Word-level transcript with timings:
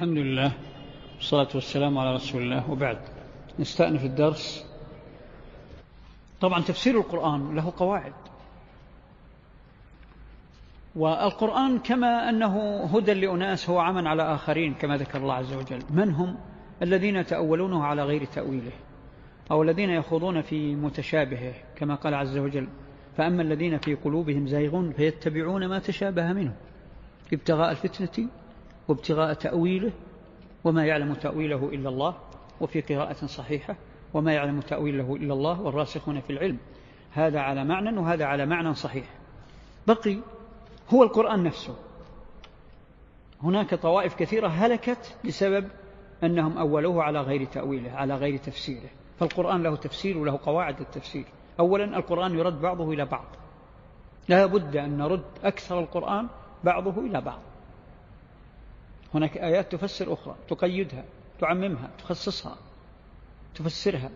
الحمد 0.00 0.18
لله 0.18 0.52
والصلاة 1.16 1.48
والسلام 1.54 1.98
على 1.98 2.14
رسول 2.14 2.42
الله. 2.42 2.70
وبعد 2.70 2.98
نستأنف 3.58 4.04
الدرس. 4.04 4.66
طبعا 6.40 6.60
تفسير 6.60 6.98
القرآن 6.98 7.54
له 7.54 7.72
قواعد. 7.76 8.12
والقرآن 10.96 11.78
كما 11.78 12.28
أنه 12.28 12.84
هدى 12.84 13.14
لأناس 13.14 13.70
هو 13.70 13.78
عمى 13.78 14.08
على 14.08 14.34
آخرين 14.34 14.74
كما 14.74 14.96
ذكر 14.96 15.18
الله 15.18 15.34
عز 15.34 15.52
وجل. 15.52 15.82
من 15.90 16.10
هم؟ 16.10 16.36
الذين 16.82 17.26
تأولونه 17.26 17.84
على 17.84 18.02
غير 18.02 18.24
تأويله 18.24 18.72
أو 19.50 19.62
الذين 19.62 19.90
يخوضون 19.90 20.42
في 20.42 20.74
متشابهه 20.74 21.54
كما 21.76 21.94
قال 21.94 22.14
عز 22.14 22.38
وجل 22.38 22.68
فأما 23.16 23.42
الذين 23.42 23.78
في 23.78 23.94
قلوبهم 23.94 24.46
زيغون 24.46 24.92
فيتبعون 24.92 25.66
ما 25.66 25.78
تشابه 25.78 26.32
منه. 26.32 26.56
ابتغاء 27.32 27.70
الفتنة 27.70 28.28
وابتغاء 28.90 29.34
تأويله 29.34 29.92
وما 30.64 30.84
يعلم 30.84 31.14
تأويله 31.14 31.68
إلا 31.72 31.88
الله 31.88 32.14
وفي 32.60 32.80
قراءة 32.80 33.26
صحيحة 33.26 33.76
وما 34.14 34.32
يعلم 34.32 34.60
تأويله 34.60 35.16
إلا 35.16 35.34
الله 35.34 35.60
والراسخون 35.60 36.20
في 36.20 36.30
العلم. 36.30 36.58
هذا 37.12 37.40
على 37.40 37.64
معنى 37.64 37.98
وهذا 37.98 38.24
على 38.24 38.46
معنى 38.46 38.74
صحيح. 38.74 39.04
بقي 39.86 40.16
هو 40.94 41.02
القرآن 41.02 41.42
نفسه. 41.42 41.76
هناك 43.42 43.74
طوائف 43.74 44.14
كثيرة 44.14 44.48
هلكت 44.48 45.16
بسبب 45.24 45.68
أنهم 46.24 46.58
أولوه 46.58 47.02
على 47.02 47.20
غير 47.20 47.44
تأويله 47.44 47.90
على 47.92 48.14
غير 48.14 48.36
تفسيره. 48.36 48.90
فالقرآن 49.18 49.62
له 49.62 49.76
تفسير 49.76 50.18
وله 50.18 50.38
قواعد 50.42 50.80
التفسير. 50.80 51.24
أولا 51.60 51.84
القرآن 51.84 52.38
يرد 52.38 52.60
بعضه 52.60 52.92
إلى 52.92 53.04
بعض. 53.04 53.26
لا 54.28 54.46
بد 54.46 54.76
أن 54.76 54.98
نرد 54.98 55.24
أكثر 55.44 55.80
القرآن 55.80 56.28
بعضه 56.64 57.00
إلى 57.00 57.20
بعض. 57.20 57.49
هناك 59.14 59.36
آيات 59.36 59.72
تفسر 59.72 60.12
أخرى 60.12 60.36
تقيدها 60.48 61.04
تعممها 61.40 61.90
تخصصها 61.98 62.56
تفسرها. 63.54 64.10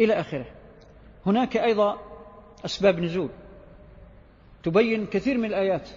إلى 0.00 0.12
آخره. 0.14 0.46
هناك 1.26 1.56
أيضا 1.56 1.98
أسباب 2.64 3.00
نزول. 3.00 3.28
تبين 4.62 5.06
كثير 5.06 5.38
من 5.38 5.44
الآيات. 5.44 5.88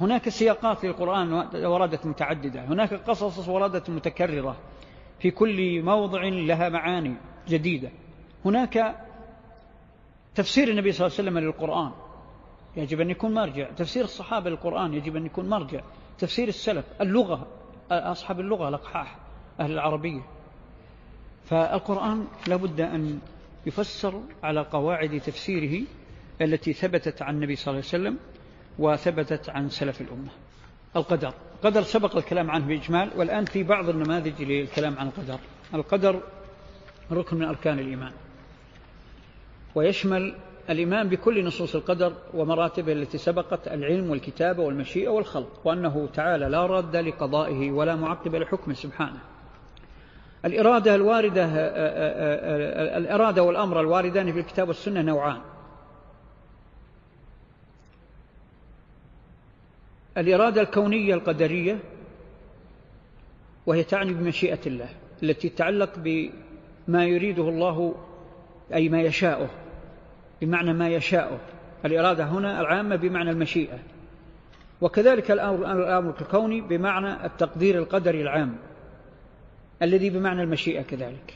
هناك 0.00 0.28
سياقات 0.28 0.84
للقرآن 0.84 1.32
وردت 1.66 2.06
متعددة. 2.06 2.64
هناك 2.64 2.94
قصص 2.94 3.48
وردت 3.48 3.90
متكررة. 3.90 4.56
في 5.18 5.30
كل 5.30 5.82
موضع 5.82 6.22
لها 6.22 6.68
معاني 6.68 7.14
جديدة. 7.48 7.90
هناك 8.44 8.96
تفسير 10.34 10.68
النبي 10.68 10.92
صلى 10.92 11.06
الله 11.06 11.18
عليه 11.18 11.28
وسلم 11.28 11.38
للقرآن. 11.38 11.92
يجب 12.76 13.00
أن 13.00 13.10
يكون 13.10 13.34
مرجع. 13.34 13.70
تفسير 13.70 14.04
الصحابة 14.04 14.50
للقرآن 14.50 14.94
يجب 14.94 15.16
أن 15.16 15.26
يكون 15.26 15.48
مرجع. 15.48 15.80
تفسير 16.18 16.48
السلف 16.48 16.84
اللغة 17.00 17.46
أصحاب 17.90 18.40
اللغة 18.40 18.68
الأقحاح 18.68 19.18
أهل 19.60 19.72
العربية. 19.72 20.20
فالقرآن 21.44 22.26
لابد 22.46 22.80
أن 22.80 23.18
يفسر 23.66 24.22
على 24.42 24.60
قواعد 24.60 25.20
تفسيره 25.20 25.86
التي 26.40 26.72
ثبتت 26.72 27.22
عن 27.22 27.34
النبي 27.34 27.56
صلى 27.56 27.72
الله 27.72 27.84
عليه 27.92 28.02
وسلم 28.04 28.18
وثبتت 28.78 29.50
عن 29.50 29.68
سلف 29.68 30.00
الأمة. 30.00 30.30
القدر. 30.96 31.34
قدر 31.62 31.82
سبق 31.82 32.16
الكلام 32.16 32.50
عنه 32.50 32.66
بإجمال 32.66 33.10
والآن 33.16 33.44
في 33.44 33.62
بعض 33.62 33.88
النماذج 33.88 34.42
للكلام 34.42 34.98
عن 34.98 35.06
القدر. 35.06 35.38
القدر 35.74 36.20
ركن 37.12 37.36
من 37.36 37.44
أركان 37.44 37.78
الإيمان. 37.78 38.12
ويشمل 39.74 40.36
الإيمان 40.70 41.08
بكل 41.08 41.44
نصوص 41.44 41.74
القدر 41.74 42.12
ومراتبه 42.34 42.92
التي 42.92 43.18
سبقت 43.18 43.68
العلم 43.68 44.10
والكتابة 44.10 44.62
والمشيئة 44.62 45.08
والخلق 45.08 45.60
وأنه 45.64 46.08
تعالى 46.14 46.48
لا 46.48 46.66
رد 46.66 46.96
لقضائه 46.96 47.70
ولا 47.70 47.96
معقب 47.96 48.36
لحكمه 48.36 48.74
سبحانه. 48.74 49.20
الإرادة 50.44 50.94
الواردة 50.94 51.44
الإرادة 52.98 53.42
والأمر 53.42 53.80
الواردان 53.80 54.32
في 54.32 54.40
الكتاب 54.40 54.68
والسنة 54.68 55.02
نوعان. 55.02 55.40
الإرادة 60.18 60.60
الكونية 60.60 61.14
القدرية 61.14 61.78
وهي 63.66 63.84
تعني 63.84 64.12
بمشيئة 64.12 64.58
الله 64.66 64.88
التي 65.22 65.48
تتعلق 65.48 65.90
بما 65.96 67.04
يريده 67.04 67.48
الله 67.48 67.94
أي 68.74 68.88
ما 68.88 69.02
يشاءه 69.02 69.50
بمعنى 70.40 70.72
ما 70.72 70.88
يشاءه 70.88 71.38
الإرادة 71.84 72.24
هنا 72.24 72.60
العامة 72.60 72.96
بمعنى 72.96 73.30
المشيئة. 73.30 73.78
وكذلك 74.80 75.30
الأمر 75.30 76.14
الكوني 76.20 76.60
بمعنى 76.60 77.26
التقدير 77.26 77.78
القدري 77.78 78.22
العام 78.22 78.56
الذي 79.82 80.10
بمعنى 80.10 80.42
المشيئة 80.42 80.82
كذلك. 80.82 81.34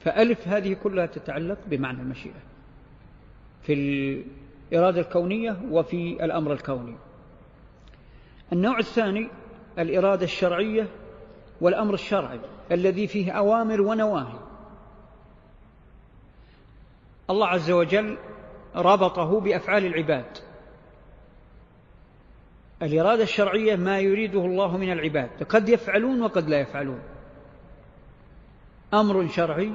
فألف 0.00 0.48
هذه 0.48 0.76
كلها 0.82 1.06
تتعلق 1.06 1.58
بمعنى 1.66 2.02
المشيئة 2.02 2.40
في 3.62 3.72
الإرادة 4.72 5.00
الكونية 5.00 5.56
وفي 5.70 6.24
الأمر 6.24 6.52
الكوني. 6.52 6.96
النوع 8.52 8.78
الثاني 8.78 9.28
الإرادة 9.78 10.24
الشرعية 10.24 10.88
والأمر 11.60 11.94
الشرعي 11.94 12.40
الذي 12.72 13.06
فيه 13.06 13.32
أوامر 13.32 13.80
ونواهي. 13.80 14.38
الله 17.32 17.46
عز 17.46 17.70
وجل 17.70 18.18
ربطه 18.76 19.40
بأفعال 19.40 19.86
العباد. 19.86 20.38
الإرادة 22.82 23.22
الشرعية 23.22 23.76
ما 23.76 23.98
يريده 23.98 24.40
الله 24.40 24.76
من 24.76 24.92
العباد 24.92 25.42
قد 25.48 25.68
يفعلون 25.68 26.22
وقد 26.22 26.48
لا 26.48 26.60
يفعلون. 26.60 27.00
أمر 28.94 29.28
شرعي 29.28 29.72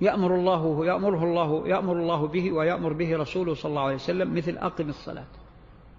يأمر 0.00 0.34
الله 0.34 0.86
يأمره 0.86 1.24
الله 1.24 1.68
يأمر 1.68 1.92
الله 1.92 2.26
به 2.26 2.52
ويأمر 2.52 2.92
به 2.92 3.16
رسوله 3.16 3.54
صلى 3.54 3.70
الله 3.70 3.82
عليه 3.82 3.94
وسلم 3.94 4.34
مثل 4.34 4.58
أقم 4.58 4.88
الصلاة. 4.88 5.26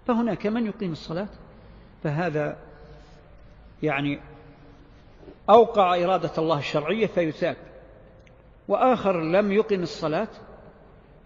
فهناك 0.06 0.46
من 0.46 0.66
يقيم 0.66 0.92
الصلاة؟ 0.92 1.28
فهذا 2.02 2.56
يعني 3.82 4.20
أوقع 5.50 6.04
إرادة 6.04 6.32
الله 6.38 6.58
الشرعية 6.58 7.06
فيثاب. 7.06 7.56
وآخر 8.68 9.20
لم 9.20 9.52
يقم 9.52 9.82
الصلاة 9.82 10.28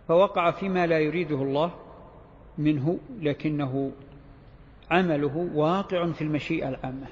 فوقع 0.09 0.51
فيما 0.51 0.87
لا 0.87 0.99
يريده 0.99 1.37
الله 1.37 1.71
منه 2.59 2.99
لكنه 3.21 3.93
عمله 4.91 5.49
واقع 5.55 6.13
في 6.13 6.23
المشيئة 6.23 6.69
العامة. 6.69 7.07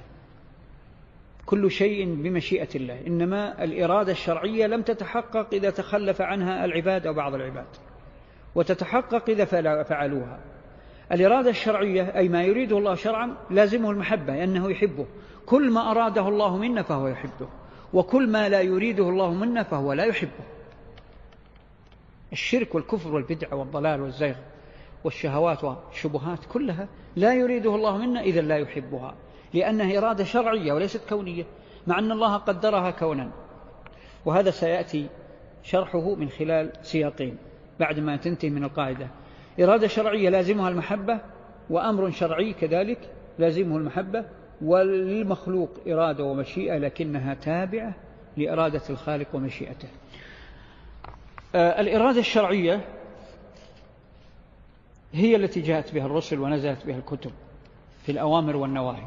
كل 1.45 1.71
شيء 1.71 2.15
بمشيئة 2.15 2.67
الله 2.75 3.07
إنما 3.07 3.63
الإرادة 3.63 4.11
الشرعية 4.11 4.67
لم 4.67 4.81
تتحقق 4.81 5.47
إذا 5.53 5.69
تخلف 5.69 6.21
عنها 6.21 6.65
العباد 6.65 7.07
أو 7.07 7.13
بعض 7.13 7.35
العباد 7.35 7.65
وتتحقق 8.55 9.29
إذا 9.29 9.45
فعلوها. 9.83 10.39
الإرادة 11.11 11.49
الشرعية 11.49 12.17
أي 12.17 12.29
ما 12.29 12.43
يريده 12.43 12.77
الله 12.77 12.95
شرعا 12.95 13.35
لازمه 13.49 13.91
المحبة 13.91 14.33
لأنه 14.33 14.71
يحبه. 14.71 15.05
كل 15.45 15.71
ما 15.71 15.91
أراده 15.91 16.27
الله 16.27 16.57
منا 16.57 16.81
فهو 16.81 17.07
يحبه 17.07 17.49
وكل 17.93 18.29
ما 18.29 18.49
لا 18.49 18.61
يريده 18.61 19.09
الله 19.09 19.33
منا 19.33 19.63
فهو 19.63 19.93
لا 19.93 20.03
يحبه. 20.05 20.43
الشرك 22.33 22.75
والكفر 22.75 23.13
والبدع 23.13 23.53
والضلال 23.53 24.01
والزيغ 24.01 24.35
والشهوات 25.03 25.63
والشبهات 25.63 26.39
كلها 26.53 26.87
لا 27.15 27.33
يريده 27.33 27.75
الله 27.75 27.97
منا 27.97 28.21
إذا 28.21 28.41
لا 28.41 28.57
يحبها 28.57 29.15
لأنها 29.53 29.97
إرادة 29.97 30.23
شرعية 30.23 30.73
وليست 30.73 31.09
كونية 31.09 31.45
مع 31.87 31.99
أن 31.99 32.11
الله 32.11 32.37
قدرها 32.37 32.91
كونا. 32.91 33.31
وهذا 34.25 34.51
سيأتي 34.51 35.07
شرحه 35.63 36.15
من 36.15 36.29
خلال 36.29 36.71
سياقين 36.81 37.37
بعد 37.79 37.99
ما 37.99 38.15
تنتهي 38.15 38.49
من 38.49 38.63
القاعدة. 38.63 39.07
إرادة 39.59 39.87
شرعية 39.87 40.29
لازمها 40.29 40.69
المحبة 40.69 41.19
وأمر 41.69 42.11
شرعي 42.11 42.53
كذلك 42.53 42.99
لازمه 43.39 43.77
المحبة 43.77 44.25
وللمخلوق 44.61 45.69
إرادة 45.87 46.23
ومشيئة 46.23 46.77
لكنها 46.77 47.33
تابعة 47.33 47.95
لإرادة 48.37 48.81
الخالق 48.89 49.35
ومشيئته. 49.35 49.87
الإرادة 51.55 52.19
الشرعية 52.19 52.85
هي 55.13 55.35
التي 55.35 55.61
جاءت 55.61 55.93
بها 55.93 56.05
الرسل 56.05 56.39
ونزلت 56.39 56.85
بها 56.85 56.97
الكتب 56.97 57.31
في 58.05 58.11
الأوامر 58.11 58.55
والنواهي. 58.55 59.05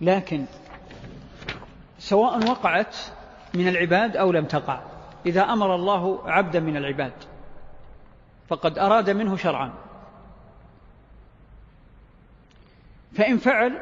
لكن 0.00 0.44
سواء 1.98 2.50
وقعت 2.50 2.96
من 3.54 3.68
العباد 3.68 4.16
أو 4.16 4.32
لم 4.32 4.44
تقع 4.44 4.82
إذا 5.26 5.42
أمر 5.42 5.74
الله 5.74 6.30
عبدا 6.30 6.60
من 6.60 6.76
العباد 6.76 7.12
فقد 8.48 8.78
أراد 8.78 9.10
منه 9.10 9.36
شرعا. 9.36 9.72
فإن 13.12 13.38
فعل 13.38 13.80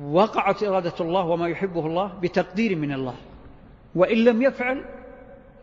وقعت 0.00 0.62
إرادة 0.62 0.94
الله 1.00 1.24
وما 1.24 1.48
يحبه 1.48 1.86
الله 1.86 2.06
بتقدير 2.06 2.76
من 2.76 2.92
الله. 2.92 3.14
وإن 3.96 4.24
لم 4.24 4.42
يفعل 4.42 4.84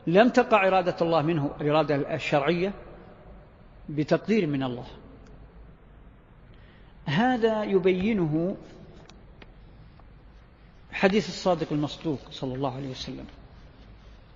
لم 0.07 0.29
تقع 0.29 0.67
إرادة 0.67 0.95
الله 1.01 1.21
منه 1.21 1.51
الإرادة 1.61 2.15
الشرعية 2.15 2.73
بتقدير 3.89 4.47
من 4.47 4.63
الله. 4.63 4.85
هذا 7.05 7.63
يبينه 7.63 8.57
حديث 10.91 11.27
الصادق 11.27 11.67
المصدوق 11.71 12.19
صلى 12.31 12.55
الله 12.55 12.75
عليه 12.75 12.89
وسلم. 12.89 13.25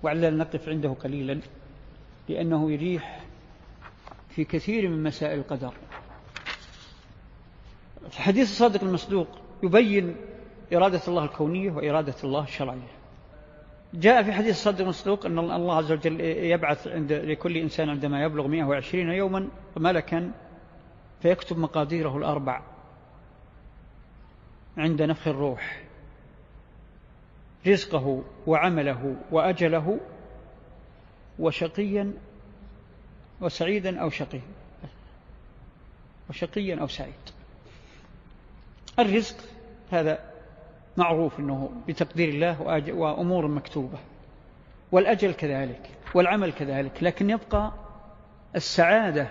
وعلى 0.03 0.29
نقف 0.29 0.69
عنده 0.69 0.89
قليلا 0.89 1.39
لأنه 2.29 2.71
يريح 2.71 3.25
في 4.29 4.43
كثير 4.43 4.89
من 4.89 5.03
مسائل 5.03 5.39
القدر. 5.39 5.73
حديث 8.15 8.51
الصادق 8.51 8.83
المصدوق 8.83 9.27
يبين 9.63 10.15
إرادة 10.73 11.01
الله 11.07 11.23
الكونية 11.23 11.71
وإرادة 11.71 12.15
الله 12.23 12.43
الشرعية. 12.43 12.96
جاء 13.93 14.23
في 14.23 14.33
حديث 14.33 14.49
الصادق 14.49 14.81
المصدوق 14.81 15.25
أن 15.25 15.39
الله 15.39 15.77
عز 15.77 15.91
وجل 15.91 16.21
يبعث 16.21 16.87
عند 16.87 17.13
لكل 17.13 17.57
إنسان 17.57 17.89
عندما 17.89 18.23
يبلغ 18.23 18.47
120 18.47 19.11
يوما 19.11 19.49
ملكا 19.77 20.31
فيكتب 21.21 21.57
مقاديره 21.57 22.17
الأربع 22.17 22.61
عند 24.77 25.01
نفخ 25.01 25.27
الروح. 25.27 25.83
رزقه 27.67 28.23
وعمله 28.47 29.15
وأجله 29.31 29.99
وشقيا 31.39 32.13
وسعيدا 33.41 34.01
أو 34.01 34.09
شقي 34.09 34.41
وشقيا 36.29 36.81
أو 36.81 36.87
سعيد. 36.87 37.13
الرزق 38.99 39.35
هذا 39.91 40.36
معروف 40.97 41.39
أنه 41.39 41.71
بتقدير 41.87 42.29
الله 42.29 42.61
وأمور 42.93 43.47
مكتوبة. 43.47 43.97
والأجل 44.91 45.33
كذلك 45.33 45.89
والعمل 46.15 46.53
كذلك 46.53 47.03
لكن 47.03 47.29
يبقى 47.29 47.71
السعادة 48.55 49.27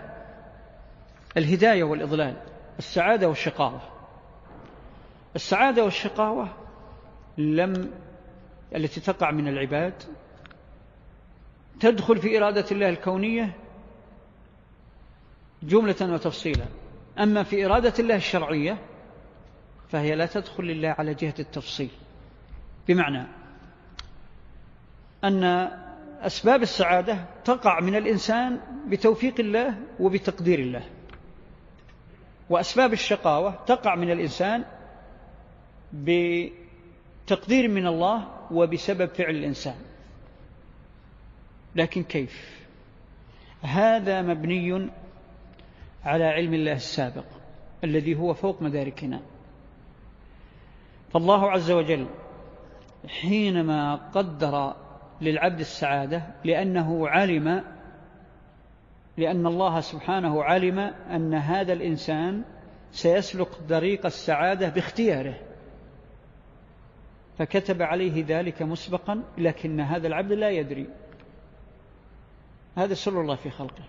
الهداية 1.37 1.85
والإضلال 1.85 2.37
السعادة 2.79 3.29
والشقاوة. 3.29 3.81
السعادة 5.37 5.85
والشقاوة 5.85 6.49
لم 7.39 7.91
التي 8.77 9.01
تقع 9.01 9.31
من 9.31 9.49
العباد 9.49 9.95
تدخل 11.81 12.19
في 12.19 12.39
إرادة 12.39 12.65
الله 12.73 12.89
الكونية 12.89 13.53
جملة 15.63 15.97
وتفصيلا. 16.03 16.65
أما 17.19 17.43
في 17.43 17.67
إرادة 17.67 17.93
الله 17.99 18.17
الشرعية 18.17 18.79
فهي 19.89 20.15
لا 20.15 20.27
تدخل 20.27 20.65
لله 20.65 20.89
على 20.89 21.15
جهة 21.15 21.35
التفصيل. 21.39 21.91
بمعنى 22.89 23.27
أن 25.25 25.45
أسباب 26.21 26.63
السعادة 26.63 27.25
تقع 27.45 27.81
من 27.81 27.95
الإنسان 27.95 28.61
بتوفيق 28.89 29.41
الله 29.41 29.79
وبتقدير 30.01 30.59
الله. 30.59 30.83
وأسباب 32.51 32.93
الشقاوة 32.93 33.65
تقع 33.67 33.95
من 33.95 34.11
الإنسان 34.11 34.65
بتقدير 35.93 37.69
من 37.69 37.87
الله 37.87 38.29
وبسبب 38.51 39.09
فعل 39.09 39.35
الإنسان. 39.35 39.77
لكن 41.77 42.03
كيف؟ 42.03 42.67
هذا 43.63 44.23
مبني 44.23 44.91
على 46.05 46.25
علم 46.25 46.55
الله 46.55 46.73
السابق 46.73 47.25
الذي 47.85 48.15
هو 48.15 48.35
فوق 48.35 48.63
مداركنا. 48.63 49.21
فالله 51.17 51.51
عز 51.51 51.71
وجل 51.71 52.07
حينما 53.09 53.95
قدر 53.95 54.75
للعبد 55.21 55.61
السعادة 55.61 56.23
لأنه 56.45 57.09
علم 57.09 57.65
لأن 59.17 59.47
الله 59.47 59.81
سبحانه 59.81 60.43
علم 60.43 60.79
أن 61.11 61.35
هذا 61.35 61.73
الإنسان 61.73 62.45
سيسلك 62.91 63.49
طريق 63.69 64.07
السعادة 64.07 64.69
باختياره. 64.69 65.35
فكتب 67.39 67.83
عليه 67.83 68.25
ذلك 68.29 68.63
مسبقا 68.63 69.23
لكن 69.39 69.81
هذا 69.81 70.07
العبد 70.07 70.33
لا 70.33 70.51
يدري. 70.51 70.87
هذا 72.77 72.95
سر 72.95 73.21
الله 73.21 73.35
في 73.35 73.51
خلقه. 73.51 73.85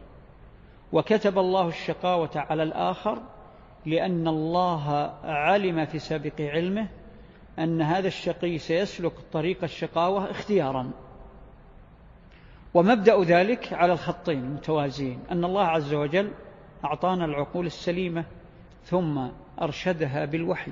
وكتب 0.92 1.40
الله 1.40 1.68
الشقاوة 1.68 2.32
على 2.36 2.64
الآخر 2.64 3.22
لأن 3.86 4.28
الله 4.28 4.92
علم 5.24 5.86
في 5.86 6.00
سابق 6.00 6.42
علمه 6.42 6.88
أن 7.60 7.82
هذا 7.82 8.08
الشقي 8.08 8.58
سيسلك 8.58 9.14
طريق 9.34 9.64
الشقاوة 9.64 10.32
اختيارا. 10.32 10.92
ومبدأ 12.74 13.24
ذلك 13.24 13.74
على 13.74 13.94
الخطين 13.94 14.40
المتوازيين. 14.40 15.20
أن 15.32 15.46
الله 15.46 15.64
عز 15.64 15.94
وجل 15.94 16.32
أعطانا 16.86 17.26
العقول 17.26 17.66
السليمة 17.66 18.26
ثم 18.84 19.28
أرشدها 19.62 20.26
بالوحي 20.26 20.72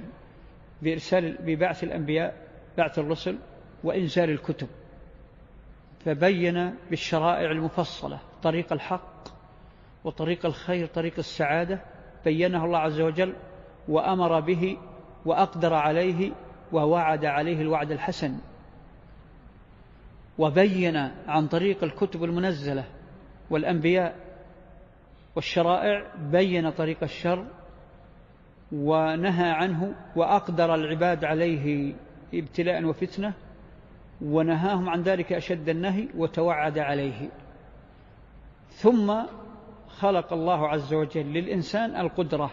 بإرسال 0.82 1.38
ببعث 1.42 1.84
الأنبياء 1.84 2.48
بعث 2.78 3.00
الرسل 3.00 3.38
وإنزال 3.84 4.30
الكتب. 4.30 4.68
فبين 6.06 6.76
بالشرائع 6.90 7.52
المفصلة 7.52 8.20
طريق 8.44 8.74
الحق 8.74 9.28
وطريق 10.04 10.46
الخير 10.46 10.88
طريق 10.88 11.14
السعادة. 11.18 11.82
بينه 12.26 12.66
الله 12.66 12.80
عز 12.80 13.02
وجل 13.02 13.34
وأمر 13.88 14.40
به 14.40 14.78
وأقدر 15.26 15.74
عليه 15.74 16.32
ووعد 16.72 17.26
عليه 17.26 17.62
الوعد 17.62 17.92
الحسن. 17.92 18.38
وبين 20.38 20.98
عن 21.28 21.48
طريق 21.48 21.84
الكتب 21.84 22.24
المنزلة 22.24 22.84
والأنبياء 23.50 24.16
والشرائع 25.36 26.04
بين 26.32 26.70
طريق 26.70 27.04
الشر 27.04 27.46
ونهى 28.72 29.50
عنه 29.50 29.96
وأقدر 30.16 30.76
العباد 30.76 31.26
عليه 31.26 31.94
ابتلاء 32.34 32.84
وفتنة 32.84 33.34
ونهاهم 34.22 34.90
عن 34.90 35.02
ذلك 35.02 35.34
أشد 35.34 35.70
النهي 35.70 36.08
وتوعد 36.18 36.80
عليه. 36.80 37.30
ثم 38.70 39.14
خلق 39.88 40.34
الله 40.34 40.68
عز 40.68 40.94
وجل 40.94 41.34
للإنسان 41.34 41.96
القدرة. 41.96 42.52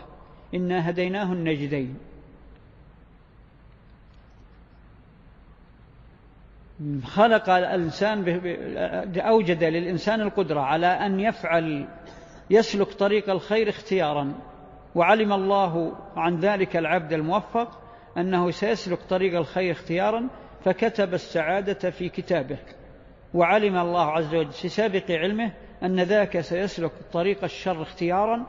إنا 0.55 0.91
هديناه 0.91 1.33
النجدين. 1.33 1.97
خلق 7.05 7.51
الإنسان 7.51 8.41
أوجد 9.17 9.65
للإنسان 9.65 10.21
القدرة 10.21 10.61
على 10.61 10.87
أن 10.87 11.21
يفعل 11.21 11.89
يسلك 12.51 12.93
طريق 12.93 13.31
الخير 13.31 13.69
اختيارا. 13.69 14.33
وعلم 14.95 15.33
الله 15.33 15.97
عن 16.17 16.41
ذلك 16.41 16.77
العبد 16.77 17.13
الموفق 17.13 17.81
أنه 18.17 18.51
سيسلك 18.51 18.99
طريق 19.03 19.39
الخير 19.39 19.73
اختيارا 19.73 20.29
فكتب 20.65 21.15
السعادة 21.15 21.91
في 21.91 22.09
كتابه. 22.09 22.59
وعلم 23.35 23.77
الله 23.77 24.11
عز 24.11 24.35
وجل 24.35 24.53
في 24.53 24.69
سابق 24.69 25.11
علمه 25.11 25.53
أن 25.83 26.01
ذاك 26.01 26.41
سيسلك 26.41 26.93
طريق 27.13 27.45
الشر 27.45 27.83
اختيارا 27.83 28.47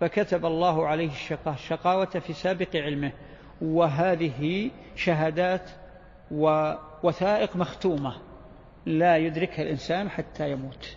فكتب 0.00 0.46
الله 0.46 0.86
عليه 0.86 1.10
الشقاوة 1.46 2.04
في 2.04 2.32
سابق 2.32 2.76
علمه. 2.76 3.12
وهذه 3.62 4.70
شهادات 4.96 5.70
ووثائق 6.30 7.56
مختومة 7.56 8.16
لا 8.86 9.16
يدركها 9.16 9.62
الإنسان 9.62 10.10
حتى 10.10 10.50
يموت. 10.50 10.96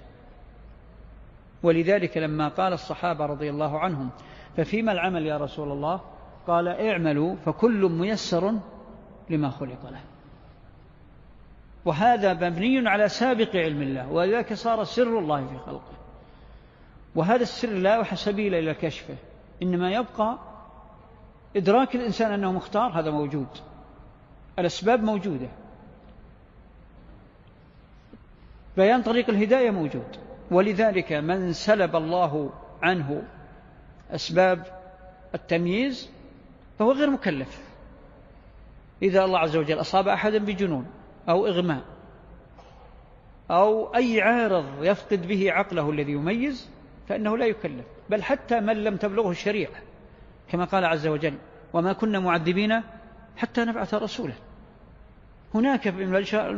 ولذلك 1.63 2.17
لما 2.17 2.47
قال 2.47 2.73
الصحابة 2.73 3.25
رضي 3.25 3.49
الله 3.49 3.79
عنهم 3.79 4.09
ففيما 4.57 4.91
العمل 4.91 5.25
يا 5.25 5.37
رسول 5.37 5.71
الله؟ 5.71 6.01
قال 6.47 6.67
اعملوا 6.67 7.35
فكل 7.35 7.89
ميسر 7.89 8.53
لما 9.29 9.49
خلق 9.49 9.89
له. 9.89 10.01
وهذا 11.85 12.33
مبني 12.33 12.89
على 12.89 13.09
سابق 13.09 13.55
علم 13.55 13.81
الله 13.81 14.11
ولذلك 14.11 14.53
صار 14.53 14.83
سر 14.83 15.19
الله 15.19 15.47
في 15.47 15.57
خلقه. 15.57 15.93
وهذا 17.15 17.41
السر 17.41 17.69
لا 17.69 18.15
سبيل 18.15 18.55
إلى 18.55 18.73
كشفه 18.73 19.15
إنما 19.63 19.91
يبقى 19.91 20.37
إدراك 21.55 21.95
الإنسان 21.95 22.31
أنه 22.31 22.51
مختار 22.51 22.99
هذا 22.99 23.11
موجود. 23.11 23.47
الأسباب 24.59 25.03
موجودة. 25.03 25.47
بيان 28.77 29.01
طريق 29.01 29.29
الهداية 29.29 29.71
موجود. 29.71 30.17
ولذلك 30.51 31.13
من 31.13 31.53
سلب 31.53 31.95
الله 31.95 32.53
عنه 32.81 33.23
أسباب 34.11 34.65
التمييز 35.35 36.09
فهو 36.79 36.91
غير 36.91 37.09
مكلف. 37.09 37.61
إذا 39.01 39.25
الله 39.25 39.39
عز 39.39 39.55
وجل 39.55 39.79
أصاب 39.79 40.07
أحدا 40.07 40.37
بجنون 40.37 40.85
أو 41.29 41.47
إغماء 41.47 41.81
أو 43.51 43.95
أي 43.95 44.21
عارض 44.21 44.83
يفقد 44.83 45.27
به 45.27 45.51
عقله 45.51 45.89
الذي 45.89 46.11
يميز 46.11 46.69
فإنه 47.07 47.37
لا 47.37 47.45
يكلف. 47.45 47.85
بل 48.09 48.23
حتى 48.23 48.59
من 48.59 48.83
لم 48.83 48.97
تبلغه 48.97 49.31
الشريعة 49.31 49.81
كما 50.49 50.65
قال 50.65 50.85
عز 50.85 51.07
وجل 51.07 51.37
وما 51.73 51.93
كنا 51.93 52.19
معذبين 52.19 52.81
حتى 53.37 53.65
نبعث 53.65 53.93
رسولا 53.93 54.33
هناك 55.53 55.87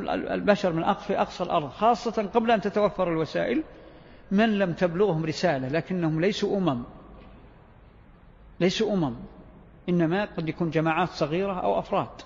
البشر 0.10 0.74
من 0.74 0.93
في 0.93 1.21
أقصى 1.21 1.43
الأرض 1.43 1.69
خاصة 1.69 2.29
قبل 2.33 2.51
أن 2.51 2.62
تتوفر 2.62 3.12
الوسائل 3.12 3.63
من 4.31 4.60
لم 4.60 4.74
تبلغهم 4.74 5.25
رسالة 5.25 5.67
لكنهم 5.67 6.21
ليسوا 6.21 6.57
أمم. 6.57 6.83
ليسوا 8.60 8.93
أمم. 8.93 9.15
إنما 9.89 10.25
قد 10.25 10.50
يكون 10.50 10.69
جماعات 10.69 11.10
صغيرة 11.10 11.60
أو 11.60 11.79
أفراد. 11.79 12.21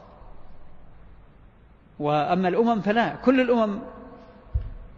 وأما 1.99 2.47
الأمم 2.47 2.81
فلا 2.81 3.15
كل 3.15 3.41
الأمم 3.41 3.79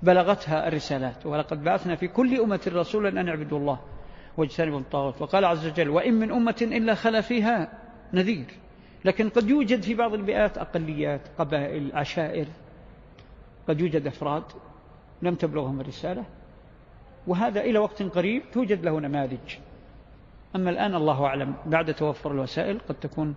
بلغتها 0.04 0.68
الرسالات 0.68 1.26
ولقد 1.26 1.64
بعثنا 1.64 1.96
في 1.96 2.08
كل 2.08 2.40
أمة 2.42 2.62
رسولا 2.68 3.22
أن 3.22 3.30
اعبدوا 3.30 3.60
الله 3.60 3.80
واجتنبوا 4.38 4.80
الطاغوت. 4.80 5.22
وقال 5.22 5.46
عز 5.46 5.68
وجل 5.68 5.90
وإن 5.90 6.14
من 6.14 6.32
أمة 6.32 6.58
إلا 6.62 6.96
خلا 6.96 7.22
فيها 7.22 7.70
نذير. 8.14 8.67
لكن 9.06 9.30
قد 9.30 9.50
يوجد 9.50 9.82
في 9.82 9.94
بعض 9.94 10.14
البيئات 10.14 10.58
أقليات 10.58 11.22
قبائل 11.38 11.92
عشائر. 11.94 12.48
قد 13.68 13.82
يوجد 13.82 14.08
أفراد 14.08 14.44
لم 15.22 15.36
تبلغهم 15.36 15.82
الرسالة 15.82 16.26
وهذا 17.28 17.62
إلى 17.62 17.80
وقت 17.80 18.04
قريب 18.04 18.42
توجد 18.52 18.86
له 18.86 19.00
نماذج. 19.00 19.58
أما 20.56 20.70
الآن 20.70 20.96
الله 20.96 21.26
أعلم 21.26 21.56
بعد 21.66 21.94
توفر 21.94 22.32
الوسائل 22.32 22.80
قد 22.90 22.96
تكون 22.96 23.36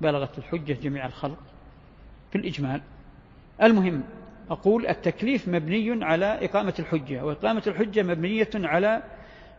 بلغت 0.00 0.38
الحجة 0.38 0.72
جميع 0.72 1.06
الخلق 1.06 1.38
في 2.30 2.38
الإجمال. 2.38 2.80
المهم 3.62 4.02
أقول 4.50 4.86
التكليف 4.86 5.48
مبني 5.48 6.04
على 6.04 6.44
إقامة 6.44 6.74
الحجة 6.78 7.24
وإقامة 7.24 7.62
الحجة 7.66 8.02
مبنية 8.02 8.50
على 8.54 9.02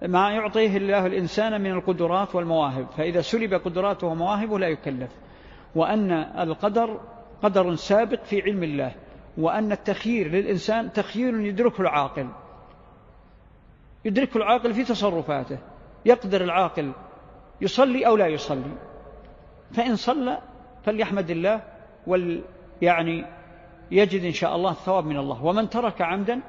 ما 0.02 0.32
يعطيه 0.32 0.78
الله 0.78 1.06
الإنسان 1.06 1.62
من 1.62 1.72
القدرات 1.72 2.36
والمواهب. 2.36 2.88
فإذا 2.98 3.22
سلب 3.22 3.54
قدراته 3.54 4.08
ومواهبه 4.08 4.60
لا 4.60 4.68
يكلف. 4.68 5.12
وأن 5.76 6.12
القدر 6.12 7.00
قدر 7.44 7.76
سابق 7.76 8.24
في 8.24 8.42
علم 8.42 8.64
الله 8.64 8.96
وأن 9.38 9.72
التخيير 9.72 10.28
للإنسان 10.28 10.94
تخيير 10.94 11.40
يدركه 11.40 11.82
العاقل. 11.82 12.28
يدركه 14.06 14.38
العاقل 14.38 14.74
في 14.74 14.84
تصرفاته. 14.84 15.58
يقدر 16.06 16.42
العاقل 16.42 16.92
يصلي 17.62 18.08
أو 18.08 18.16
لا 18.16 18.28
يصلي. 18.28 18.72
فإن 19.72 19.96
صلى 19.96 20.42
فليحمد 20.84 21.30
الله 21.30 21.62
وال 22.08 22.42
يعني 22.82 23.26
يجد 23.92 24.26
إن 24.26 24.34
شاء 24.34 24.56
الله 24.56 24.72
الثواب 24.72 25.06
من 25.06 25.18
الله. 25.18 25.46
ومن 25.46 25.70
ترك 25.70 26.02
عمدا 26.02 26.42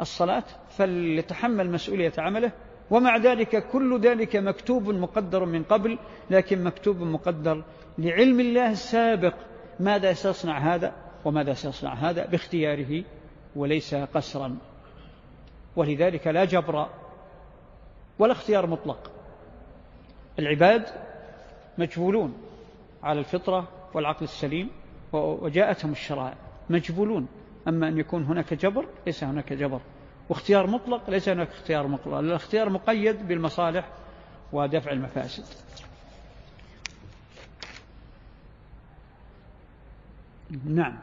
الصلاة 0.00 0.44
فليتحمل 0.68 1.70
مسؤولية 1.70 2.12
عمله. 2.18 2.52
ومع 2.90 3.16
ذلك 3.16 3.68
كل 3.68 4.00
ذلك 4.00 4.36
مكتوب 4.36 4.90
مقدر 4.90 5.44
من 5.44 5.62
قبل 5.62 5.98
لكن 6.30 6.64
مكتوب 6.64 7.02
مقدر 7.02 7.64
لعلم 7.98 8.40
الله 8.40 8.70
السابق 8.70 9.34
ماذا 9.80 10.12
سيصنع 10.12 10.74
هذا 10.74 10.92
وماذا 11.24 11.52
سيصنع 11.52 11.94
هذا 11.94 12.26
باختياره 12.26 13.04
وليس 13.56 13.94
قسرا. 13.94 14.56
ولذلك 15.76 16.26
لا 16.26 16.44
جبر 16.44 16.88
ولا 18.18 18.32
اختيار 18.32 18.66
مطلق. 18.66 19.10
العباد 20.38 20.84
مجبولون 21.78 22.34
على 23.02 23.18
الفطرة 23.18 23.68
والعقل 23.94 24.24
السليم 24.24 24.70
وجاءتهم 25.12 25.92
الشرائع. 25.92 26.34
مجبولون. 26.70 27.28
أما 27.68 27.88
أن 27.88 27.98
يكون 27.98 28.24
هناك 28.24 28.54
جبر 28.54 28.86
ليس 29.06 29.24
هناك 29.24 29.52
جبر. 29.52 29.80
واختيار 30.28 30.66
مطلق 30.66 31.10
ليس 31.10 31.28
هناك 31.28 31.48
اختيار 31.48 31.86
مطلق. 31.86 32.14
الاختيار 32.14 32.70
مقيد 32.70 33.28
بالمصالح 33.28 33.88
ودفع 34.52 34.92
المفاسد. 34.92 35.44
نعم. 40.66 40.98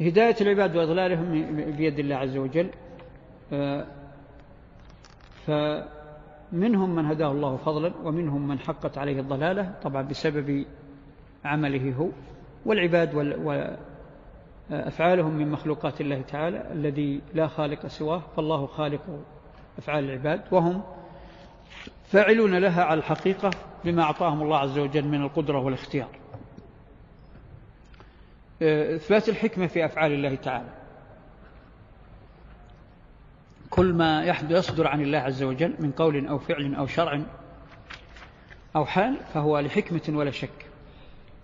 هداية 0.00 0.36
العباد 0.40 0.76
وإضلالهم 0.76 1.56
بيد 1.76 1.98
الله 1.98 2.16
عز 2.16 2.36
وجل 2.36 2.70
آه، 3.52 3.86
فمنهم 5.46 6.94
من 6.94 7.06
هداه 7.06 7.32
الله 7.32 7.56
فضلا 7.56 7.92
ومنهم 8.04 8.48
من 8.48 8.58
حقت 8.58 8.98
عليه 8.98 9.20
الضلالة 9.20 9.74
طبعا 9.82 10.02
بسبب 10.02 10.66
عمله 11.44 11.94
هو 11.94 12.08
والعباد 12.66 13.14
وأفعالهم 14.70 15.34
من 15.34 15.50
مخلوقات 15.50 16.00
الله 16.00 16.20
تعالى 16.20 16.72
الذي 16.72 17.20
لا 17.34 17.46
خالق 17.46 17.86
سواه 17.86 18.22
فالله 18.36 18.66
خالق 18.66 19.02
أفعال 19.78 20.04
العباد 20.04 20.40
وهم 20.50 20.82
فاعلون 22.04 22.54
لها 22.58 22.84
على 22.84 22.98
الحقيقة 22.98 23.50
بما 23.84 24.02
أعطاهم 24.02 24.42
الله 24.42 24.58
عز 24.58 24.78
وجل 24.78 25.04
من 25.04 25.22
القدرة 25.22 25.58
والاختيار. 25.58 26.19
إثبات 28.62 29.28
الحكمة 29.28 29.66
في 29.66 29.84
أفعال 29.84 30.12
الله 30.12 30.34
تعالى. 30.34 30.68
كل 33.70 33.92
ما 33.92 34.24
يصدر 34.50 34.86
عن 34.86 35.00
الله 35.00 35.18
عز 35.18 35.42
وجل 35.42 35.74
من 35.78 35.92
قول 35.92 36.26
أو 36.26 36.38
فعل 36.38 36.74
أو 36.74 36.86
شرع 36.86 37.20
أو 38.76 38.86
حال 38.86 39.16
فهو 39.34 39.58
لحكمة 39.58 40.18
ولا 40.18 40.30
شك. 40.30 40.66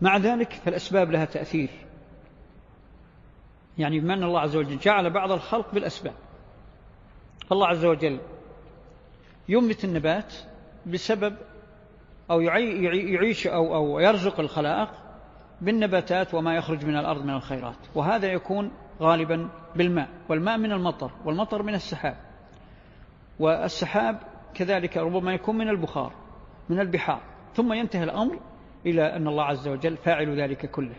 مع 0.00 0.16
ذلك 0.16 0.52
فالأسباب 0.52 1.10
لها 1.10 1.24
تأثير. 1.24 1.68
يعني 3.78 4.00
بما 4.00 4.14
أن 4.14 4.22
الله 4.22 4.40
عز 4.40 4.56
وجل 4.56 4.78
جعل 4.78 5.10
بعض 5.10 5.32
الخلق 5.32 5.74
بالأسباب. 5.74 6.14
فالله 7.48 7.66
عز 7.66 7.84
وجل 7.84 8.18
ينبت 9.48 9.84
النبات 9.84 10.34
بسبب 10.86 11.36
أو 12.30 12.40
يعيش 12.40 13.46
أو, 13.46 13.74
أو 13.74 14.00
يرزق 14.00 14.40
الخلائق 14.40 14.88
بالنباتات 15.60 16.34
وما 16.34 16.56
يخرج 16.56 16.86
من 16.86 16.96
الأرض 16.96 17.24
من 17.24 17.34
الخيرات. 17.34 17.76
وهذا 17.94 18.26
يكون 18.26 18.70
غالبا 19.00 19.48
بالماء 19.76 20.08
والماء 20.28 20.58
من 20.58 20.72
المطر 20.72 21.10
والمطر 21.24 21.62
من 21.62 21.74
السحاب. 21.74 22.16
والسحاب 23.38 24.18
كذلك 24.54 24.96
ربما 24.96 25.34
يكون 25.34 25.56
من 25.56 25.68
البخار 25.68 26.12
من 26.68 26.80
البحار. 26.80 27.20
ثم 27.54 27.72
ينتهي 27.72 28.04
الأمر 28.04 28.38
إلى 28.86 29.16
أن 29.16 29.28
الله 29.28 29.44
عز 29.44 29.68
وجل 29.68 29.96
فاعل 29.96 30.40
ذلك 30.40 30.70
كله. 30.70 30.96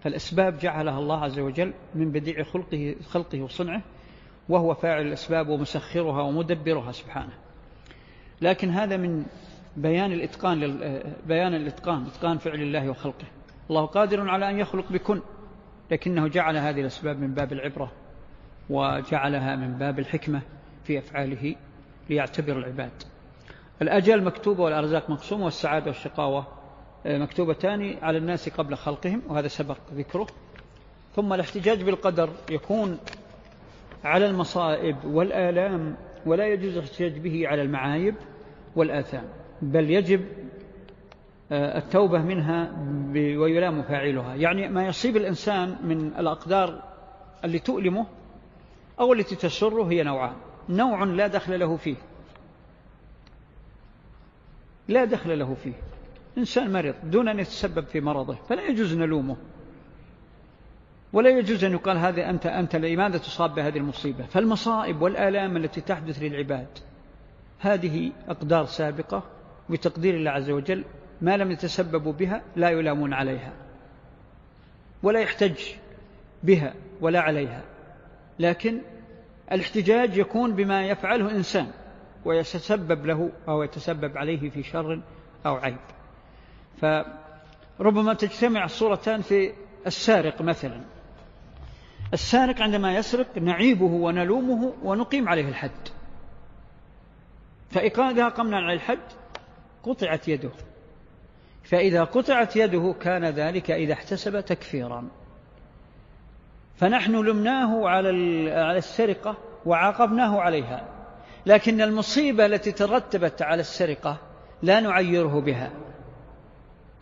فالأسباب 0.00 0.58
جعلها 0.58 0.98
الله 0.98 1.24
عز 1.24 1.38
وجل 1.38 1.74
من 1.94 2.12
بديع 2.12 2.42
خلقه, 2.42 2.96
خلقه 3.04 3.42
وصنعه 3.42 3.82
وهو 4.48 4.74
فاعل 4.74 5.06
الأسباب 5.06 5.48
ومسخرها 5.48 6.22
ومدبرها 6.22 6.92
سبحانه. 6.92 7.32
لكن 8.42 8.70
هذا 8.70 8.96
من 8.96 9.24
بيان 9.76 10.12
الإتقان 10.12 10.60
بيان 11.26 11.54
الإتقان 11.54 12.06
إتقان 12.06 12.38
فعل 12.38 12.62
الله 12.62 12.90
وخلقه. 12.90 13.26
الله 13.70 13.86
قادر 13.86 14.28
على 14.28 14.50
أن 14.50 14.58
يخلق 14.58 14.92
بكن 14.92 15.20
لكنه 15.90 16.28
جعل 16.28 16.56
هذه 16.56 16.80
الأسباب 16.80 17.20
من 17.20 17.34
باب 17.34 17.52
العبرة 17.52 17.92
وجعلها 18.70 19.56
من 19.56 19.78
باب 19.78 19.98
الحكمة 19.98 20.42
في 20.84 20.98
أفعاله 20.98 21.54
ليعتبر 22.10 22.58
العباد. 22.58 22.90
الأجل 23.82 24.24
مكتوبة 24.24 24.62
والأرزاق 24.62 25.10
مقسومة 25.10 25.44
والسعادة 25.44 25.86
والشقاوة 25.86 26.46
آه، 27.06 27.18
مكتوبتان 27.18 27.96
على 28.02 28.18
الناس 28.18 28.48
قبل 28.48 28.76
خلقهم 28.76 29.22
وهذا 29.28 29.48
سبق 29.48 29.76
ذكره. 29.94 30.26
ثم 31.16 31.32
الاحتجاج 31.32 31.82
بالقدر 31.82 32.30
يكون 32.50 32.98
على 34.04 34.26
المصائب 34.26 35.04
والآلام 35.04 35.96
ولا 36.26 36.46
يجوز 36.46 36.76
الاحتجاج 36.76 37.18
به 37.18 37.48
على 37.48 37.62
المعايب 37.62 38.14
والآثام 38.76 39.24
بل 39.62 39.90
يجب 39.90 40.24
التوبة 41.52 42.22
منها 42.22 42.72
ويلام 43.14 43.82
فاعلها 43.82 44.34
يعني 44.34 44.68
ما 44.68 44.86
يصيب 44.86 45.16
الإنسان 45.16 45.76
من 45.84 46.06
الأقدار 46.06 46.82
اللي 47.44 47.58
تؤلمه 47.58 48.06
أو 49.00 49.12
التي 49.12 49.36
تسره 49.36 49.90
هي 49.90 50.02
نوعان. 50.02 50.36
نوع 50.68 51.04
لا 51.04 51.26
دخل 51.26 51.60
له 51.60 51.76
فيه. 51.76 51.96
لا 54.88 55.04
دخل 55.04 55.38
له 55.38 55.54
فيه. 55.54 55.72
إنسان 56.38 56.72
مرض 56.72 56.94
دون 57.04 57.28
أن 57.28 57.38
يتسبب 57.38 57.84
في 57.84 58.00
مرضه 58.00 58.34
فلا 58.34 58.62
يجوز 58.62 58.94
نلومه. 58.94 59.36
ولا 61.12 61.30
يجوز 61.30 61.64
أن 61.64 61.72
يقال 61.72 61.98
هذا 61.98 62.30
أنت, 62.30 62.46
أنت 62.46 62.76
لماذا 62.76 63.18
تصاب 63.18 63.54
بهذه 63.54 63.78
المصيبة؟ 63.78 64.24
فالمصائب 64.24 65.02
والآلام 65.02 65.56
التي 65.56 65.80
تحدث 65.80 66.18
للعباد 66.22 66.68
هذه 67.58 68.12
أقدار 68.28 68.64
سابقة 68.64 69.22
بتقدير 69.70 70.14
الله 70.14 70.30
عز 70.30 70.50
وجل 70.50 70.84
ما 71.22 71.36
لم 71.36 71.50
يتسببوا 71.50 72.12
بها 72.12 72.42
لا 72.56 72.70
يلامون 72.70 73.12
عليها 73.14 73.52
ولا 75.02 75.20
يحتج 75.20 75.58
بها 76.42 76.74
ولا 77.00 77.20
عليها 77.20 77.62
لكن 78.38 78.80
الاحتجاج 79.52 80.16
يكون 80.16 80.54
بما 80.54 80.86
يفعله 80.86 81.30
إنسان 81.30 81.70
ويتسبب 82.24 83.06
له 83.06 83.30
أو 83.48 83.62
يتسبب 83.62 84.18
عليه 84.18 84.50
في 84.50 84.62
شر 84.62 85.00
أو 85.46 85.56
عيب. 85.56 85.76
فربما 86.80 88.14
تجتمع 88.14 88.64
الصورتان 88.64 89.22
في 89.22 89.52
السارق 89.86 90.42
مثلا. 90.42 90.80
السارق 92.12 92.62
عندما 92.62 92.94
يسرق 92.94 93.38
نعيبه 93.38 93.84
ونلومه 93.84 94.74
ونقيم 94.82 95.28
عليه 95.28 95.48
الحد. 95.48 95.88
فإذا 97.70 98.28
قمنا 98.28 98.56
على 98.56 98.72
الحد 98.72 98.98
قطعت 99.82 100.28
يده. 100.28 100.50
فإذا 101.70 102.04
قطعت 102.04 102.56
يده 102.56 102.94
كان 103.00 103.24
ذلك 103.24 103.70
إذا 103.70 103.92
احتسب 103.92 104.40
تكفيرا. 104.40 105.08
فنحن 106.76 107.12
لمناه 107.12 107.88
على 107.88 108.78
السرقة 108.78 109.36
وعاقبناه 109.66 110.40
عليها. 110.40 110.88
لكن 111.46 111.80
المصيبة 111.80 112.46
التي 112.46 112.72
ترتبت 112.72 113.42
على 113.42 113.60
السرقة 113.60 114.16
لا 114.62 114.80
نعيره 114.80 115.40
بها. 115.40 115.70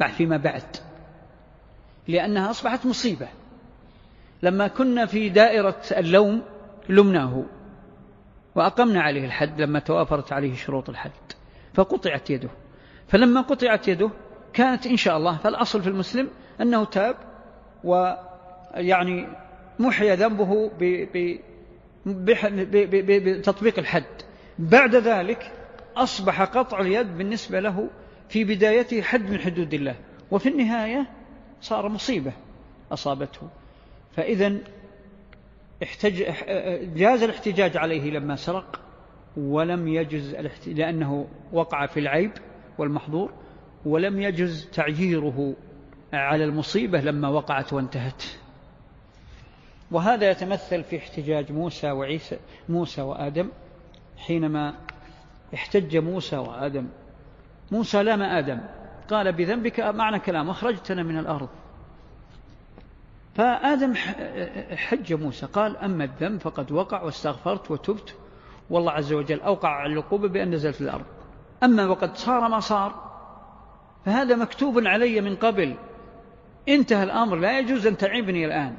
بعد 0.00 0.10
فيما 0.10 0.36
بعد. 0.36 0.76
لأنها 2.08 2.50
أصبحت 2.50 2.86
مصيبة. 2.86 3.28
لما 4.42 4.68
كنا 4.68 5.06
في 5.06 5.28
دائرة 5.28 5.82
اللوم 5.96 6.42
لمناه. 6.88 7.44
وأقمنا 8.54 9.02
عليه 9.02 9.24
الحد 9.24 9.60
لما 9.60 9.78
توافرت 9.78 10.32
عليه 10.32 10.54
شروط 10.54 10.88
الحد. 10.88 11.32
فقطعت 11.74 12.30
يده. 12.30 12.50
فلما 13.08 13.40
قطعت 13.40 13.88
يده 13.88 14.10
كانت 14.58 14.86
إن 14.86 14.96
شاء 14.96 15.16
الله 15.16 15.36
فالأصل 15.36 15.82
في 15.82 15.88
المسلم 15.88 16.28
أنه 16.60 16.84
تاب 16.84 17.16
ويعني 17.84 19.26
محي 19.78 20.14
ذنبه 20.14 20.70
بتطبيق 22.06 23.78
الحد. 23.78 24.04
بعد 24.58 24.94
ذلك 24.94 25.52
أصبح 25.96 26.42
قطع 26.42 26.80
اليد 26.80 27.18
بالنسبة 27.18 27.60
له 27.60 27.88
في 28.28 28.44
بدايته 28.44 29.02
حد 29.02 29.30
من 29.30 29.38
حدود 29.38 29.74
الله 29.74 29.94
وفي 30.30 30.48
النهاية 30.48 31.06
صار 31.60 31.88
مصيبة 31.88 32.32
أصابته. 32.92 33.48
فإذا 34.16 34.56
احتج 35.82 36.24
جاز 36.96 37.22
الاحتجاج 37.22 37.76
عليه 37.76 38.10
لما 38.10 38.36
سرق 38.36 38.80
ولم 39.36 39.88
يجز 39.88 40.36
لأنه 40.66 41.26
وقع 41.52 41.86
في 41.86 42.00
العيب 42.00 42.32
والمحظور. 42.78 43.32
ولم 43.86 44.20
يجز 44.20 44.68
تعييره 44.72 45.54
على 46.12 46.44
المصيبة 46.44 47.00
لما 47.00 47.28
وقعت 47.28 47.72
وانتهت. 47.72 48.22
وهذا 49.90 50.30
يتمثل 50.30 50.84
في 50.84 50.98
احتجاج 50.98 51.52
موسى 51.52 51.90
وعيسى 51.90 52.38
موسى 52.68 53.02
وآدم 53.02 53.48
حينما 54.16 54.74
احتج 55.54 55.96
موسى 55.96 56.36
وآدم. 56.36 56.86
موسى 57.70 58.02
لام 58.02 58.22
آدم. 58.22 58.60
قال 59.10 59.32
بذنبك 59.32 59.80
معنى 59.80 60.18
كلام 60.18 60.50
أخرجتنا 60.50 61.02
من 61.02 61.18
الأرض. 61.18 61.48
فآدم 63.34 63.94
حج 64.76 65.12
موسى 65.12 65.46
قال 65.46 65.76
أما 65.76 66.04
الذنب 66.04 66.40
فقد 66.40 66.72
وقع 66.72 67.02
واستغفرت 67.02 67.70
وتبت 67.70 68.14
والله 68.70 68.92
عز 68.92 69.12
وجل 69.12 69.40
أوقع 69.40 69.86
العقوبة 69.86 70.28
بأن 70.28 70.50
نزلت 70.50 70.80
الأرض. 70.80 71.06
أما 71.62 71.86
وقد 71.86 72.16
صار 72.16 72.48
ما 72.48 72.60
صار 72.60 73.07
فهذا 74.04 74.36
مكتوب 74.36 74.86
علي 74.86 75.20
من 75.20 75.36
قبل. 75.36 75.76
انتهى 76.68 77.02
الأمر. 77.02 77.36
لا 77.36 77.58
يجوز 77.58 77.86
أن 77.86 77.96
تعيبني 77.96 78.46
الآن. 78.46 78.76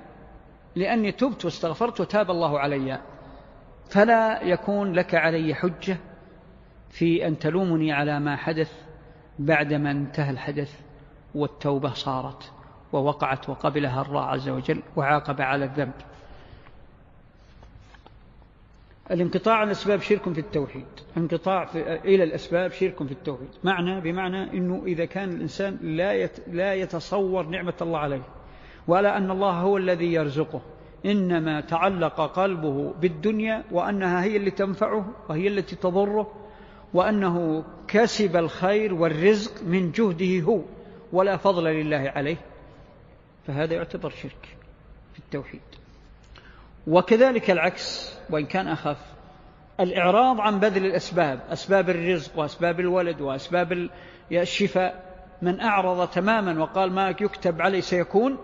لأني 0.75 1.11
تبت 1.11 1.45
واستغفرت 1.45 2.01
وتاب 2.01 2.31
الله 2.31 2.59
علي. 2.59 2.99
فلا 3.89 4.43
يكون 4.43 4.93
لك 4.93 5.15
علي 5.15 5.55
حجة 5.55 5.97
في 6.89 7.27
أن 7.27 7.39
تلومني 7.39 7.93
على 7.93 8.19
ما 8.19 8.35
حدث 8.35 8.71
بعدما 9.39 9.91
انتهى 9.91 10.31
الحدث 10.31 10.79
والتوبة 11.35 11.93
صارت 11.93 12.51
ووقعت 12.93 13.49
وقبلها 13.49 14.01
الله 14.01 14.25
عز 14.25 14.49
وجل 14.49 14.83
وعاقب 14.95 15.41
على 15.41 15.65
الذنب. 15.65 15.93
الانقطاع 19.11 19.55
عن 19.55 19.67
الأسباب 19.67 20.01
شرك 20.01 20.33
في 20.33 20.39
التوحيد. 20.39 20.85
انقطاع 21.17 21.65
في 21.65 21.93
إلى 21.95 22.23
الأسباب 22.23 22.71
شرك 22.71 23.03
في 23.03 23.11
التوحيد. 23.11 23.49
معنى 23.63 24.01
بمعنى 24.01 24.57
أنه 24.57 24.83
إذا 24.85 25.05
كان 25.05 25.29
الإنسان 25.29 25.77
لا 25.81 26.29
لا 26.47 26.73
يتصور 26.73 27.45
نعمة 27.45 27.73
الله 27.81 27.99
عليه. 27.99 28.21
ولا 28.87 29.17
أن 29.17 29.31
الله 29.31 29.51
هو 29.51 29.77
الذي 29.77 30.13
يرزقه. 30.13 30.61
إنما 31.05 31.61
تعلق 31.61 32.21
قلبه 32.21 32.93
بالدنيا 32.93 33.63
وأنها 33.71 34.23
هي 34.23 34.37
اللي 34.37 34.51
تنفعه 34.51 35.05
وهي 35.29 35.47
التي 35.47 35.75
تضره 35.75 36.33
وأنه 36.93 37.63
كسب 37.87 38.35
الخير 38.35 38.93
والرزق 38.93 39.63
من 39.63 39.91
جهده 39.91 40.39
هو 40.45 40.61
ولا 41.13 41.37
فضل 41.37 41.63
لله 41.63 42.11
عليه. 42.15 42.37
فهذا 43.47 43.73
يعتبر 43.73 44.09
شرك 44.09 44.57
في 45.13 45.19
التوحيد. 45.19 45.78
وكذلك 46.89 47.51
العكس 47.51 48.17
وإن 48.29 48.45
كان 48.45 48.67
أخف. 48.67 48.97
الإعراض 49.79 50.41
عن 50.41 50.59
بذل 50.59 50.85
الأسباب 50.85 51.39
أسباب 51.49 51.89
الرزق 51.89 52.39
وأسباب 52.39 52.79
الولد 52.79 53.21
وأسباب 53.21 53.89
الشفاء 54.31 55.09
من 55.41 55.59
أعرض 55.59 56.07
تماما 56.07 56.63
وقال 56.63 56.91
ما 56.91 57.09
يكتب 57.09 57.61
عليه 57.61 57.79
سيكون 57.79 58.37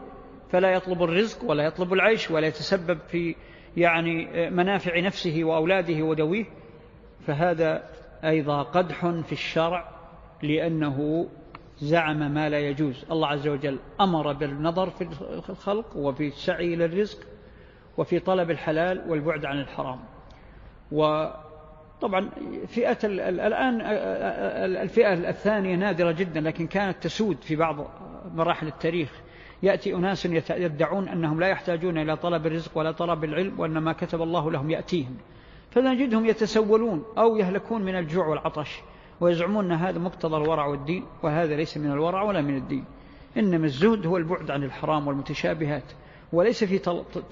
فلا 0.52 0.72
يطلب 0.72 1.04
الرزق 1.04 1.44
ولا 1.44 1.64
يطلب 1.64 1.94
العيش 1.94 2.32
ولا 2.32 2.48
يتسبب 2.48 3.00
في 3.08 3.36
يعني 3.78 4.50
منافع 4.50 5.00
نفسه 5.00 5.44
وأولاده 5.44 6.04
ودويه. 6.04 6.46
فهذا 7.28 7.84
أيضا 8.24 8.64
قدح 8.64 9.06
في 9.06 9.32
الشرع 9.32 9.90
لأنه 10.44 11.28
زعم 11.78 12.34
ما 12.34 12.50
لا 12.50 12.60
يجوز. 12.60 13.06
الله 13.12 13.28
عز 13.28 13.48
وجل 13.48 13.80
أمر 14.02 14.34
بالنظر 14.34 14.90
في 14.90 15.02
الخلق 15.50 15.98
وفي 15.98 16.28
السعي 16.28 16.74
إلى 16.74 16.86
الرزق 16.86 17.35
وفي 17.98 18.20
طلب 18.20 18.52
الحلال 18.52 19.04
والبعد 19.08 19.46
عن 19.46 19.60
الحرام. 19.60 20.00
وطبعا 20.92 22.30
فئة 22.68 22.98
الآن 23.04 23.82
الفئة 24.82 25.14
الثانية 25.14 25.76
نادرة 25.76 26.12
جدا 26.12 26.42
لكن 26.42 26.68
كانت 26.68 27.04
تسود 27.04 27.38
في 27.42 27.56
بعض 27.56 27.76
مراحل 28.36 28.68
التاريخ. 28.68 29.10
يأتي 29.64 29.96
أناس 29.96 30.26
يدعون 30.50 31.10
أنهم 31.10 31.40
لا 31.40 31.48
يحتاجون 31.48 31.98
إلى 31.98 32.16
طلب 32.16 32.48
الرزق 32.48 32.78
ولا 32.78 32.92
طلب 32.92 33.24
العلم 33.24 33.60
وأن 33.60 33.78
ما 33.78 33.94
كتب 33.94 34.22
الله 34.22 34.52
لهم 34.52 34.72
يأتيهم. 34.72 35.18
فنجدهم 35.72 36.26
يتسولون 36.26 37.04
أو 37.18 37.38
يهلكون 37.38 37.82
من 37.82 37.96
الجوع 37.96 38.28
والعطش 38.28 38.82
ويزعمون 39.20 39.66
أن 39.66 39.72
هذا 39.72 40.00
مقتضى 40.00 40.38
الورع 40.38 40.66
والدين 40.66 41.06
وهذا 41.24 41.56
ليس 41.56 41.78
من 41.78 41.92
الورع 41.92 42.22
ولا 42.22 42.42
من 42.42 42.58
الدين. 42.58 42.86
إنما 43.38 43.66
الزهد 43.66 44.08
هو 44.08 44.18
البعد 44.18 44.52
عن 44.52 44.64
الحرام 44.64 45.08
والمتشابهات. 45.08 45.84
وليس 46.34 46.64
في 46.64 46.78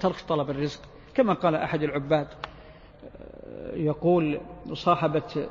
ترك 0.00 0.16
طلب 0.28 0.50
الرزق. 0.50 0.80
كما 1.14 1.34
قال 1.34 1.54
أحد 1.54 1.82
العباد 1.82 2.28
يقول 3.72 4.40
مصاحبة 4.66 5.48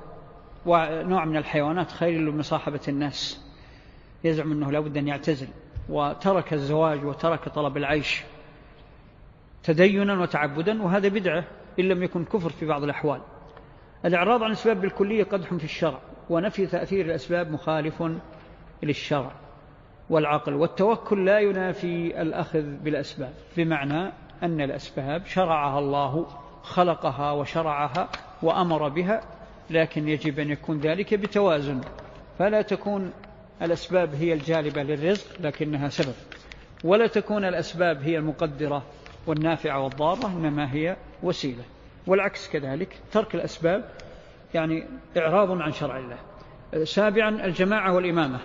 نوع 1.04 1.26
من 1.26 1.38
الحيوانات 1.38 1.92
خير 1.92 2.20
من 2.20 2.38
مصاحبة 2.38 2.82
الناس. 2.88 3.46
يزعم 4.24 4.52
أنه 4.52 4.72
لابد 4.72 4.98
أن 4.98 5.08
يعتزل. 5.08 5.48
وترك 5.90 6.54
الزواج 6.54 7.06
وترك 7.06 7.50
طلب 7.50 7.78
العيش 7.78 8.24
تدينا 9.64 10.22
وتعبدا 10.22 10.84
وهذا 10.84 11.08
بدعة 11.08 11.44
إن 11.80 11.88
لم 11.88 12.04
يكن 12.04 12.26
كفر 12.26 12.50
في 12.50 12.66
بعض 12.66 12.84
الأحوال. 12.84 13.22
الإعراض 14.06 14.44
عن 14.44 14.48
الأسباب 14.48 14.82
بالكلية 14.82 15.24
قدح 15.24 15.54
في 15.54 15.64
الشرع 15.64 16.00
ونفي 16.30 16.68
تأثير 16.68 17.06
الأسباب 17.06 17.52
مخالف 17.52 18.04
للشرع. 18.84 19.32
والعقل 20.10 20.54
والتوكل 20.54 21.26
لا 21.26 21.40
ينافي 21.40 22.22
الأخذ 22.22 22.62
بالأسباب 22.62 23.34
بمعنى 23.58 24.12
أن 24.44 24.62
الأسباب 24.62 25.26
شرعها 25.26 25.80
الله 25.80 26.28
خلقها 26.64 27.32
وشرعها 27.32 28.10
وأمر 28.42 28.90
بها 28.90 29.22
لكن 29.70 30.08
يجب 30.08 30.40
أن 30.40 30.50
يكون 30.50 30.80
ذلك 30.80 31.14
بتوازن. 31.14 31.82
فلا 32.40 32.62
تكون 32.62 33.12
الأسباب 33.62 34.16
هي 34.16 34.34
الجالبة 34.34 34.84
للرزق 34.84 35.42
لكنها 35.42 35.90
سبب. 35.90 36.16
ولا 36.84 37.08
تكون 37.08 37.46
الأسباب 37.46 38.02
هي 38.02 38.18
المقدرة 38.18 38.84
والنافعة 39.28 39.80
والضارة 39.84 40.28
إنما 40.28 40.74
هي 40.74 40.98
وسيلة. 41.24 41.64
والعكس 42.08 42.50
كذلك 42.50 42.98
ترك 43.12 43.36
الأسباب 43.36 43.90
يعني 44.54 44.84
إعراض 45.18 45.62
عن 45.62 45.72
شرع 45.72 45.98
الله. 45.98 46.18
سابعا 46.84 47.46
الجماعة 47.46 47.94
والإمامة. 47.94 48.40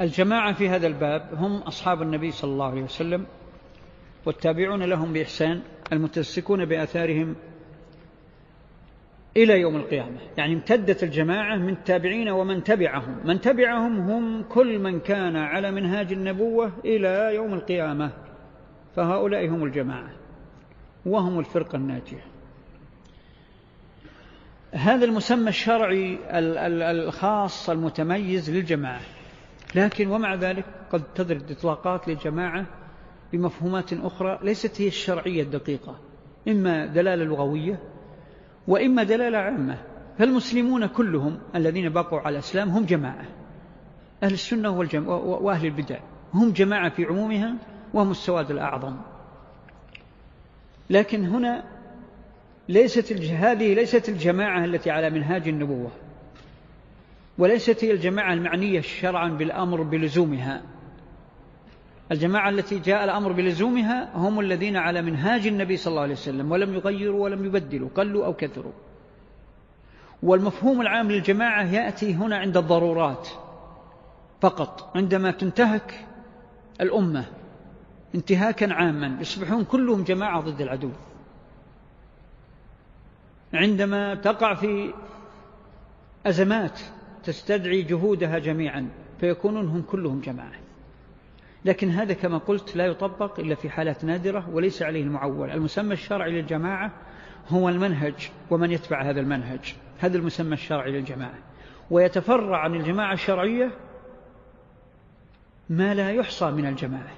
الجماعة 0.00 0.52
في 0.52 0.68
هذا 0.68 0.86
الباب 0.86 1.34
هم 1.34 1.56
أصحاب 1.56 2.02
النبي 2.02 2.30
صلى 2.30 2.52
الله 2.52 2.70
عليه 2.70 2.82
وسلم 2.82 3.26
والتابعون 4.26 4.82
لهم 4.82 5.12
بإحسان 5.12 5.62
المتسكون 5.92 6.64
بآثارهم 6.64 7.36
إلى 9.36 9.60
يوم 9.60 9.76
القيامة. 9.76 10.18
يعني 10.36 10.54
امتدت 10.54 11.02
الجماعة 11.02 11.56
من 11.56 11.68
التابعين 11.68 12.28
ومن 12.28 12.64
تبعهم. 12.64 13.20
من 13.24 13.40
تبعهم 13.40 14.00
هم 14.00 14.42
كل 14.42 14.78
من 14.78 15.00
كان 15.00 15.36
على 15.36 15.70
منهاج 15.70 16.12
النبوة 16.12 16.72
إلى 16.84 17.34
يوم 17.34 17.54
القيامة 17.54 18.10
فهؤلاء 18.96 19.48
هم 19.48 19.64
الجماعة 19.64 20.10
وهم 21.06 21.38
الفرقة 21.38 21.76
الناجية. 21.76 22.24
هذا 24.72 25.04
المسمى 25.04 25.48
الشرعي 25.48 26.18
الخاص 26.90 27.70
المتميز 27.70 28.50
للجماعة. 28.50 29.00
لكن 29.74 30.08
ومع 30.08 30.34
ذلك 30.34 30.64
قد 30.92 31.02
تدرد 31.14 31.50
إطلاقات 31.50 32.08
للجماعة 32.08 32.66
بمفهومات 33.32 33.92
أخرى 33.92 34.38
ليست 34.42 34.80
هي 34.80 34.86
الشرعية 34.86 35.42
الدقيقة 35.42 35.96
إما 36.48 36.86
دلالة 36.86 37.24
لغوية 37.24 37.78
وإما 38.68 39.02
دلالة 39.02 39.38
عامة. 39.38 39.78
فالمسلمون 40.18 40.86
كلهم 40.86 41.38
الذين 41.54 41.88
بقوا 41.88 42.20
على 42.20 42.32
الإسلام 42.34 42.68
هم 42.68 42.84
جماعة. 42.84 43.24
أهل 44.22 44.32
السنة 44.32 44.70
وأهل 45.08 45.66
البدع 45.66 45.98
هم 46.34 46.52
جماعة 46.52 46.90
في 46.90 47.04
عمومها 47.04 47.54
وهم 47.94 48.10
السواد 48.10 48.50
الأعظم. 48.50 48.96
لكن 50.90 51.24
هنا 51.24 51.64
ليست 52.68 53.12
هذه 53.12 53.74
ليست 53.74 54.08
الجماعة 54.08 54.64
التي 54.64 54.90
على 54.90 55.10
منهاج 55.10 55.48
النبوة. 55.48 55.90
وليست 57.38 57.84
هي 57.84 57.92
الجماعة 57.92 58.32
المعنية 58.32 58.80
شرعا 58.80 59.28
بالأمر 59.28 59.82
بلزومها. 59.82 60.62
الجماعة 62.12 62.48
التي 62.48 62.78
جاء 62.78 63.04
الأمر 63.04 63.32
بلزومها 63.32 64.16
هم 64.16 64.40
الذين 64.40 64.76
على 64.76 65.02
منهاج 65.02 65.46
النبي 65.46 65.76
صلى 65.76 65.90
الله 65.90 66.02
عليه 66.02 66.12
وسلم 66.12 66.52
ولم 66.52 66.74
يغيروا 66.74 67.24
ولم 67.24 67.44
يبدلوا 67.44 67.88
قلوا 67.94 68.26
أو 68.26 68.34
كثروا. 68.34 68.72
والمفهوم 70.22 70.80
العام 70.80 71.10
للجماعة 71.10 71.62
يأتي 71.62 72.14
هنا 72.14 72.36
عند 72.36 72.56
الضرورات 72.56 73.28
فقط 74.40 74.96
عندما 74.96 75.30
تنتهك 75.30 76.06
الأمة 76.80 77.24
انتهاكا 78.14 78.74
عاما 78.74 79.16
يصبحون 79.20 79.64
كلهم 79.64 80.02
جماعة 80.04 80.40
ضد 80.40 80.60
العدو. 80.60 80.90
عندما 83.54 84.14
تقع 84.14 84.54
في 84.54 84.94
أزمات 86.26 86.80
تستدعي 87.24 87.82
جهودها 87.82 88.38
جميعا 88.38 88.88
فيكونون 89.20 89.68
هم 89.68 89.82
كلهم 89.82 90.20
جماعة. 90.20 90.52
لكن 91.64 91.88
هذا 91.88 92.14
كما 92.14 92.38
قلت 92.38 92.76
لا 92.76 92.86
يطبق 92.86 93.40
إلا 93.40 93.54
في 93.54 93.70
حالات 93.70 94.04
نادرة 94.04 94.48
وليس 94.50 94.82
عليه 94.82 95.02
المعول. 95.02 95.50
المسمى 95.50 95.92
الشرعي 95.92 96.30
للجماعة 96.30 96.92
هو 97.48 97.68
المنهج 97.68 98.30
ومن 98.50 98.70
يتبع 98.70 99.02
هذا 99.02 99.20
المنهج. 99.20 99.74
هذا 99.98 100.18
المسمى 100.18 100.52
الشرعي 100.52 100.92
للجماعة. 100.92 101.38
ويتفرع 101.90 102.58
عن 102.58 102.74
الجماعة 102.74 103.12
الشرعية 103.12 103.70
ما 105.68 105.94
لا 105.94 106.10
يحصى 106.10 106.50
من 106.50 106.66
الجماعة. 106.66 107.14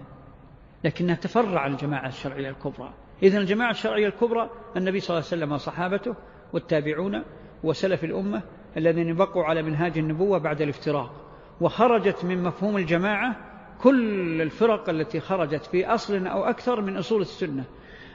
لكنها 0.84 1.14
تفرع 1.14 1.60
عن 1.60 1.72
الجماعة 1.72 2.08
الشرعية 2.08 2.50
الكبرى. 2.50 2.94
إذن 3.22 3.38
الجماعة 3.38 3.70
الشرعية 3.70 4.06
الكبرى 4.06 4.50
النبي 4.76 5.00
صلى 5.00 5.16
الله 5.16 5.28
عليه 5.28 5.36
وسلم 5.36 5.52
وصحابته 5.52 6.14
والتابعون 6.52 7.22
وسلف 7.64 8.04
الأمة 8.04 8.42
الذين 8.76 9.14
بقوا 9.14 9.44
على 9.44 9.62
منهاج 9.62 9.98
النبوة 9.98 10.38
بعد 10.38 10.62
الافتراق 10.62 11.12
وخرجت 11.60 12.24
من 12.24 12.42
مفهوم 12.42 12.76
الجماعة 12.76 13.36
كل 13.82 14.42
الفرق 14.42 14.88
التي 14.88 15.20
خرجت 15.20 15.64
في 15.64 15.86
أصل 15.86 16.26
أو 16.26 16.44
أكثر 16.44 16.80
من 16.80 16.96
أصول 16.96 17.20
السنة 17.20 17.64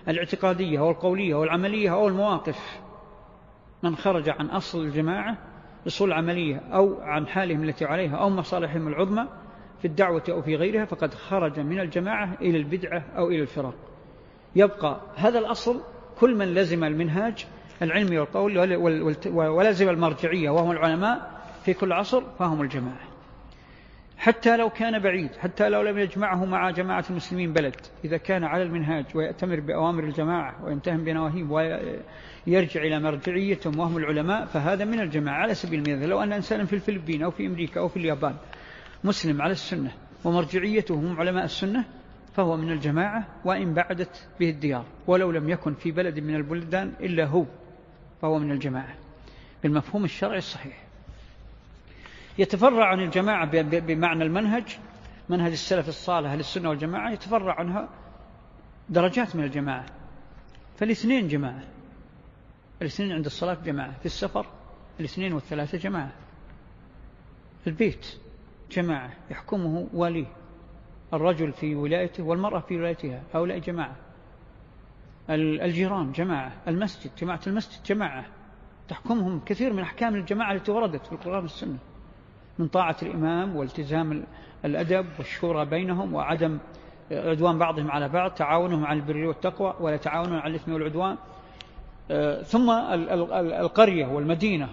الاعتقادية 0.07 0.79
والقولية 0.79 1.35
والعملية 1.35 1.93
أو 1.93 2.07
المواقف. 2.07 2.79
من 3.83 3.95
خرج 3.95 4.29
عن 4.29 4.45
أصل 4.45 4.81
الجماعة 4.81 5.37
أصول 5.87 6.13
عملية 6.13 6.57
أو 6.73 7.01
عن 7.01 7.27
حالهم 7.27 7.63
التي 7.63 7.85
عليها 7.85 8.15
أو 8.15 8.29
مصالحهم 8.29 8.87
العظمى 8.87 9.27
في 9.79 9.85
الدعوة 9.85 10.23
أو 10.29 10.41
في 10.41 10.55
غيرها 10.55 10.85
فقد 10.85 11.13
خرج 11.13 11.59
من 11.59 11.79
الجماعة 11.79 12.37
إلى 12.41 12.57
البدعة 12.57 13.03
أو 13.17 13.27
إلى 13.27 13.41
الفراق 13.41 13.73
يبقى 14.55 15.01
هذا 15.15 15.39
الأصل 15.39 15.81
كل 16.19 16.35
من 16.35 16.53
لزم 16.53 16.83
المنهاج 16.83 17.47
العلمي 17.81 18.17
والقول 18.17 18.57
ولزم 19.27 19.89
المرجعية 19.89 20.49
وهم 20.49 20.71
العلماء 20.71 21.31
في 21.65 21.73
كل 21.73 21.93
عصر 21.93 22.23
فهم 22.39 22.61
الجماعة. 22.61 23.07
حتى 24.17 24.57
لو 24.57 24.69
كان 24.69 24.99
بعيد 24.99 25.35
حتى 25.35 25.69
لو 25.69 25.81
لم 25.81 25.97
يجمعه 25.97 26.45
مع 26.45 26.71
جماعة 26.71 27.05
المسلمين 27.09 27.53
بلد 27.53 27.75
إذا 28.05 28.17
كان 28.17 28.43
على 28.43 28.63
المنهاج 28.63 29.05
ويأتمر 29.15 29.59
بأوامر 29.59 30.03
الجماعة 30.03 30.65
وينتهم 30.65 31.03
بنواهيم 31.03 31.51
ويرجع 31.51 32.81
إلى 32.81 32.99
مرجعيتهم 32.99 33.79
وهم 33.79 33.97
العلماء 33.97 34.45
فهذا 34.45 34.85
من 34.85 34.99
الجماعة 34.99 35.41
على 35.41 35.53
سبيل 35.53 35.79
المثال. 35.79 36.09
لو 36.09 36.23
أن 36.23 36.33
إنسانا 36.33 36.65
في 36.65 36.73
الفلبين 36.73 37.23
أو 37.23 37.31
في 37.31 37.47
أمريكا 37.47 37.79
أو 37.79 37.87
في 37.87 37.97
اليابان 37.97 38.35
مسلم 39.03 39.41
على 39.41 39.51
السنة 39.51 39.91
ومرجعيته 40.23 40.95
هم 40.95 41.19
علماء 41.19 41.43
السنة 41.43 41.85
فهو 42.33 42.57
من 42.57 42.71
الجماعة 42.71 43.27
وإن 43.45 43.73
بعدت 43.73 44.27
به 44.39 44.49
الديار 44.49 44.85
ولو 45.07 45.31
لم 45.31 45.49
يكن 45.49 45.73
في 45.73 45.91
بلد 45.91 46.19
من 46.19 46.35
البلدان 46.35 46.93
إلا 46.99 47.25
هو. 47.25 47.45
فهو 48.21 48.39
من 48.39 48.51
الجماعة 48.51 48.95
بالمفهوم 49.63 50.05
الشرعي 50.05 50.37
الصحيح. 50.37 50.83
يتفرع 52.37 52.85
عن 52.85 52.99
الجماعة 52.99 53.61
بمعنى 53.61 54.23
المنهج 54.23 54.77
منهج 55.29 55.51
السلف 55.51 55.87
الصالح 55.87 56.31
للسنة 56.31 56.69
والجماعة 56.69 57.11
يتفرع 57.11 57.59
عنها 57.59 57.89
درجات 58.89 59.35
من 59.35 59.43
الجماعة. 59.43 59.85
فالاثنين 60.79 61.27
جماعة 61.27 61.63
الاثنين 62.81 63.11
عند 63.11 63.25
الصلاة 63.25 63.57
جماعة 63.65 63.99
في 63.99 64.05
السفر 64.05 64.45
الاثنين 64.99 65.33
والثلاثة 65.33 65.77
جماعة. 65.77 66.11
في 67.63 67.67
البيت 67.69 68.17
جماعة 68.71 69.13
يحكمه 69.31 69.87
واليه 69.93 70.27
الرجل 71.13 71.53
في 71.53 71.75
ولايته 71.75 72.23
والمرأة 72.23 72.59
في 72.59 72.77
ولايتها 72.77 73.23
هؤلاء 73.33 73.59
جماعة. 73.59 73.95
الجيران 75.29 76.11
جماعة 76.11 76.51
المسجد 76.67 77.11
جماعة 77.21 77.39
المسجد 77.47 77.83
جماعة. 77.83 78.25
تحكمهم 78.87 79.41
كثير 79.45 79.73
من 79.73 79.79
أحكام 79.83 80.15
الجماعة 80.15 80.53
التي 80.53 80.71
وردت 80.71 81.05
في 81.05 81.11
القرآن 81.11 81.41
والسنة. 81.41 81.77
من 82.59 82.67
طاعة 82.67 82.95
الإمام 83.01 83.55
والتزام 83.55 84.23
الأدب 84.65 85.05
والشورى 85.17 85.65
بينهم 85.65 86.13
وعدم 86.13 86.57
عدوان 87.11 87.57
بعضهم 87.57 87.91
على 87.91 88.09
بعض 88.09 88.31
تعاونهم 88.31 88.85
على 88.85 88.99
البر 88.99 89.25
والتقوى 89.25 89.73
ولا 89.79 89.97
تعاونهم 89.97 90.39
على 90.39 90.51
الإثم 90.51 90.73
والعدوان. 90.73 91.17
ثم 92.43 92.69
القرية 93.31 94.05
والمدينة 94.05 94.69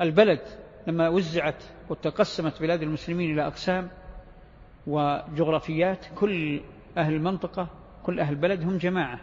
البلد 0.00 0.40
لما 0.86 1.08
وزعت 1.08 1.64
وتقسمت 1.88 2.62
بلاد 2.62 2.82
المسلمين 2.82 3.30
إلى 3.32 3.46
أقسام 3.46 3.88
وجغرافيات 4.86 6.06
كل 6.14 6.60
أهل 6.98 7.14
المنطقة 7.14 7.68
كل 8.02 8.20
أهل 8.20 8.32
البلد 8.32 8.62
هم 8.62 8.76
جماعة. 8.76 9.20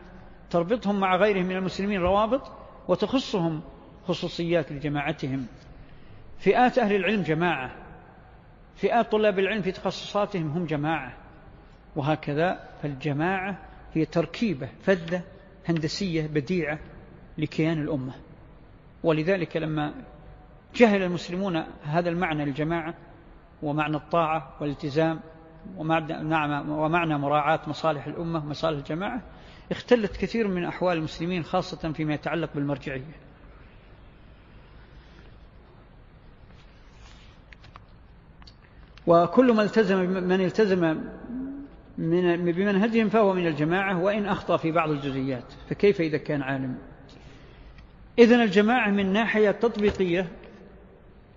تربطهم 0.49 0.99
مع 0.99 1.15
غيرهم 1.15 1.45
من 1.45 1.55
المسلمين 1.55 2.01
روابط 2.01 2.51
وتخصهم 2.87 3.61
خصوصيات 4.07 4.71
لجماعتهم. 4.71 5.45
فئات 6.39 6.77
أهل 6.77 6.95
العلم 6.95 7.21
جماعة. 7.21 7.75
فئات 8.75 9.11
طلاب 9.11 9.39
العلم 9.39 9.61
في 9.61 9.71
تخصصاتهم 9.71 10.51
هم 10.51 10.65
جماعة. 10.65 11.13
وهكذا 11.95 12.69
فالجماعة 12.81 13.57
هي 13.93 14.05
تركيبة 14.05 14.69
فذة 14.83 15.21
هندسية 15.67 16.27
بديعة 16.27 16.79
لكيان 17.37 17.81
الأمة. 17.81 18.13
ولذلك 19.03 19.57
لما 19.57 19.93
جهل 20.75 21.03
المسلمون 21.03 21.63
هذا 21.83 22.09
المعنى 22.09 22.43
الجماعة 22.43 22.93
ومعنى 23.63 23.95
الطاعة 23.95 24.53
والالتزام 24.61 25.19
ومعنى 25.77 27.17
مراعاة 27.17 27.59
مصالح 27.67 28.07
الأمة 28.07 28.45
ومصالح 28.45 28.77
الجماعة 28.77 29.21
اختلت 29.71 30.17
كثير 30.17 30.47
من 30.47 30.65
أحوال 30.65 30.97
المسلمين 30.97 31.43
خاصة 31.43 31.91
فيما 31.91 32.13
يتعلق 32.13 32.53
بالمرجعية. 32.55 33.27
وكل 39.07 39.53
من 39.53 39.59
التزم 39.59 39.97
من 40.27 40.41
التزم 40.41 40.79
من 41.97 42.51
بمنهجهم 42.51 43.09
فهو 43.09 43.33
من 43.33 43.47
الجماعة 43.47 44.03
وإن 44.03 44.25
أخطأ 44.25 44.57
في 44.57 44.71
بعض 44.71 44.89
الجزئيات 44.89 45.53
فكيف 45.69 46.01
إذا 46.01 46.17
كان 46.17 46.41
عالم؟ 46.41 46.77
إذن 48.19 48.41
الجماعة 48.41 48.89
من 48.89 49.13
ناحية 49.13 49.51
تطبيقية 49.51 50.27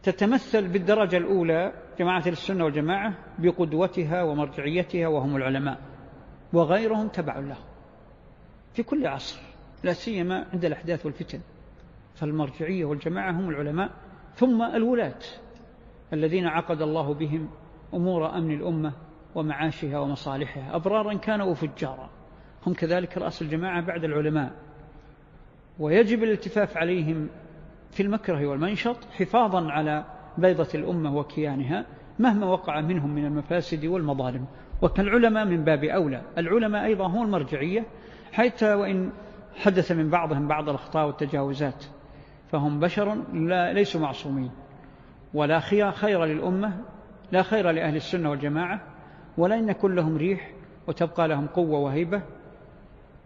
تتمثل 0.02 0.68
بالدرجة 0.68 1.16
الأولى 1.16 1.72
جماعة 1.98 2.22
السنة 2.26 2.64
والجماعة 2.64 3.14
بقدوتها 3.38 4.22
ومرجعيتها 4.22 5.08
وهم 5.08 5.36
العلماء 5.36 5.78
وغيرهم 6.52 7.08
تبع 7.08 7.38
له 7.38 7.56
في 8.74 8.82
كل 8.82 9.06
عصر 9.06 9.40
لا 9.84 9.92
سيما 9.92 10.46
عند 10.52 10.64
الأحداث 10.64 11.06
والفتن. 11.06 11.40
فالمرجعية 12.14 12.84
والجماعة 12.84 13.30
هم 13.30 13.48
العلماء 13.48 13.90
ثم 14.34 14.62
الولاة 14.62 15.18
الذين 16.12 16.46
عقد 16.46 16.82
الله 16.82 17.14
بهم 17.14 17.48
أمور 17.94 18.38
أمن 18.38 18.54
الأمة 18.54 18.92
ومعاشها 19.34 19.98
ومصالحها. 19.98 20.76
أبرارا 20.76 21.14
كانوا 21.14 21.46
وفجارا 21.46 22.10
هم 22.66 22.74
كذلك 22.74 23.18
رأس 23.18 23.42
الجماعة 23.42 23.86
بعد 23.86 24.04
العلماء. 24.04 24.52
ويجب 25.78 26.22
الالتفاف 26.22 26.76
عليهم 26.76 27.28
في 27.90 28.02
المكره 28.02 28.46
والمنشط 28.46 29.04
حفاظا 29.04 29.70
على 29.70 30.04
بيضة 30.38 30.68
الأمة 30.74 31.16
وكيانها 31.16 31.86
مهما 32.18 32.46
وقع 32.46 32.80
منهم 32.80 33.14
من 33.14 33.26
المفاسد 33.26 33.86
والمظالم. 33.86 34.46
وكالعلماء 34.82 35.44
من 35.44 35.64
باب 35.64 35.84
أولى. 35.84 36.22
العلماء 36.38 36.84
أيضا 36.84 37.06
هم 37.06 37.22
المرجعية 37.22 37.86
حتى 38.32 38.74
وإن 38.74 39.10
حدث 39.56 39.92
من 39.92 40.10
بعضهم 40.10 40.48
بعض 40.48 40.68
الأخطاء 40.68 41.06
والتجاوزات 41.06 41.84
فهم 42.52 42.80
بشر 42.80 43.14
لا 43.32 43.72
ليسوا 43.72 44.00
معصومين 44.00 44.50
ولا 45.34 45.60
خير 45.90 46.24
للأمة 46.24 46.72
لا 47.32 47.42
خير 47.42 47.70
لأهل 47.70 47.96
السنة 47.96 48.30
والجماعة 48.30 48.80
ولن 49.38 49.68
يكون 49.68 49.94
لهم 49.94 50.16
ريح 50.16 50.50
وتبقى 50.86 51.28
لهم 51.28 51.46
قوة 51.46 51.78
وهيبة 51.78 52.22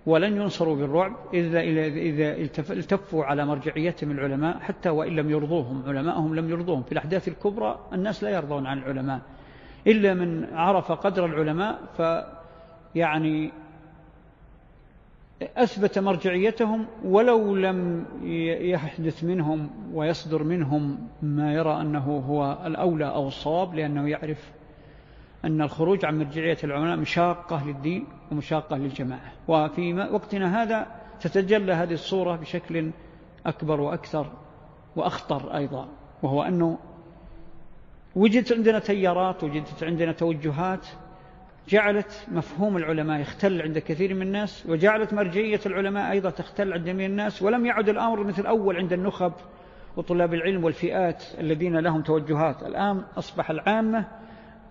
ولن 0.07 0.37
ينصروا 0.37 0.77
بالرعب 0.77 1.17
إذا, 1.35 1.61
إذا 1.61 2.33
التفوا 2.71 3.25
على 3.25 3.47
مرجعيتهم 3.47 4.11
العلماء 4.11 4.59
حتى 4.59 4.89
وإن 4.89 5.17
لم 5.17 5.31
يرضوهم 5.31 5.83
علماءهم 5.87 6.35
لم 6.35 6.51
يرضوهم. 6.51 6.83
في 6.83 6.93
الأحداث 6.93 7.29
الكبرى 7.29 7.79
الناس 7.93 8.25
لا 8.25 8.31
يرضون 8.31 8.67
عن 8.67 8.79
العلماء 8.79 9.21
إلا 9.87 10.15
من 10.15 10.55
عرف 10.55 10.93
قدر 10.93 11.27
العلماء 11.27 11.79
فيعني 11.97 13.53
أثبت 15.43 15.99
مرجعيتهم 15.99 16.87
ولو 17.05 17.57
لم 17.57 18.07
يحدث 18.71 19.25
منهم 19.25 19.71
ويصدر 19.93 20.43
منهم 20.43 21.09
ما 21.23 21.55
يرى 21.55 21.81
أنه 21.81 22.25
هو 22.29 22.59
الأولى 22.67 23.07
أو 23.07 23.29
الصواب 23.29 23.75
لأنه 23.75 24.09
يعرف 24.09 24.53
أن 25.45 25.63
الخروج 25.63 26.05
عن 26.05 26.19
مرجعية 26.19 26.59
العلماء 26.65 26.97
مشاقة 26.97 27.67
للدين 27.67 28.07
ومشاقة 28.33 28.77
للجماعة. 28.77 29.33
وفي 29.49 29.95
وقتنا 29.95 30.63
هذا 30.63 30.87
تتجلى 31.21 31.73
هذه 31.73 31.93
الصورة 31.93 32.37
بشكل 32.37 32.91
أكبر 33.47 33.81
وأكثر 33.81 34.33
وأخطر 34.97 35.57
أيضا 35.57 35.89
وهو 36.23 36.43
أنه 36.43 36.79
وجدت 38.17 38.53
عندنا 38.53 38.79
تيارات 38.79 39.45
وجدت 39.45 39.85
عندنا 39.85 40.13
توجهات 40.13 40.87
جعلت 41.69 42.27
مفهوم 42.33 42.77
العلماء 42.77 43.21
يختل 43.21 43.63
عند 43.63 43.79
كثير 43.79 44.15
من 44.15 44.23
الناس 44.23 44.67
وجعلت 44.67 45.15
مرجعية 45.15 45.61
العلماء 45.67 46.11
أيضا 46.13 46.31
تختل 46.31 46.73
عند 46.73 46.85
جميع 46.85 47.07
الناس 47.07 47.43
ولم 47.43 47.67
يعد 47.67 47.89
الأمر 47.89 48.25
مثل 48.25 48.47
أول 48.47 48.77
عند 48.77 48.93
النخب 48.93 49.33
وطلاب 49.97 50.35
العلم 50.35 50.65
والفئات 50.65 51.25
الذين 51.41 51.77
لهم 51.77 52.03
توجهات. 52.03 52.63
الآن 52.63 53.03
أصبح 53.19 53.51
العامة 53.51 54.09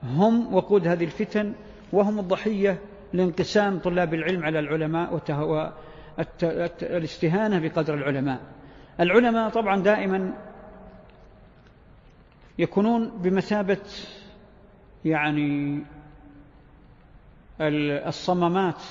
هم 0.03 0.53
وقود 0.53 0.88
هذه 0.88 1.03
الفتن 1.03 1.53
وهم 1.93 2.19
الضحية 2.19 2.79
لانقسام 3.13 3.79
طلاب 3.79 4.13
العلم 4.13 4.43
على 4.43 4.60
العلماء 4.60 5.21
والاستهانة 6.41 7.60
بقدر 7.60 7.93
العلماء. 7.93 8.39
العلماء 8.99 9.49
طبعا 9.49 9.82
دائما 9.82 10.34
يكونون 12.60 13.10
بمثابة 13.10 13.77
يعني 15.06 15.79
الصمامات 17.59 18.81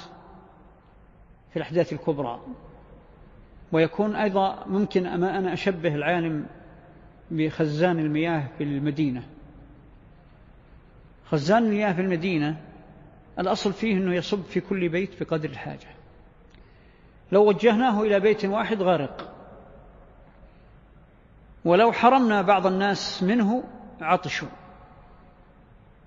في 1.50 1.56
الأحداث 1.56 1.92
الكبرى. 1.92 2.40
ويكون 3.72 4.16
أيضا 4.16 4.64
ممكن 4.66 5.06
أنا 5.06 5.52
أشبه 5.52 5.94
العالم 5.94 6.46
بخزان 7.30 7.98
المياه 7.98 8.48
في 8.58 8.64
المدينة. 8.64 9.22
خزان 11.26 11.64
المياه 11.64 11.92
في 11.92 12.00
المدينة 12.00 12.60
الأصل 13.38 13.72
فيه 13.72 13.96
أنه 13.96 14.14
يصب 14.14 14.42
في 14.42 14.60
كل 14.60 14.88
بيت 14.88 15.22
بقدر 15.22 15.48
الحاجة. 15.48 15.88
لو 17.32 17.48
وجهناه 17.48 18.02
إلى 18.02 18.20
بيت 18.20 18.44
واحد 18.44 18.82
غرق 18.82 19.34
ولو 21.64 21.92
حرمنا 21.92 22.42
بعض 22.42 22.66
الناس 22.66 23.22
منه 23.22 23.64
عطشوا 24.00 24.48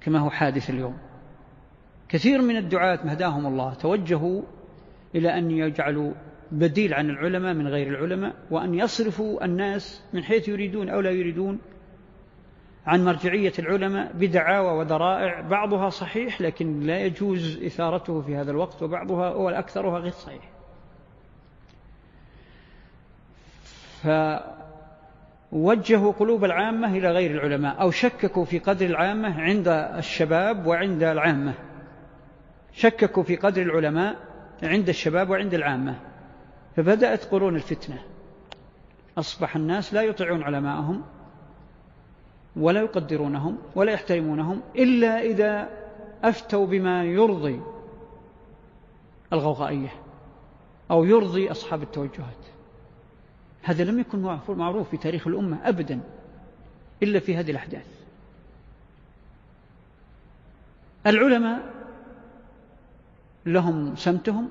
كما 0.02 0.20
هو 0.20 0.30
حادث 0.30 0.70
اليوم. 0.70 0.98
كثير 2.10 2.42
من 2.42 2.58
الدعاة 2.58 3.00
مهداهم 3.04 3.46
الله 3.46 3.74
توجهوا 3.74 4.42
إلى 5.16 5.38
أن 5.38 5.52
يجعلوا 5.52 6.14
بديل 6.52 6.94
عن 6.94 7.10
العلماء 7.10 7.54
من 7.54 7.68
غير 7.68 7.88
العلماء 7.88 8.36
وأن 8.52 8.74
يصرفوا 8.74 9.46
الناس 9.46 10.04
من 10.14 10.24
حيث 10.24 10.48
يريدون 10.48 10.90
أو 10.90 11.00
لا 11.00 11.12
يريدون 11.12 11.60
عن 12.86 13.06
مرجعية 13.06 13.54
العلماء 13.60 14.12
بدعاوى 14.14 14.80
وذرائع 14.80 15.42
بعضها 15.42 15.90
صحيح 15.90 16.42
لكن 16.42 16.80
لا 16.80 17.00
يجوز 17.00 17.64
إثارته 17.64 18.22
في 18.22 18.36
هذا 18.36 18.52
الوقت 18.52 18.84
وبعضها 18.84 19.30
والأكثرها 19.30 20.00
غير 20.00 20.12
صحيح. 20.12 20.50
فوجهوا 25.52 26.12
قلوب 26.12 26.46
العامة 26.46 26.98
إلى 26.98 27.12
غير 27.12 27.32
العلماء 27.32 27.82
أو 27.82 27.92
شككوا 27.92 28.46
في 28.46 28.60
قدر 28.60 28.86
العامة 28.86 29.42
عند 29.42 29.68
الشباب 29.98 30.68
وعند 30.68 31.04
العامة. 31.04 31.54
شككوا 32.76 33.24
في 33.24 33.36
قدر 33.36 33.62
العلماء 33.62 34.16
عند 34.64 34.90
الشباب 34.90 35.30
وعند 35.30 35.54
العامة 35.54 36.00
فبدأت 36.76 37.26
قرون 37.26 37.56
الفتنة. 37.56 38.04
أصبح 39.18 39.56
الناس 39.56 39.94
لا 39.94 40.02
يطيعون 40.02 40.44
علماءهم 40.44 41.04
ولا 42.56 42.82
يقدرونهم 42.82 43.58
ولا 43.76 43.92
يحترمونهم 43.92 44.62
إلا 44.76 45.22
إذا 45.22 45.70
أفتوا 46.24 46.68
بما 46.68 47.04
يرضي 47.04 47.62
الغوغائية 49.34 49.94
أو 50.92 51.04
يرضي 51.04 51.52
أصحاب 51.52 51.84
التوجهات. 51.84 52.46
هذا 53.62 53.84
لم 53.84 54.00
يكن 54.00 54.38
معروف 54.50 54.90
في 54.90 54.98
تاريخ 54.98 55.28
الأمة 55.28 55.70
أبدا 55.70 56.02
إلا 57.04 57.20
في 57.20 57.38
هذه 57.38 57.52
الأحداث. 57.52 57.88
العلماء 61.08 61.75
لهم 63.46 63.96
سمتهم 63.96 64.50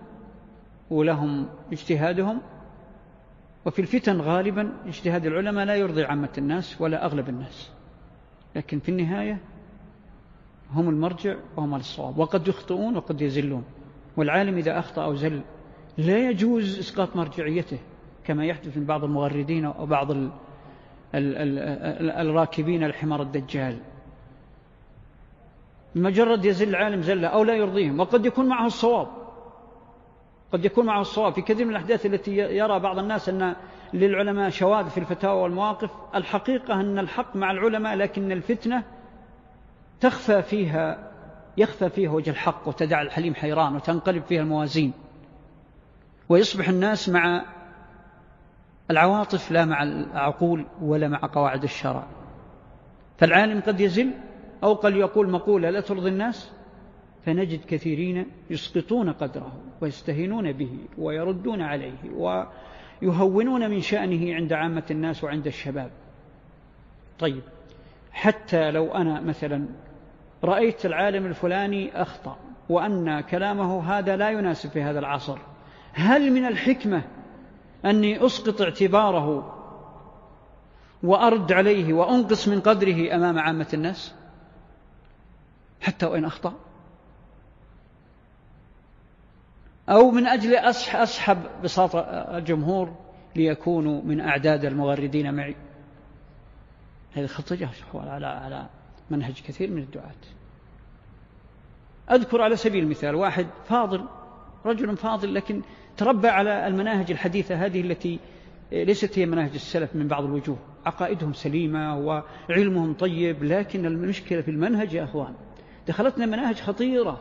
ولهم 0.90 1.46
اجتهادهم 1.72 2.40
وفي 3.66 3.78
الفتن 3.78 4.20
غالبا 4.20 4.72
اجتهاد 4.86 5.26
العلماء 5.26 5.64
لا 5.64 5.76
يرضي 5.76 6.04
عامة 6.04 6.28
الناس 6.38 6.80
ولا 6.80 7.04
أغلب 7.04 7.28
الناس 7.28 7.70
لكن 8.56 8.78
في 8.78 8.88
النهاية 8.88 9.38
هم 10.72 10.88
المرجع 10.88 11.36
وهم 11.56 11.74
الصواب 11.74 12.18
وقد 12.18 12.48
يخطئون 12.48 12.96
وقد 12.96 13.20
يزلون 13.20 13.64
والعالم 14.16 14.56
إذا 14.56 14.78
أخطأ 14.78 15.04
أو 15.04 15.14
زل 15.14 15.40
لا 15.98 16.30
يجوز 16.30 16.78
إسقاط 16.78 17.16
مرجعيته 17.16 17.78
كما 18.24 18.46
يحدث 18.46 18.76
من 18.76 18.84
بعض 18.84 19.04
المغردين 19.04 19.64
أو 19.64 19.86
بعض 19.86 20.10
ال 20.10 20.30
ال 21.14 21.36
ال 21.36 22.10
الراكبين 22.10 22.84
الحمار 22.84 23.22
الدجال. 23.22 23.78
مجرد 25.94 26.44
يزل 26.44 26.68
العالم 26.68 27.02
زلة 27.02 27.28
أو 27.28 27.44
لا 27.44 27.54
يرضيهم 27.54 28.00
وقد 28.00 28.26
يكون 28.26 28.48
معه 28.48 28.66
الصواب. 28.66 29.08
قد 30.52 30.64
يكون 30.64 30.86
معه 30.86 31.00
الصواب. 31.00 31.32
في 31.32 31.42
كثير 31.42 31.64
من 31.64 31.70
الأحداث 31.70 32.06
التي 32.06 32.36
يرى 32.36 32.80
بعض 32.80 32.98
الناس 32.98 33.28
أن 33.28 33.56
للعلماء 33.92 34.50
شواذ 34.50 34.90
في 34.90 34.98
الفتاوى 34.98 35.42
والمواقف 35.42 35.90
الحقيقة 36.14 36.80
أن 36.80 36.98
الحق 36.98 37.36
مع 37.36 37.50
العلماء 37.50 37.96
لكن 37.96 38.32
الفتنة 38.32 38.82
تخفى 40.00 40.42
فيها 40.42 41.10
يخفى 41.56 41.88
فيها 41.88 42.10
وجه 42.10 42.30
الحق 42.30 42.68
وتدع 42.68 43.02
الحليم 43.02 43.34
حيران 43.34 43.76
وتنقلب 43.76 44.22
فيها 44.22 44.42
الموازين. 44.42 44.92
ويصبح 46.28 46.68
الناس 46.68 47.08
مع 47.08 47.44
العواطف 48.90 49.52
لا 49.52 49.64
مع 49.64 49.82
العقول 49.82 50.66
ولا 50.82 51.08
مع 51.08 51.20
قواعد 51.32 51.62
الشرع. 51.62 52.06
فالعالم 53.18 53.60
قد 53.60 53.80
يزل 53.80 54.10
أو 54.64 54.74
قد 54.74 54.96
يقول 54.96 55.30
مقولة 55.30 55.70
لا 55.70 55.80
ترضي 55.80 56.08
الناس؟ 56.08 56.52
فنجد 57.26 57.64
كثيرين 57.64 58.26
يسقطون 58.50 59.12
قدره 59.12 59.52
ويستهينون 59.80 60.52
به 60.52 60.78
ويردون 60.98 61.62
عليه 61.62 61.92
ويهونون 63.02 63.70
من 63.70 63.80
شأنه 63.80 64.34
عند 64.34 64.52
عامة 64.52 64.84
الناس 64.90 65.24
وعند 65.24 65.46
الشباب. 65.46 65.90
طيب 67.18 67.42
حتى 68.12 68.70
لو 68.70 68.94
أنا 68.94 69.20
مثلا 69.20 69.66
رأيت 70.44 70.86
العالم 70.86 71.26
الفلاني 71.26 72.02
أخطأ 72.02 72.36
وأن 72.68 73.20
كلامه 73.20 73.98
هذا 73.98 74.16
لا 74.16 74.30
يناسب 74.30 74.70
في 74.70 74.82
هذا 74.82 74.98
العصر 74.98 75.38
هل 75.92 76.32
من 76.32 76.46
الحكمة 76.46 77.02
أني 77.84 78.26
أسقط 78.26 78.62
اعتباره 78.62 79.54
وأرد 81.02 81.52
عليه 81.52 81.92
وأنقص 81.92 82.48
من 82.48 82.60
قدره 82.60 83.14
أمام 83.14 83.38
عامة 83.38 83.68
الناس؟ 83.74 84.14
حتى 85.84 86.06
وإن 86.06 86.24
أخطأ. 86.24 86.54
أو 89.88 90.10
من 90.10 90.26
أجل 90.26 90.54
أسحب 90.54 91.38
بساط 91.64 91.96
الجمهور 92.34 92.96
ليكونوا 93.36 94.02
من 94.02 94.20
أعداد 94.20 94.64
المغردين 94.64 95.34
معي. 95.34 95.56
هذه 97.14 97.26
خطة 97.26 97.68
على 97.94 98.26
على 98.26 98.66
منهج 99.10 99.42
كثير 99.42 99.70
من 99.70 99.82
الدعاة. 99.82 100.14
أذكر 102.10 102.42
على 102.42 102.56
سبيل 102.56 102.84
المثال 102.84 103.14
واحد 103.14 103.46
فاضل 103.68 104.04
رجل 104.64 104.96
فاضل 104.96 105.34
لكن 105.34 105.62
تربى 105.96 106.28
على 106.28 106.66
المناهج 106.66 107.10
الحديثة 107.10 107.54
هذه 107.54 107.80
التي 107.80 108.20
ليست 108.72 109.18
هي 109.18 109.26
مناهج 109.26 109.54
السلف 109.54 109.96
من 109.96 110.08
بعض 110.08 110.24
الوجوه. 110.24 110.58
عقائدهم 110.86 111.32
سليمة 111.32 111.98
وعلمهم 111.98 112.94
طيب 112.94 113.44
لكن 113.44 113.86
المشكلة 113.86 114.40
في 114.40 114.50
المنهج 114.50 114.92
يا 114.92 115.04
أخوان 115.04 115.34
دخلتنا 115.88 116.26
مناهج 116.26 116.60
خطيرة 116.60 117.20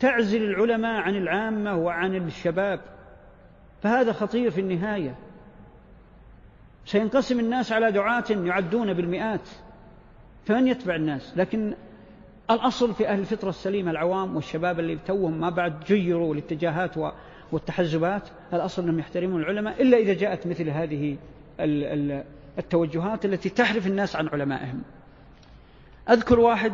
تعزل 0.00 0.42
العلماء 0.42 1.00
عن 1.00 1.16
العامة 1.16 1.76
وعن 1.76 2.16
الشباب 2.16 2.80
فهذا 3.82 4.12
خطير 4.12 4.50
في 4.50 4.60
النهاية. 4.60 5.14
سينقسم 6.84 7.40
الناس 7.40 7.72
على 7.72 7.92
دعاة 7.92 8.24
يعدون 8.30 8.92
بالمئات 8.92 9.48
فمن 10.44 10.68
يتبع 10.68 10.94
الناس؟ 10.94 11.32
لكن 11.36 11.74
الأصل 12.50 12.94
في 12.94 13.08
أهل 13.08 13.18
الفطرة 13.18 13.48
السليمة 13.48 13.90
العوام 13.90 14.36
والشباب 14.36 14.80
اللي 14.80 14.98
توهم 15.06 15.40
ما 15.40 15.50
بعد 15.50 15.84
جيروا 15.84 16.34
الاتجاهات 16.34 16.94
والتحزبات 17.52 18.28
الأصل 18.52 18.82
أنهم 18.82 18.98
يحترمون 18.98 19.40
العلماء 19.40 19.82
إلا 19.82 19.98
إذا 19.98 20.14
جاءت 20.14 20.46
مثل 20.46 20.70
هذه 20.70 21.16
التوجهات 22.58 23.24
التي 23.24 23.48
تحرف 23.48 23.86
الناس 23.86 24.16
عن 24.16 24.28
علمائهم. 24.28 24.82
أذكر 26.10 26.40
واحد 26.40 26.72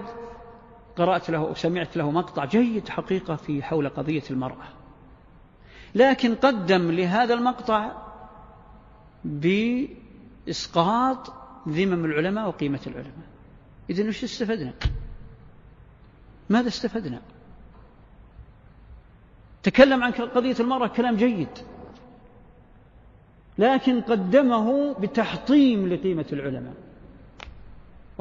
قرأت 0.96 1.30
له 1.30 1.40
وسمعت 1.40 1.96
له 1.96 2.10
مقطع 2.10 2.44
جيد 2.44 2.88
حقيقة 2.88 3.36
في 3.36 3.62
حول 3.62 3.88
قضية 3.88 4.22
المرأة. 4.30 4.68
لكن 5.94 6.34
قدم 6.34 6.90
لهذا 6.90 7.34
المقطع 7.34 7.92
بإسقاط 9.24 11.32
ذمم 11.68 12.04
العلماء 12.04 12.48
وقيمة 12.48 12.80
العلماء. 12.86 13.26
إذن 13.90 14.08
وش 14.08 14.24
استفدنا؟ 14.24 14.72
ماذا 16.50 16.68
استفدنا؟ 16.68 17.20
تكلم 19.62 20.02
عن 20.02 20.12
قضية 20.12 20.56
المرأة 20.60 20.86
كلام 20.86 21.16
جيد. 21.16 21.58
لكن 23.58 24.00
قدمه 24.00 24.94
بتحطيم 24.94 25.88
لقيمة 25.88 26.26
العلماء. 26.32 26.74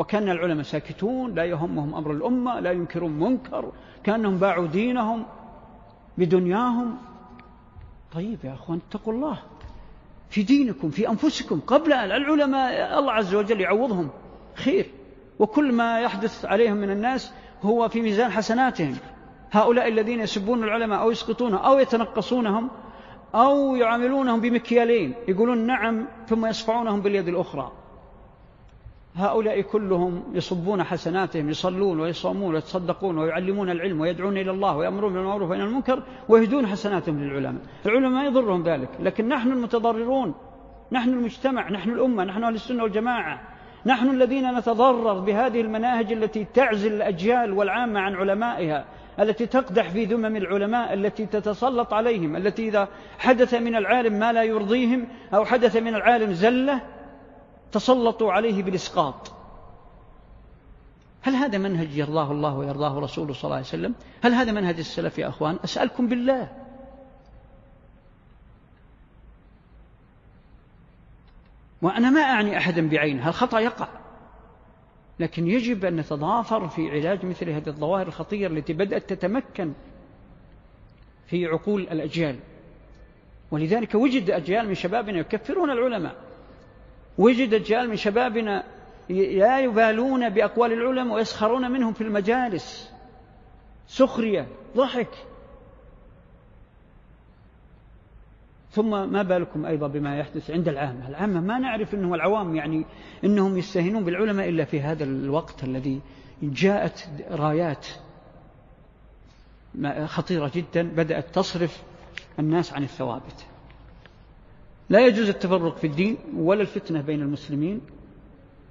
وكان 0.02 0.30
العلماء 0.30 0.64
ساكتون 0.64 1.34
لا 1.34 1.46
يهمهم 1.46 1.96
أمر 1.96 2.12
الأمة 2.12 2.60
لا 2.60 2.72
ينكرون 2.72 3.12
منكر 3.12 3.72
كأنهم 4.04 4.38
باعوا 4.38 4.68
دينهم 4.68 5.26
بدنياهم. 6.18 6.98
طيب 8.14 8.40
يا 8.44 8.54
أخوان 8.54 8.80
اتقوا 8.90 9.14
الله. 9.14 9.40
في 10.30 10.44
دينكم 10.44 10.90
في 10.90 11.10
أنفسكم 11.10 11.60
قبل 11.60 11.94
العلماء 11.94 13.00
الله 13.00 13.12
عز 13.12 13.36
وجل 13.36 13.62
يعوضهم. 13.62 14.10
خير. 14.56 14.86
وكل 15.40 15.72
ما 15.72 16.00
يحدث 16.00 16.46
عليهم 16.46 16.78
من 16.78 16.90
الناس 16.90 17.34
هو 17.64 17.90
في 17.90 18.02
ميزان 18.02 18.32
حسناتهم. 18.32 18.96
هؤلاء 19.52 19.88
الذين 19.88 20.20
يسبون 20.20 20.64
العلماء 20.64 21.02
أو 21.02 21.12
يسقطونهم 21.12 21.60
أو 21.60 21.80
يتنقصونهم 21.80 22.70
أو 23.36 23.76
يعاملونهم 23.76 24.42
بمكيالين 24.42 25.14
يقولون 25.28 25.58
نعم 25.58 26.08
ثم 26.28 26.46
يصفعونهم 26.46 27.02
باليد 27.02 27.28
الأخرى. 27.28 27.81
هؤلاء 29.16 29.62
كلهم 29.62 30.24
يصبون 30.34 30.84
حسناتهم 30.84 31.50
يصلون 31.50 32.00
ويصومون 32.00 32.54
ويتصدقون 32.54 33.18
ويعلمون 33.18 33.70
العلم 33.70 34.02
ويدعون 34.02 34.38
إلى 34.38 34.52
الله 34.52 34.78
ويأمرون 34.78 35.14
بالمعروف 35.14 35.50
وينهون 35.50 35.70
المنكر 35.70 36.04
ويهدون 36.30 36.68
حسناتهم 36.68 37.24
للعلماء. 37.24 37.62
العلماء 37.86 38.10
ما 38.10 38.26
يضرهم 38.26 38.64
ذلك 38.64 38.90
لكن 39.00 39.28
نحن 39.28 39.52
المتضررون 39.52 40.34
نحن 40.92 41.10
المجتمع 41.10 41.70
نحن 41.70 41.90
الأمة 41.90 42.24
نحن 42.24 42.44
أهل 42.44 42.56
السنة 42.56 42.84
والجماعة 42.84 43.42
نحن 43.86 44.10
الذين 44.10 44.58
نتضرر 44.58 45.20
بهذه 45.20 45.62
المناهج 45.62 46.12
التي 46.12 46.46
تعزل 46.54 46.94
الأجيال 46.94 47.54
والعامة 47.54 48.00
عن 48.00 48.16
علمائها 48.16 48.86
التي 49.20 49.46
تقدح 49.46 49.90
في 49.90 50.06
ذمم 50.06 50.36
العلماء 50.36 50.94
التي 50.94 51.26
تتسلط 51.26 51.94
عليهم 51.94 52.36
التي 52.36 52.68
إذا 52.68 52.88
حدث 53.20 53.54
من 53.54 53.76
العالم 53.76 54.20
ما 54.20 54.34
لا 54.34 54.44
يرضيهم 54.44 55.08
أو 55.34 55.46
حدث 55.46 55.76
من 55.78 55.96
العالم 55.96 56.34
زلة 56.34 56.82
تسلطوا 57.72 58.32
عليه 58.32 58.64
بالإسقاط. 58.64 59.32
هل 61.22 61.36
هذا 61.36 61.58
منهج 61.58 61.98
يرضاه 61.98 62.32
الله 62.32 62.58
ويرضاه 62.58 63.00
رسوله 63.00 63.34
صلى 63.34 63.44
الله 63.44 63.56
عليه 63.56 63.66
وسلم؟ 63.66 63.96
هل 64.24 64.34
هذا 64.34 64.52
منهج 64.52 64.78
السلف 64.78 65.18
يا 65.18 65.28
أخوان؟ 65.28 65.60
أسألكم 65.64 66.08
بالله. 66.08 66.52
وأنا 71.82 72.10
ما 72.10 72.22
أعني 72.22 72.58
أحدا 72.58 72.90
بعينه 72.90 73.28
الخطأ 73.28 73.60
يقع. 73.60 73.88
لكن 75.20 75.48
يجب 75.48 75.86
أن 75.86 75.96
نتضافر 75.96 76.68
في 76.68 76.92
علاج 76.92 77.26
مثل 77.26 77.50
هذه 77.50 77.68
الظواهر 77.68 78.08
الخطيرة 78.08 78.52
التي 78.52 78.74
بدأت 78.74 79.14
تتمكن 79.14 79.74
في 81.28 81.46
عقول 81.46 81.82
الأجيال. 81.82 82.40
ولذلك 83.52 83.96
وجد 83.96 84.32
أجيال 84.32 84.68
من 84.68 84.74
شبابنا 84.74 85.20
يكفرون 85.20 85.72
العلماء. 85.72 86.31
وجد 87.22 87.54
أجيال 87.54 87.90
من 87.90 87.96
شبابنا 87.96 88.64
لا 89.10 89.60
يبالون 89.60 90.30
بأقوال 90.30 90.74
العلماء 90.74 91.16
ويسخرون 91.16 91.72
منهم 91.72 91.94
في 91.94 92.02
المجالس. 92.02 92.92
سخرية 93.88 94.48
ضحك. 94.78 95.10
ثم 98.72 99.12
ما 99.12 99.24
بالكم 99.24 99.66
أيضا 99.66 99.88
بما 99.88 100.18
يحدث 100.18 100.52
عند 100.52 100.68
العامة؟ 100.68 101.10
العامة 101.10 101.40
ما 101.42 101.60
نعرف 101.60 101.94
أنه 101.94 102.16
العوام 102.16 102.56
يعني 102.56 102.86
أنهم 103.24 103.58
يستهينون 103.58 104.04
بالعلماء 104.04 104.50
إلا 104.50 104.66
في 104.66 104.82
هذا 104.82 105.04
الوقت 105.04 105.64
الذي 105.64 106.02
جاءت 106.44 107.10
رايات 107.32 107.88
خطيرة 110.06 110.52
جدا 110.56 110.84
بدأت 110.84 111.36
تصرف 111.36 111.84
الناس 112.40 112.74
عن 112.74 112.84
الثوابت. 112.84 113.46
لا 114.92 115.08
يجوز 115.08 115.30
التفرق 115.30 115.78
في 115.78 115.88
الدين 115.88 116.18
ولا 116.36 116.62
الفتنة 116.62 117.02
بين 117.02 117.22
المسلمين. 117.22 117.82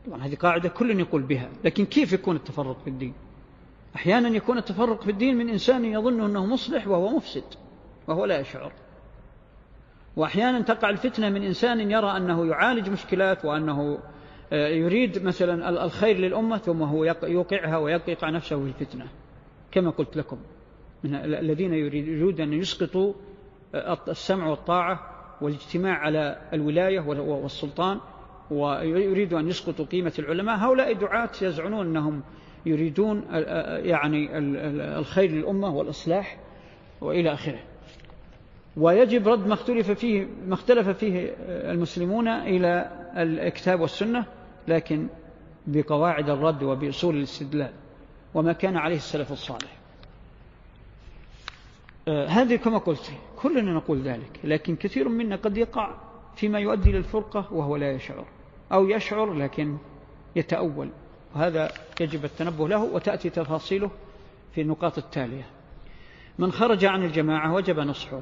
طبعا 0.07 0.27
هذه 0.27 0.35
قاعدة 0.35 0.69
كل 0.69 1.01
يقول 1.01 1.23
بها 1.23 1.49
لكن 1.65 1.85
كيف 1.85 2.13
يكون 2.13 2.37
التفرق 2.37 2.81
في 2.81 2.91
الدين؟ 2.91 3.15
أحيانا 3.97 4.29
يكون 4.29 4.59
التفرق 4.59 5.03
في 5.03 5.11
الدين 5.11 5.37
من 5.37 5.49
إنسان 5.49 5.85
يظن 5.85 6.21
أنه 6.21 6.47
مصلح 6.47 6.89
وهو 6.89 7.09
مفسد 7.09 7.45
وهو 8.09 8.25
لا 8.25 8.41
يشعر. 8.41 8.73
وأحيانا 10.17 10.61
تقع 10.61 10.91
الفتنة 10.91 11.29
من 11.29 11.43
إنسان 11.43 11.91
يرى 11.91 12.17
أنه 12.17 12.47
يعالج 12.47 12.89
مشكلات 12.89 13.45
وأنه 13.45 13.99
آه، 14.53 14.69
يريد 14.69 15.23
مثلا 15.23 15.85
الخير 15.85 16.17
للأمة 16.17 16.59
ثم 16.59 16.83
هو 16.83 17.05
يوقعها 17.23 17.77
ويقع 17.77 18.31
نفسه 18.31 18.57
في 18.57 18.67
الفتنة. 18.81 19.07
كما 19.71 19.91
قلت 19.91 20.17
لكم 20.17 20.39
من 21.05 21.15
الذين 21.15 21.75
يريدون 21.75 22.41
أن 22.41 22.53
يسقطوا 22.53 23.15
آه، 23.75 23.99
السمع 24.09 24.47
والطاعة 24.47 25.20
والاجتماع 25.41 25.99
على 25.99 26.39
الولاية 26.53 27.01
والسلطان 27.01 28.01
ويريدوا 28.51 29.41
أن 29.41 29.49
يسقطوا 29.49 29.85
قيمة 29.85 30.13
العلماء. 30.19 30.57
هؤلاء 30.57 30.93
دعاة 30.93 31.31
يزعمون 31.43 31.87
أنهم 31.87 32.23
يريدون 32.67 33.25
يعني 33.85 34.39
الخير 34.99 35.31
للأمة 35.31 35.75
والإصلاح 35.75 36.39
وإلى 37.01 37.33
آخره. 37.33 37.59
ويجب 38.77 39.29
رد 39.29 39.47
ما 39.47 39.55
اختلف 39.55 39.91
فيه 39.91 40.27
ما 40.47 40.55
اختلف 40.55 40.89
فيه 40.89 41.35
المسلمون 41.49 42.29
إلى 42.29 42.91
الكتاب 43.17 43.81
والسنة 43.81 44.25
لكن 44.69 45.09
بقواعد 45.67 46.31
الرد 46.31 46.63
وبأصول 46.63 47.17
الاستدلال 47.17 47.71
وما 48.35 48.53
كان 48.53 48.77
عليه 48.77 48.97
السلف 48.97 49.33
الصالح. 49.33 49.77
آه، 52.09 52.27
هذه 52.27 52.57
كما 52.57 52.79
قلت. 52.79 53.13
كلنا 53.43 53.73
نقول 53.73 54.03
ذلك 54.03 54.41
لكن 54.45 54.77
كثير 54.77 55.09
منا 55.09 55.37
قد 55.37 55.57
يقع 55.57 55.95
فيما 56.37 56.59
يؤدي 56.59 56.93
للفرقة 56.93 57.53
وهو 57.53 57.77
لا 57.77 57.93
يشعر 57.93 58.27
أو 58.73 58.89
يشعر 58.89 59.33
لكن 59.33 59.77
يتأول 60.37 60.89
وهذا 61.35 61.71
يجب 62.01 62.25
التنبه 62.25 62.69
له 62.69 62.85
وتأتي 62.85 63.31
تفاصيله 63.31 63.91
في 64.55 64.61
النقاط 64.61 64.99
التالية. 64.99 65.47
من 66.39 66.53
خرج 66.53 66.85
عن 66.85 67.05
الجماعة 67.05 67.55
وجب 67.55 67.79
نصحه. 67.81 68.21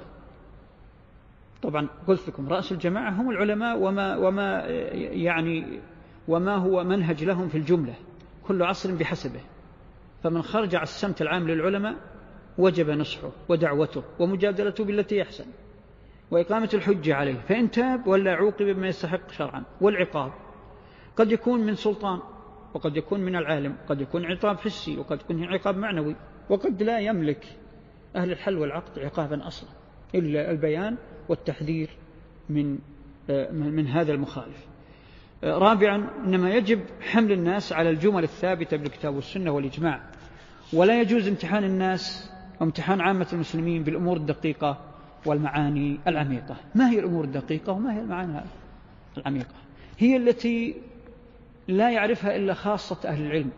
طبعا 1.62 1.88
قلت 2.08 2.28
لكم 2.28 2.48
رأس 2.48 2.72
الجماعة 2.72 3.10
هم 3.10 3.30
العلماء 3.30 3.78
وما, 3.78 4.16
وما 4.16 4.64
يعني 4.96 5.80
وما 6.28 6.56
هو 6.56 6.84
منهج 6.84 7.24
لهم 7.24 7.48
في 7.48 7.58
الجملة 7.58 7.94
كل 8.48 8.62
عصر 8.62 8.94
بحسبه. 8.94 9.40
فمن 10.22 10.42
خرج 10.42 10.74
على 10.74 10.82
السمت 10.82 11.22
العام 11.22 11.48
للعلماء 11.48 11.96
وجب 12.58 12.90
نصحه 12.90 13.30
ودعوته 13.48 14.02
ومجادلته 14.18 14.84
بالتي 14.84 15.16
يحسن. 15.16 15.44
وإقامة 16.30 16.70
الحجة 16.74 17.14
عليه 17.14 17.34
فإن 17.48 17.70
تاب 17.70 18.06
ولا 18.06 18.34
عوقب 18.34 18.66
بما 18.66 18.88
يستحق 18.88 19.30
شرعا. 19.30 19.62
والعقاب 19.80 20.32
قد 21.16 21.32
يكون 21.32 21.60
من 21.60 21.74
سلطان 21.74 22.20
وقد 22.74 22.96
يكون 22.96 23.20
من 23.20 23.36
العالم 23.36 23.76
قد 23.88 24.00
يكون 24.00 24.24
عقاب 24.24 24.58
حسي 24.58 24.96
وقد 24.96 25.20
يكون 25.20 25.44
عقاب 25.44 25.76
معنوي 25.76 26.16
وقد 26.50 26.82
لا 26.82 26.98
يملك 26.98 27.46
أهل 28.16 28.32
الحل 28.32 28.58
والعقد 28.58 28.98
عقابا 28.98 29.46
أصلا 29.46 29.70
إلا 30.14 30.50
البيان 30.50 30.96
والتحذير 31.28 31.90
من 32.48 32.78
من 33.52 33.86
هذا 33.86 34.12
المخالف. 34.12 34.66
رابعا 35.44 36.10
إنما 36.24 36.50
يجب 36.54 36.80
حمل 37.00 37.32
الناس 37.32 37.72
على 37.72 37.90
الجمل 37.90 38.22
الثابتة 38.22 38.76
بالكتاب 38.76 39.14
والسنة 39.14 39.50
والإجماع. 39.50 40.00
ولا 40.72 41.00
يجوز 41.00 41.28
امتحان 41.28 41.64
الناس 41.64 42.32
وامتحان 42.60 43.00
عامة 43.00 43.26
المسلمين 43.32 43.82
بالأمور 43.82 44.16
الدقيقة 44.16 44.78
والمعاني 45.26 45.98
العميقة. 46.08 46.56
ما 46.74 46.90
هي 46.90 46.98
الأمور 46.98 47.24
الدقيقة 47.24 47.72
وما 47.72 47.94
هي 47.94 48.00
المعاني 48.00 48.40
العميقة؟ 49.18 49.54
هي 49.98 50.16
التي 50.16 50.74
لا 51.68 51.90
يعرفها 51.90 52.36
إلا 52.36 52.54
خاصة 52.54 53.08
أهل 53.08 53.26
العلم. 53.26 53.50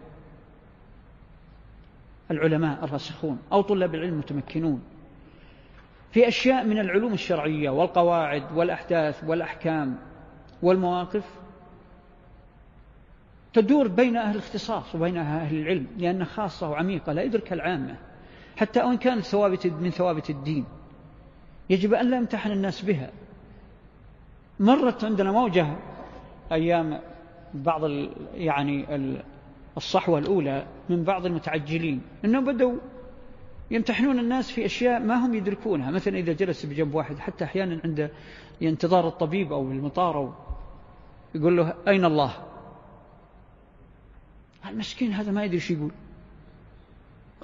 العلماء 2.31 2.85
الراسخون 2.85 3.39
أو 3.53 3.63
طلاب 3.63 3.95
العلم 3.95 4.13
المتمكنون. 4.13 4.83
في 6.13 6.29
أشياء 6.29 6.65
من 6.65 6.79
العلوم 6.79 7.13
الشرعية 7.13 7.71
والقواعد 7.71 8.43
والأحداث 8.55 9.25
والأحكام 9.25 9.97
والمواقف 10.63 11.25
تدور 13.53 13.89
بين 13.89 14.17
أهل 14.17 14.35
الاختصاص 14.35 14.95
وبين 14.95 15.17
أهل 15.17 15.57
العلم 15.57 15.87
لأنها 15.99 16.25
خاصة 16.25 16.71
وعميقة 16.71 17.13
لا 17.13 17.23
يدركها 17.23 17.55
العامة. 17.55 17.97
حتى 18.61 18.83
وإن 18.83 18.97
كانت 18.97 19.25
ثوابت 19.25 19.67
من 19.67 19.91
ثوابت 19.91 20.31
الدين. 20.31 20.65
يجب 21.71 21.95
أن 21.95 22.11
لا 22.11 22.17
يمتحن 22.17 22.51
الناس 22.51 22.83
بها. 22.83 23.11
مرت 24.61 25.05
عندنا 25.05 25.33
موجة 25.33 25.77
أيام 26.53 27.01
بعض 27.55 27.81
يعني 28.35 28.87
الصحوة 29.77 30.19
الأولى 30.19 30.67
من 30.89 31.05
بعض 31.05 31.27
المتعجلين 31.27 32.03
أنهم 32.25 32.45
بدوا 32.45 32.77
يمتحنون 33.71 34.19
الناس 34.19 34.51
في 34.51 34.65
أشياء 34.65 35.01
ما 35.01 35.27
هم 35.27 35.35
يدركونها. 35.35 35.91
مثلا 35.91 36.19
إذا 36.19 36.33
جلس 36.33 36.67
بجنب 36.67 36.95
واحد 36.95 37.19
حتى 37.19 37.45
أحيانا 37.45 37.81
عند 37.85 38.11
انتظار 38.63 39.09
الطبيب 39.09 39.53
أو 39.53 39.63
المطار 39.63 40.17
أو 40.17 40.33
يقول 41.35 41.57
له 41.57 41.75
أين 41.89 42.05
الله؟ 42.05 42.33
المسكين 44.69 45.13
هذا 45.13 45.33
ما 45.33 45.45
يدري 45.45 45.57
إيش 45.57 45.71
يقول. 45.71 45.91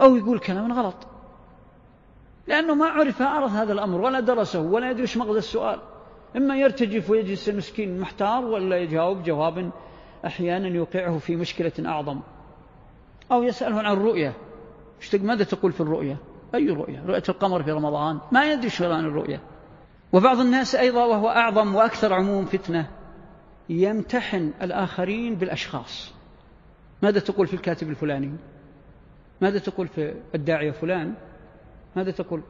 أو 0.01 0.17
يقول 0.17 0.39
كلام 0.39 0.73
غلط. 0.73 0.97
لأنه 2.47 2.75
ما 2.75 2.87
عرف 2.87 3.23
عرف 3.23 3.53
هذا 3.53 3.73
الأمر 3.73 4.01
ولا 4.01 4.21
درسه 4.21 4.61
ولا 4.61 4.91
يدري 4.91 5.03
إيش 5.03 5.17
مغزى 5.17 5.39
السؤال. 5.39 5.81
إما 6.37 6.57
يرتجف 6.57 7.11
ويجلس 7.11 7.49
المسكين 7.49 8.01
محتار 8.01 8.45
ولا 8.45 8.77
يجاوب 8.77 9.23
جوابا 9.23 9.71
أحيانا 10.27 10.69
يوقعه 10.69 11.19
في 11.19 11.37
مشكلة 11.37 11.73
أعظم. 11.91 12.21
أو 13.33 13.43
يسأله 13.43 13.79
عن 13.79 13.93
الرؤية 13.93 14.35
ماذا 15.15 15.45
تقول 15.45 15.73
في 15.73 15.81
الرؤية؟ 15.81 16.17
أي 16.55 16.69
رؤية؟ 16.69 17.03
رؤية 17.07 17.23
القمر 17.29 17.63
في 17.63 17.73
رمضان. 17.73 18.19
ما 18.33 18.53
يدري 18.53 18.71
شو 18.71 18.93
عن 18.93 19.05
الرؤية. 19.05 19.41
وبعض 20.13 20.41
الناس 20.41 20.75
أيضا 20.75 21.05
وهو 21.05 21.29
أعظم 21.29 21.75
وأكثر 21.75 22.13
عموم 22.13 22.45
فتنة. 22.45 22.91
يمتحن 23.69 24.53
الآخرين 24.63 25.35
بالأشخاص. 25.35 26.15
ماذا 27.03 27.21
تقول 27.21 27.47
في 27.47 27.55
الكاتب 27.55 27.91
الفلاني؟ 27.91 28.33
ماذا 29.41 29.59
تقول 29.59 29.89
في 29.89 30.15
الداعية 30.35 30.71
فلان؟ 30.71 31.15
ماذا 31.97 32.11
تقول؟ 32.11 32.43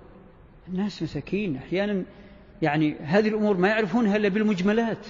الناس 0.68 1.02
مساكين 1.02 1.56
أحيانا 1.56 2.04
يعني 2.62 2.96
هذه 2.98 3.28
الأمور 3.28 3.56
ما 3.56 3.68
يعرفونها 3.68 4.16
إلا 4.16 4.28
بالمجملات. 4.28 5.06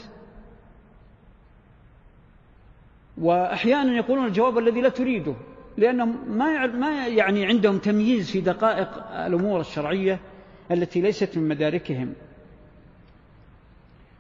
وأحيانا 3.19 3.97
يقولون 3.97 4.27
الجواب 4.27 4.59
الذي 4.59 4.81
لا 4.81 4.89
تريده 4.89 5.35
لأنهم 5.77 6.39
ما 6.39 6.67
ما 6.67 7.07
يعني 7.07 7.47
عندهم 7.47 7.79
تمييز 7.79 8.31
في 8.31 8.41
دقائق 8.41 8.89
الأمور 9.13 9.61
الشرعية 9.61 10.21
التي 10.71 11.01
ليست 11.01 11.39
من 11.39 11.49
مداركهم. 11.49 12.15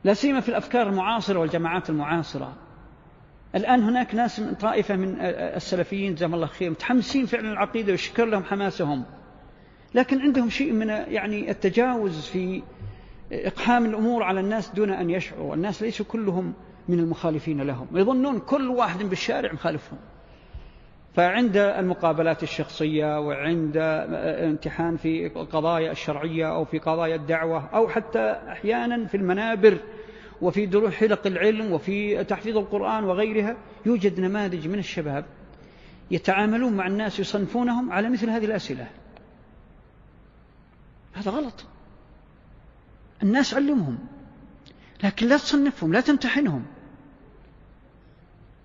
لا 0.04 0.14
سيما 0.14 0.40
في 0.40 0.48
الأفكار 0.48 0.88
المعاصرة 0.88 1.38
والجماعات 1.38 1.90
المعاصرة. 1.90 2.65
الآن 3.56 3.82
هناك 3.82 4.14
ناس 4.14 4.40
من 4.40 4.54
طائفة 4.54 4.96
من 4.96 5.16
السلفيين 5.20 6.14
جزاهم 6.14 6.34
الله 6.34 6.46
خير 6.46 6.70
متحمسين 6.70 7.26
فعلا 7.26 7.52
العقيدة 7.52 7.92
ويشكر 7.92 8.24
لهم 8.24 8.44
حماسهم. 8.44 9.04
لكن 9.94 10.20
عندهم 10.20 10.50
شيء 10.50 10.72
من 10.72 10.88
يعني 10.88 11.50
التجاوز 11.50 12.26
في 12.26 12.62
إقحام 13.32 13.84
الأمور 13.84 14.22
على 14.22 14.40
الناس 14.40 14.68
دون 14.68 14.90
أن 14.90 15.10
يشعروا. 15.10 15.54
الناس 15.54 15.82
ليسوا 15.82 16.06
كلهم 16.06 16.54
من 16.88 16.98
المخالفين 16.98 17.60
لهم. 17.62 17.86
يظنون 17.94 18.38
كل 18.38 18.68
واحد 18.68 19.02
بالشارع 19.02 19.52
مخالفهم. 19.52 19.98
فعند 21.14 21.56
المقابلات 21.56 22.42
الشخصية 22.42 23.20
وعند 23.20 23.76
امتحان 23.76 24.96
في 24.96 25.26
القضايا 25.26 25.92
الشرعية 25.92 26.54
أو 26.54 26.64
في 26.64 26.78
قضايا 26.78 27.16
الدعوة 27.16 27.68
أو 27.74 27.88
حتى 27.88 28.36
أحيانا 28.48 29.06
في 29.06 29.16
المنابر 29.16 29.78
وفي 30.42 30.66
دروح 30.66 30.94
حلق 30.94 31.26
العلم 31.26 31.72
وفي 31.72 32.24
تحفيظ 32.24 32.56
القرآن 32.56 33.04
وغيرها 33.04 33.56
يوجد 33.86 34.20
نماذج 34.20 34.68
من 34.68 34.78
الشباب 34.78 35.24
يتعاملون 36.10 36.72
مع 36.72 36.86
الناس 36.86 37.20
يصنفونهم 37.20 37.92
على 37.92 38.10
مثل 38.10 38.30
هذه 38.30 38.44
الأسئلة. 38.44 38.86
هذا 41.14 41.30
غلط. 41.30 41.64
الناس 43.22 43.54
علمهم 43.54 43.98
لكن 45.04 45.26
لا 45.26 45.36
تصنفهم 45.36 45.92
لا 45.92 46.00
تمتحنهم. 46.00 46.64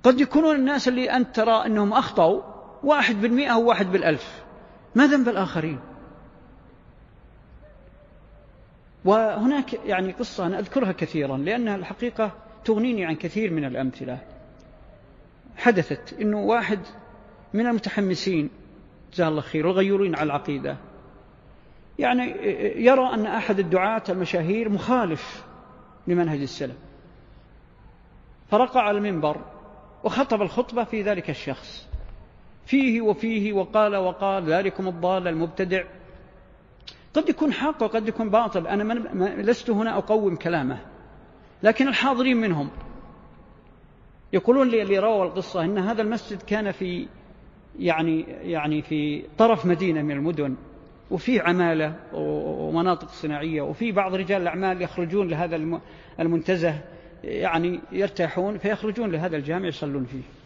قد 0.03 0.21
يكونون 0.21 0.55
الناس 0.55 0.87
اللي 0.87 1.11
أنت 1.11 1.35
ترى 1.35 1.65
أنهم 1.65 1.93
أخطأوا 1.93 2.41
واحد 2.83 3.21
بالمئة 3.21 3.49
أو 3.49 3.67
واحد 3.67 3.91
بالألف. 3.91 4.43
ما 4.95 5.07
ذنب 5.07 5.29
الآخرين؟ 5.29 5.79
وهناك 9.05 9.73
يعني 9.73 10.11
قصة 10.11 10.45
أنا 10.45 10.59
أذكرها 10.59 10.91
كثيرا 10.91 11.37
لأنها 11.37 11.75
الحقيقة 11.75 12.31
تغنيني 12.65 13.05
عن 13.05 13.15
كثير 13.15 13.53
من 13.53 13.65
الأمثلة. 13.65 14.19
حدثت 15.57 16.13
أنه 16.21 16.39
واحد 16.39 16.79
من 17.53 17.67
المتحمسين 17.67 18.49
جزاه 19.13 19.27
الله 19.27 19.41
خير 19.41 19.67
وغيورين 19.67 20.15
على 20.15 20.23
العقيدة. 20.23 20.77
يعني 21.99 22.23
يرى 22.85 23.13
أن 23.13 23.25
أحد 23.25 23.59
الدعاة 23.59 24.03
المشاهير 24.09 24.69
مخالف 24.69 25.45
لمنهج 26.07 26.41
السلف. 26.41 26.77
فرقع 28.49 28.81
على 28.81 28.97
المنبر 28.97 29.41
وخطب 30.03 30.41
الخطبة 30.41 30.83
في 30.83 31.01
ذلك 31.01 31.29
الشخص. 31.29 31.87
فيه 32.65 33.01
وفيه 33.01 33.53
وقال 33.53 33.95
وقال 33.95 34.43
ذلكم 34.43 34.87
الضال 34.87 35.27
المبتدع. 35.27 35.83
قد 37.13 37.29
يكون 37.29 37.53
حق 37.53 37.83
وقد 37.83 38.07
يكون 38.07 38.29
باطل. 38.29 38.67
أنا 38.67 38.83
من 38.83 39.25
لست 39.41 39.69
هنا 39.69 39.97
أقوم 39.97 40.35
كلامه. 40.35 40.77
لكن 41.63 41.87
الحاضرين 41.87 42.37
منهم 42.37 42.69
يقولون 44.33 44.69
لي 44.69 44.81
اللي 44.81 44.99
رووا 44.99 45.25
القصة 45.25 45.63
أن 45.63 45.77
هذا 45.77 46.01
المسجد 46.01 46.41
كان 46.41 46.71
في 46.71 47.07
يعني 47.79 48.21
يعني 48.41 48.81
في 48.81 49.23
طرف 49.37 49.65
مدينة 49.65 50.01
من 50.01 50.11
المدن 50.11 50.55
وفي 51.11 51.39
عمالة 51.39 51.95
ومناطق 52.13 53.09
صناعية 53.09 53.61
وفي 53.61 53.91
بعض 53.91 54.15
رجال 54.15 54.41
الأعمال 54.41 54.81
يخرجون 54.81 55.27
لهذا 55.27 55.79
المنتزه 56.19 56.81
يعني 57.23 57.79
يرتاحون 57.91 58.57
فيخرجون 58.57 59.11
لهذا 59.11 59.37
الجامع 59.37 59.67
يصلون 59.67 60.05
فيه. 60.05 60.40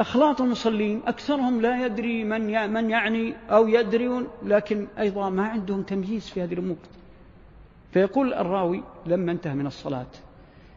أخلاط 0.00 0.40
المصلين 0.40 1.02
أكثرهم 1.06 1.60
لا 1.60 1.86
يدري 1.86 2.24
من 2.24 2.72
من 2.72 2.90
يعني 2.90 3.34
أو 3.50 3.68
يدرون 3.68 4.28
لكن 4.42 4.86
أيضا 4.98 5.30
ما 5.30 5.48
عندهم 5.48 5.82
تمييز 5.82 6.28
في 6.30 6.42
هذه 6.42 6.52
الأمور. 6.52 6.76
فيقول 7.92 8.34
الراوي 8.34 8.82
لما 9.06 9.32
انتهى 9.32 9.54
من 9.54 9.66
الصلاة 9.66 10.06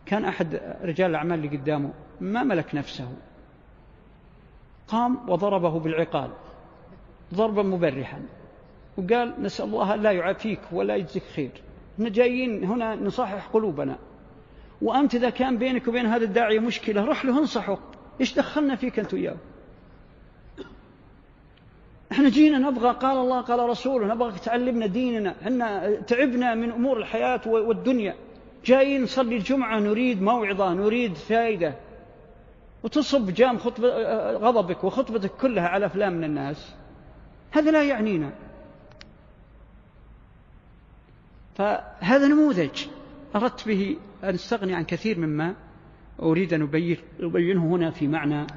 كان 0.05 0.25
أحد 0.25 0.61
رجال 0.83 1.09
الأعمال 1.09 1.45
اللي 1.45 1.57
قدامه 1.57 1.91
ما 2.21 2.43
ملك 2.43 2.75
نفسه. 2.75 3.07
قام 4.87 5.29
وضربه 5.29 5.79
بالعقال 5.79 6.29
ضربا 7.33 7.63
مبرحا 7.63 8.21
وقال 8.97 9.33
نسأل 9.39 9.65
الله 9.65 9.95
لا 9.95 10.11
يعافيك 10.11 10.59
ولا 10.71 10.95
يجزيك 10.95 11.23
خير. 11.23 11.51
إحنا 11.95 12.09
جايين 12.09 12.63
هنا 12.63 12.95
نصحح 12.95 13.47
قلوبنا. 13.47 13.97
وأنت 14.81 15.15
إذا 15.15 15.29
كان 15.29 15.57
بينك 15.57 15.87
وبين 15.87 16.05
هذا 16.05 16.23
الداعية 16.23 16.59
مشكلة 16.59 17.05
روح 17.05 17.25
له 17.25 17.39
انصحه. 17.39 17.79
إيش 18.21 18.33
دخلنا 18.33 18.75
فيك 18.75 18.99
أنت 18.99 19.13
وياه؟ 19.13 19.37
إحنا 22.11 22.29
جينا 22.29 22.57
نبغى 22.57 22.91
قال 22.91 23.17
الله 23.17 23.41
قال 23.41 23.69
رسوله 23.69 24.07
نبغى 24.13 24.39
تعلمنا 24.39 24.85
ديننا. 24.85 25.35
إحنا 25.41 25.95
تعبنا 26.01 26.55
من 26.55 26.71
أمور 26.71 26.97
الحياة 26.97 27.41
والدنيا. 27.47 28.15
جايين 28.65 29.03
نصلي 29.03 29.37
الجمعة 29.37 29.79
نريد 29.79 30.21
موعظة 30.21 30.73
نريد 30.73 31.15
فائدة. 31.15 31.75
وتصب 32.83 33.29
جام 33.29 33.57
خطبة 33.57 33.87
غضبك 34.31 34.83
وخطبتك 34.83 35.31
كلها 35.31 35.67
على 35.67 35.89
فلان 35.89 36.13
من 36.13 36.23
الناس. 36.23 36.75
هذا 37.51 37.71
لا 37.71 37.83
يعنينا. 37.83 38.33
فهذا 41.55 42.27
نموذج. 42.27 42.85
أردت 43.35 43.67
به 43.67 43.97
أن 44.23 44.33
أستغني 44.33 44.75
عن 44.75 44.83
كثير 44.83 45.19
مما 45.19 45.55
أريد 46.21 46.53
أن 46.53 46.61
أبينه 47.19 47.65
هنا 47.65 47.91
في 47.91 48.07
معنى 48.07 48.47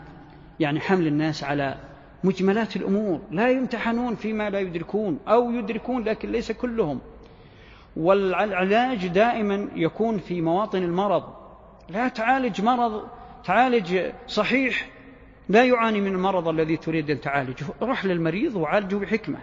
يعني 0.61 0.81
حمل 0.81 1.07
الناس 1.07 1.45
على 1.45 1.79
مجملات 2.25 2.77
الأمور. 2.77 3.21
لا 3.31 3.51
يمتحنون 3.51 4.15
فيما 4.15 4.51
لا 4.51 4.61
يدركون 4.61 5.19
أو 5.29 5.51
يدركون 5.51 6.05
لكن 6.05 6.33
ليس 6.33 6.53
كلهم. 6.53 7.01
والعلاج 7.97 9.07
دائما 9.07 9.69
يكون 9.75 10.19
في 10.19 10.41
مواطن 10.41 10.83
المرض. 10.83 11.25
لا 11.89 12.09
تعالج 12.09 12.61
مرض 12.61 13.09
تعالج 13.45 14.01
صحيح. 14.29 14.89
لا 15.49 15.65
يعاني 15.65 16.01
من 16.01 16.13
المرض 16.15 16.49
الذي 16.49 16.77
تريد 16.77 17.11
أن 17.11 17.21
تعالجه. 17.21 17.67
روح 17.83 18.05
للمريض 18.05 18.57
وعالجه 18.57 18.97
بحكمة. 18.97 19.39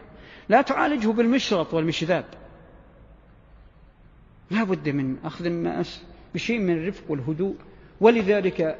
لا 0.49 0.61
تعالجه 0.61 1.07
بالمشرط 1.07 1.74
والمشذاب. 1.74 2.26
لا 4.51 4.64
بد 4.64 4.89
من 4.89 5.18
أخذ 5.26 5.45
الناس 5.45 6.03
بشيء 6.34 6.59
من 6.59 6.78
الرفق 6.78 7.11
والهدوء. 7.11 7.55
ولذلك 8.04 8.78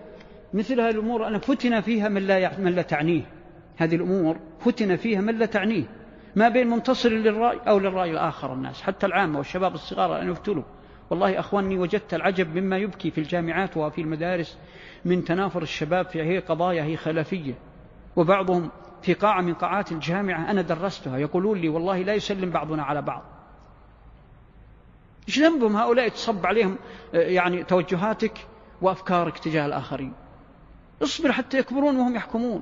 مثل 0.54 0.82
هذه 0.82 0.90
الأمور 0.90 1.28
أنا 1.28 1.40
فتن 1.40 1.82
فيها 1.82 2.10
من 2.10 2.28
لا, 2.28 2.60
من 2.60 2.72
لا 2.72 2.82
تعنيه. 2.82 3.22
هذه 3.78 3.96
الأمور 3.96 4.38
فتن 4.60 4.96
فيها 4.96 5.22
من 5.22 5.38
لا 5.38 5.46
تعنيه. 5.46 5.84
ما 6.36 6.50
بين 6.50 6.70
منتصر 6.70 7.10
للرأي 7.10 7.60
أو 7.68 7.80
للرأي 7.80 8.12
الآخر 8.12 8.54
الناس 8.54 8.82
حتى 8.82 9.06
العامة 9.06 9.38
والشباب 9.38 9.74
الصغار 9.74 10.22
أن 10.22 10.32
يفتلوا 10.32 10.64
والله 11.10 11.40
أخواني 11.40 11.78
وجدت 11.78 12.14
العجب 12.14 12.56
مما 12.56 12.78
يبكي 12.78 13.12
في 13.12 13.18
الجامعات 13.18 13.78
وفي 13.78 14.02
المدارس 14.02 14.58
من 15.06 15.24
تنافر 15.24 15.62
الشباب 15.62 16.06
في 16.06 16.22
هي 16.22 16.40
قضايا 16.40 16.84
هي 16.84 16.98
خلافية. 16.98 17.54
وبعضهم 18.16 18.70
في 19.02 19.14
قاعة 19.14 19.42
من 19.42 19.54
قاعات 19.54 19.92
الجامعة 19.92 20.52
أنا 20.52 20.62
درستها 20.62 21.18
يقولون 21.18 21.58
لي 21.58 21.70
والله 21.70 22.02
لا 22.02 22.14
يسلم 22.14 22.50
بعضنا 22.50 22.84
على 22.84 23.02
بعض. 23.02 23.24
إيش 25.28 25.40
ذنبهم 25.40 25.76
هؤلاء؟ 25.76 26.10
تصب 26.10 26.46
عليهم 26.46 26.78
يعني 27.14 27.64
توجهاتك 27.64 28.34
وأفكارك 28.84 29.38
تجاه 29.38 29.66
الآخرين. 29.66 30.14
اصبر 31.04 31.32
حتى 31.32 31.58
يكبرون 31.58 31.98
وهم 31.98 32.16
يحكمون. 32.16 32.62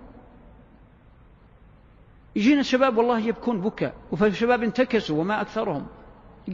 يجينا 2.36 2.62
شباب 2.62 2.98
والله 2.98 3.20
يبكون 3.20 3.62
بكاء 3.62 3.94
وفي 4.12 4.32
شباب 4.32 4.64
انتكسوا 4.64 5.20
وما 5.20 5.42
أكثرهم. 5.42 5.88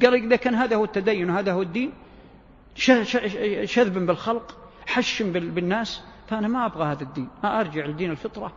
قال 0.01 0.13
إذا 0.13 0.35
كان 0.35 0.55
هذا 0.55 0.75
هو 0.75 0.83
التدين 0.83 1.29
وهذا 1.29 1.53
هو 1.53 1.61
الدين 1.61 1.93
شذب 3.65 4.05
بالخلق 4.05 4.57
حش 4.87 5.21
بالناس 5.21 6.03
فأنا 6.27 6.47
ما 6.47 6.65
أبغى 6.65 6.85
هذا 6.85 7.03
الدين 7.03 7.29
أرجع 7.43 7.85
لدين 7.85 8.11
الفطرة 8.11 8.51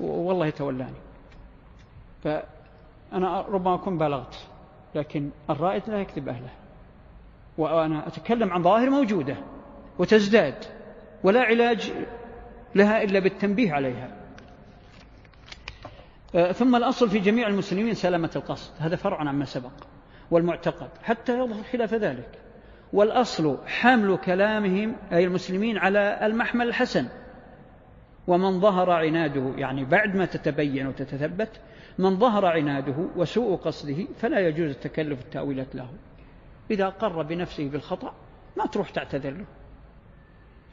والله 0.00 0.46
يتولاني. 0.46 1.00
فأنا 2.24 3.40
ربما 3.40 3.74
أكون 3.74 3.98
بالغت 3.98 4.36
لكن 4.94 5.30
الرائد 5.50 5.82
لا 5.86 6.00
يكذب 6.00 6.28
أهله. 6.28 6.50
وأنا 7.58 8.06
أتكلم 8.06 8.52
عن 8.52 8.62
ظواهر 8.62 8.90
موجودة. 8.90 9.36
وتزداد 10.00 10.54
ولا 11.22 11.40
علاج 11.40 11.92
لها 12.74 13.02
إلا 13.02 13.18
بالتنبيه 13.18 13.72
عليها. 13.72 14.10
آه، 16.34 16.52
ثم 16.52 16.76
الأصل 16.76 17.10
في 17.10 17.18
جميع 17.18 17.48
المسلمين 17.48 17.94
سلامة 17.94 18.30
القصد. 18.36 18.72
هذا 18.78 18.96
فرع 18.96 19.18
عما 19.18 19.44
سبق 19.44 19.72
والمعتقد 20.30 20.88
حتى 21.02 21.38
يظهر 21.38 21.62
خلاف 21.72 21.94
ذلك. 21.94 22.38
والأصل 22.92 23.58
حمل 23.66 24.16
كلامهم 24.16 24.96
أي 25.12 25.24
المسلمين 25.24 25.78
على 25.78 26.18
المحمل 26.22 26.68
الحسن. 26.68 27.08
ومن 28.26 28.60
ظهر 28.60 28.90
عناده 28.90 29.52
يعني 29.56 29.84
بعد 29.84 30.16
ما 30.16 30.24
تتبين 30.24 30.86
وتتثبت 30.86 31.60
من 31.98 32.18
ظهر 32.18 32.46
عناده 32.46 33.08
وسوء 33.16 33.56
قصده 33.56 34.06
فلا 34.18 34.40
يجوز 34.40 34.70
التكلف 34.70 35.20
التأويلات 35.20 35.74
له. 35.74 35.88
إذا 36.70 36.88
قر 36.88 37.22
بنفسه 37.22 37.68
بالخطأ 37.68 38.14
ما 38.56 38.66
تروح 38.66 38.90
تعتذر 38.90 39.30
له. 39.30 39.59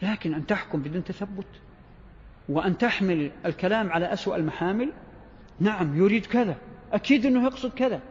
لكن 0.01 0.33
أن 0.33 0.45
تحكم 0.45 0.81
بدون 0.81 1.03
تثبت 1.03 1.47
وأن 2.49 2.77
تحمل 2.77 3.31
الكلام 3.45 3.91
على 3.91 4.13
أسوأ 4.13 4.35
المحامل 4.35 4.93
نعم 5.59 5.97
يريد 5.97 6.25
كذا 6.25 6.55
أكيد 6.91 7.25
أنه 7.25 7.43
يقصد 7.43 7.73
كذا. 7.73 8.01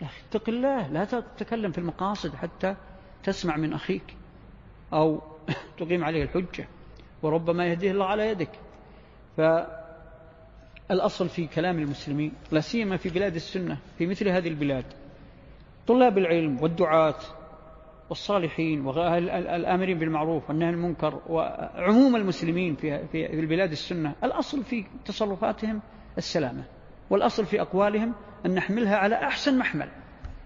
يا 0.00 0.06
أخي 0.06 0.20
اتق 0.30 0.48
الله 0.48 0.88
لا 0.88 1.04
تتكلم 1.04 1.72
في 1.72 1.78
المقاصد 1.78 2.34
حتى 2.34 2.76
تسمع 3.22 3.56
من 3.56 3.72
أخيك 3.72 4.16
أو 4.92 5.22
تقيم 5.78 6.04
عليه 6.04 6.22
الحجة 6.22 6.68
وربما 7.22 7.66
يهديه 7.66 7.90
الله 7.90 8.06
على 8.06 8.28
يدك. 8.28 8.50
فالأصل 10.88 11.28
في 11.28 11.46
كلام 11.46 11.78
المسلمين 11.78 12.32
لا 12.52 12.60
سيما 12.60 12.96
في 12.96 13.08
بلاد 13.08 13.34
السنة 13.34 13.78
في 13.98 14.06
مثل 14.06 14.28
هذه 14.28 14.48
البلاد 14.48 14.84
طلاب 15.86 16.18
العلم 16.18 16.62
والدعاة 16.62 17.20
والصالحين 18.10 18.86
والآمرين 18.86 19.98
بالمعروف 19.98 20.48
والنهي 20.48 20.70
المنكر 20.70 21.20
وعموم 21.28 22.16
المسلمين 22.16 22.74
في 22.74 23.06
في 23.06 23.40
البلاد 23.40 23.70
السنة 23.70 24.14
الأصل 24.24 24.64
في 24.64 24.84
تصرفاتهم 25.04 25.80
السلامة 26.18 26.64
والأصل 27.10 27.46
في 27.46 27.60
أقوالهم 27.60 28.14
أن 28.46 28.54
نحملها 28.54 28.96
على 28.96 29.14
أحسن 29.14 29.58
محمل. 29.58 29.88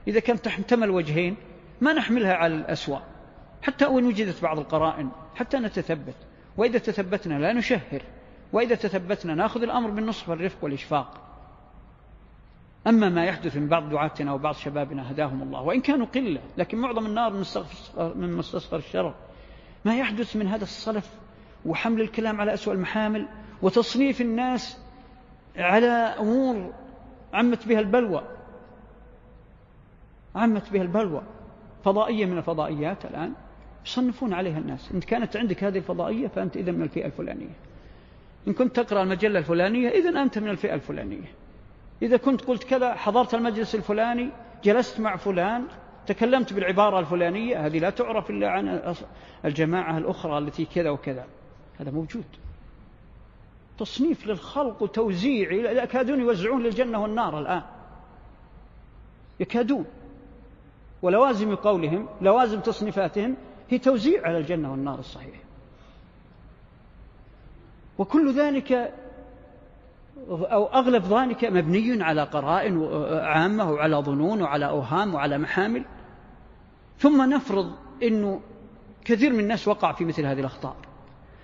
إذا 0.08 0.20
كانت 0.20 0.44
تحتمل 0.44 0.90
وجهين 0.90 1.36
ما 1.80 1.92
نحملها 1.92 2.34
على 2.34 2.54
الأسوأ 2.54 2.98
حتى 3.62 3.86
وإن 3.86 4.04
وجدت 4.04 4.42
بعض 4.42 4.58
القرائن 4.58 5.10
حتى 5.34 5.58
نتثبت. 5.58 6.16
وإذا 6.56 6.78
تثبتنا 6.78 7.34
لا 7.34 7.52
نشهر 7.52 8.02
وإذا 8.52 8.74
تثبتنا 8.74 9.34
ناخذ 9.34 9.62
الأمر 9.62 9.90
بالنصف 9.90 10.28
والرفق 10.28 10.64
والإشفاق. 10.64 11.31
أما 12.86 13.08
ما 13.08 13.24
يحدث 13.24 13.56
من 13.56 13.68
بعض 13.68 13.88
دعاتنا 13.88 14.32
وبعض 14.32 14.54
شبابنا 14.54 15.10
هداهم 15.10 15.42
الله. 15.42 15.62
وإن 15.62 15.80
كانوا 15.80 16.06
قلة 16.06 16.40
لكن 16.58 16.78
معظم 16.78 17.06
النار 17.06 17.32
من 18.14 18.32
مستصغر 18.32 18.78
الشرر 18.78 19.14
ما 19.84 19.96
يحدث 19.96 20.36
من 20.36 20.46
هذا 20.46 20.62
الصلف 20.62 21.10
وحمل 21.66 22.00
الكلام 22.00 22.40
على 22.40 22.54
أسوأ 22.54 22.72
المحامل 22.72 23.28
وتصنيف 23.62 24.20
الناس 24.20 24.78
على 25.56 25.86
أمور 25.86 26.72
عمت 27.32 27.68
بها 27.68 27.80
البلوى. 27.80 28.22
عمت 30.34 30.72
بها 30.72 30.82
البلوى. 30.82 31.22
فضائية 31.84 32.26
من 32.26 32.38
الفضائيات 32.38 33.04
الآن 33.04 33.32
يصنفون 33.86 34.34
عليها 34.34 34.58
الناس. 34.58 34.92
إن 34.92 35.00
كانت 35.00 35.36
عندك 35.36 35.64
هذه 35.64 35.78
الفضائية 35.78 36.28
فأنت 36.28 36.56
إذا 36.56 36.72
من 36.72 36.82
الفئة 36.82 37.06
الفلانية. 37.06 37.54
إن 38.48 38.52
كنت 38.52 38.80
تقرأ 38.80 39.02
المجلة 39.02 39.38
الفلانية 39.38 39.88
إذا 39.88 40.22
أنت 40.22 40.38
من 40.38 40.48
الفئة 40.48 40.74
الفلانية. 40.74 41.32
إذا 42.02 42.16
كنت 42.16 42.40
قلت 42.40 42.64
كذا 42.64 42.94
حضرت 42.94 43.34
المجلس 43.34 43.74
الفلاني 43.74 44.30
جلست 44.64 45.00
مع 45.00 45.16
فلان 45.16 45.66
تكلمت 46.06 46.52
بالعبارة 46.52 46.98
الفلانية 46.98 47.66
هذه 47.66 47.78
لا 47.78 47.90
تعرف 47.90 48.30
إلا 48.30 48.50
عن 48.50 48.94
الجماعة 49.44 49.98
الأخرى 49.98 50.38
التي 50.38 50.64
كذا 50.64 50.90
وكذا. 50.90 51.26
هذا 51.80 51.90
موجود. 51.90 52.24
تصنيف 53.78 54.26
للخلق 54.26 54.82
وتوزيع 54.82 55.52
يكادون 55.52 56.20
يوزعون 56.20 56.62
للجنة 56.62 57.02
والنار 57.02 57.38
الآن. 57.38 57.62
يكادون. 59.40 59.84
ولوازم 61.02 61.54
قولهم 61.54 62.08
لوازم 62.20 62.60
تصنيفاتهم 62.60 63.36
هي 63.70 63.78
توزيع 63.78 64.26
على 64.26 64.38
الجنة 64.38 64.70
والنار 64.70 64.98
الصحيح. 64.98 65.36
وكل 67.98 68.32
ذلك 68.32 68.94
أو 70.28 70.66
أغلب 70.66 71.04
ذلك 71.04 71.44
مبني 71.44 72.04
على 72.04 72.22
قرائن 72.22 72.94
عامة 73.12 73.70
وعلى 73.70 73.96
ظنون 73.96 74.42
وعلى 74.42 74.68
أوهام 74.68 75.14
وعلى 75.14 75.38
محامل. 75.38 75.84
ثم 76.98 77.30
نفرض 77.30 77.72
أنه 78.02 78.40
كثير 79.04 79.32
من 79.32 79.40
الناس 79.40 79.68
وقع 79.68 79.92
في 79.92 80.04
مثل 80.04 80.26
هذه 80.26 80.40
الأخطاء. 80.40 80.76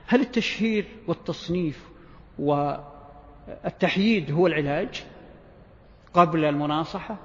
هل 0.07 0.21
التشهير 0.21 0.87
والتصنيف 1.07 1.89
والتحييد 2.39 4.33
هو 4.33 4.47
العلاج 4.47 5.05
قبل 6.15 6.45
المناصحة 6.45 7.17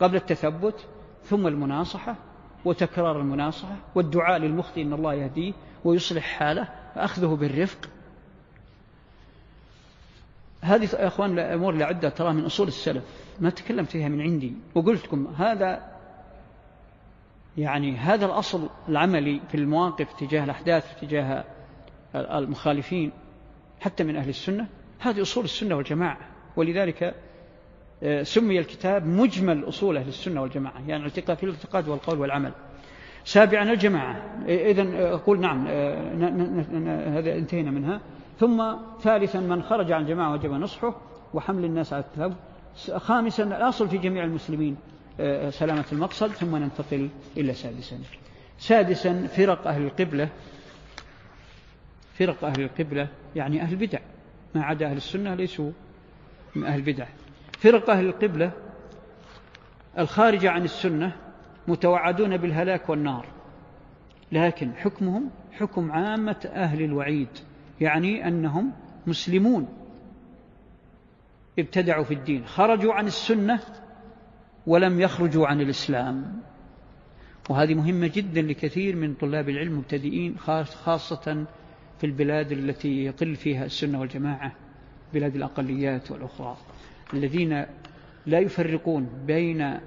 قبل 0.00 0.16
التثبت 0.16 0.86
ثم 1.24 1.46
المناصحة 1.46 2.16
وتكرار 2.64 3.20
المناصحة 3.20 3.76
والدعاء 3.94 4.38
للمخطئ 4.38 4.82
أن 4.82 4.92
الله 4.92 5.14
يهديه 5.14 5.52
ويصلح 5.84 6.24
حاله 6.24 6.68
أخذه 6.96 7.26
بالرفق 7.26 7.88
هذه 10.64 10.84
يا 10.84 11.06
أخوان 11.06 11.38
الأمور 11.38 11.72
اللي 11.72 11.84
عدة 11.84 12.08
ترى 12.08 12.32
من 12.32 12.44
أصول 12.44 12.68
السلف. 12.68 13.04
ما 13.40 13.50
تكلمت 13.50 13.90
فيها 13.90 14.08
من 14.08 14.20
عندي. 14.20 14.52
وقلت 14.74 15.04
لكم 15.04 15.26
هذا 15.26 15.94
يعني 17.58 17.96
هذا 17.96 18.26
الأصل 18.26 18.68
العملي 18.88 19.40
في 19.48 19.54
المواقف 19.54 20.12
تجاه 20.12 20.44
الأحداث 20.44 21.00
تجاه 21.00 21.44
المخالفين 22.14 23.12
حتى 23.80 24.04
من 24.04 24.16
أهل 24.16 24.28
السنة. 24.28 24.66
هذه 24.98 25.22
أصول 25.22 25.44
السنة 25.44 25.74
والجماعة. 25.74 26.18
ولذلك 26.56 27.14
آه، 28.02 28.22
سمي 28.22 28.58
الكتاب 28.58 29.06
مجمل 29.06 29.68
أصول 29.68 29.96
أهل 29.96 30.08
السنة 30.08 30.42
والجماعة 30.42 30.88
يعني 30.88 31.10
في 31.10 31.42
الاعتقاد 31.42 31.88
والقول 31.88 32.18
والعمل. 32.18 32.52
سابعا 33.24 33.72
الجماعة. 33.72 34.44
إذا 34.48 34.82
آه، 34.82 35.14
أقول 35.14 35.40
نعم 35.40 35.66
آه، 35.68 37.18
هذا 37.18 37.34
انتهينا 37.34 37.70
منها. 37.70 38.00
ثم 38.40 38.74
ثالثا 39.00 39.40
من 39.40 39.62
خرج 39.62 39.92
عن 39.92 40.02
الجماعة 40.02 40.32
وجب 40.32 40.50
نصحه 40.50 40.96
وحمل 41.34 41.64
الناس 41.64 41.92
على 41.92 42.04
التثبت. 42.04 42.36
خامسا 42.96 43.42
الأصل 43.42 43.88
في 43.88 43.98
جميع 43.98 44.24
المسلمين 44.24 44.76
سلامة 45.50 45.84
المقصد 45.92 46.28
ثم 46.28 46.56
ننتقل 46.56 47.08
إلى 47.36 47.54
سادسا. 47.54 47.98
سادسا 48.58 49.26
فرق 49.26 49.66
أهل 49.66 49.82
القبلة. 49.82 50.28
فرق 52.18 52.44
أهل 52.44 52.60
القبلة 52.60 53.08
يعني 53.36 53.60
أهل 53.60 53.72
البدع. 53.72 53.98
ما 54.54 54.64
عدا 54.64 54.86
أهل 54.86 54.96
السنة 54.96 55.34
ليسوا 55.34 55.70
من 56.54 56.64
أهل 56.64 56.78
البدع. 56.78 57.06
فرق 57.58 57.90
أهل 57.90 58.06
القبلة 58.06 58.50
الخارجة 59.98 60.50
عن 60.50 60.64
السنة 60.64 61.16
متوعدون 61.68 62.36
بالهلاك 62.36 62.88
والنار. 62.88 63.26
لكن 64.32 64.72
حكمهم 64.74 65.30
حكم 65.52 65.92
عامة 65.92 66.50
أهل 66.52 66.82
الوعيد. 66.82 67.28
يعني 67.80 68.28
أنهم 68.28 68.72
مسلمون. 69.06 69.68
ابتدعوا 71.58 72.04
في 72.04 72.14
الدين 72.14 72.46
خرجوا 72.46 72.92
عن 72.92 73.06
السنة 73.06 73.60
ولم 74.66 75.00
يخرجوا 75.00 75.46
عن 75.46 75.60
الإسلام. 75.60 76.40
وهذه 77.50 77.74
مهمة 77.74 78.10
جدا 78.14 78.42
لكثير 78.42 78.96
من 78.96 79.14
طلاب 79.14 79.48
العلم 79.48 79.72
المبتدئين 79.72 80.38
خاصة 80.84 81.46
في 81.98 82.06
البلاد 82.06 82.52
التي 82.52 83.04
يقل 83.04 83.36
فيها 83.36 83.64
السنة 83.64 84.00
والجماعة 84.00 84.52
بلاد 85.14 85.36
الأقليات 85.36 86.10
والأخرى. 86.10 86.56
الذين 87.14 87.66
لا 88.26 88.38
يفرقون 88.38 89.08
بين 89.26 89.78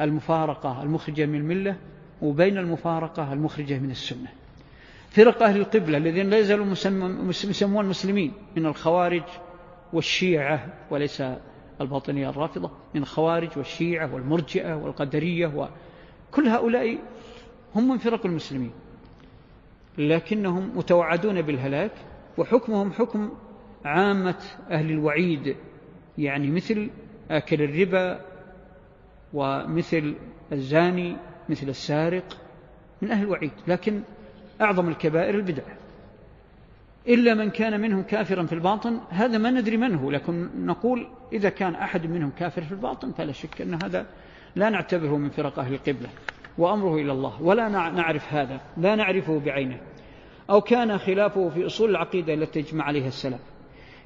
المفارقة 0.00 0.82
المخرجة 0.82 1.26
من 1.26 1.34
الملة 1.38 1.76
وبين 2.22 2.58
المفارقة 2.58 3.32
المخرجة 3.32 3.78
من 3.78 3.90
السنة. 3.90 4.28
فرق 5.14 5.42
أهل 5.42 5.60
القبلة 5.60 5.98
الذين 5.98 6.30
لا 6.30 6.38
يزالوا 6.38 6.66
يسمون 7.50 7.86
مسلمين 7.86 8.32
من 8.56 8.66
الخوارج 8.66 9.22
والشيعة 9.92 10.66
وليس 10.90 11.22
الباطنية 11.80 12.30
الرافضة 12.30 12.70
من 12.94 13.02
الخوارج 13.02 13.48
والشيعة 13.56 14.14
والمرجئة 14.14 14.74
والقدرية 14.74 15.46
وكل 15.46 16.48
هؤلاء 16.48 16.98
هم 17.74 17.88
من 17.88 17.98
فرق 17.98 18.26
المسلمين 18.26 18.72
لكنهم 19.98 20.78
متوعدون 20.78 21.42
بالهلاك 21.42 21.92
وحكمهم 22.38 22.92
حكم 22.92 23.30
عامة 23.84 24.42
أهل 24.70 24.90
الوعيد 24.90 25.56
يعني 26.18 26.50
مثل 26.50 26.90
آكل 27.30 27.62
الربا 27.62 28.20
ومثل 29.32 30.14
الزاني 30.52 31.16
مثل 31.48 31.68
السارق 31.68 32.40
من 33.02 33.10
أهل 33.10 33.24
الوعيد 33.24 33.52
لكن 33.68 34.02
أعظم 34.60 34.88
الكبائر 34.88 35.34
البدع. 35.34 35.62
إلا 37.08 37.34
من 37.34 37.50
كان 37.50 37.80
منهم 37.80 38.02
كافرا 38.02 38.46
في 38.46 38.52
الباطن 38.52 39.00
هذا 39.10 39.38
ما 39.38 39.50
ندري 39.50 39.76
من 39.76 39.94
هو 39.94 40.10
لكن 40.10 40.48
نقول 40.66 41.06
إذا 41.32 41.48
كان 41.48 41.74
أحد 41.74 42.06
منهم 42.06 42.30
كافر 42.38 42.62
في 42.62 42.72
الباطن 42.72 43.12
فلا 43.12 43.32
شك 43.32 43.60
أن 43.60 43.74
هذا 43.74 44.06
لا 44.56 44.70
نعتبره 44.70 45.16
من 45.16 45.30
فرق 45.30 45.58
أهل 45.58 45.74
القبلة 45.74 46.08
وأمره 46.58 46.94
إلى 46.96 47.12
الله 47.12 47.42
ولا 47.42 47.68
نعرف 47.68 48.32
هذا 48.32 48.60
لا 48.76 48.94
نعرفه 48.94 49.40
بعينه. 49.40 49.80
أو 50.50 50.60
كان 50.60 50.98
خلافه 50.98 51.48
في 51.48 51.66
أصول 51.66 51.90
العقيدة 51.90 52.34
التي 52.34 52.62
تجمع 52.62 52.84
عليها 52.84 53.08
السلام 53.08 53.40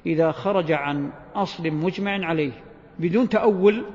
إذا 0.05 0.31
خرج 0.31 0.71
عن 0.71 1.11
أصل 1.35 1.71
مجمع 1.71 2.25
عليه 2.25 2.51
بدون 2.99 3.29
تأول 3.29 3.85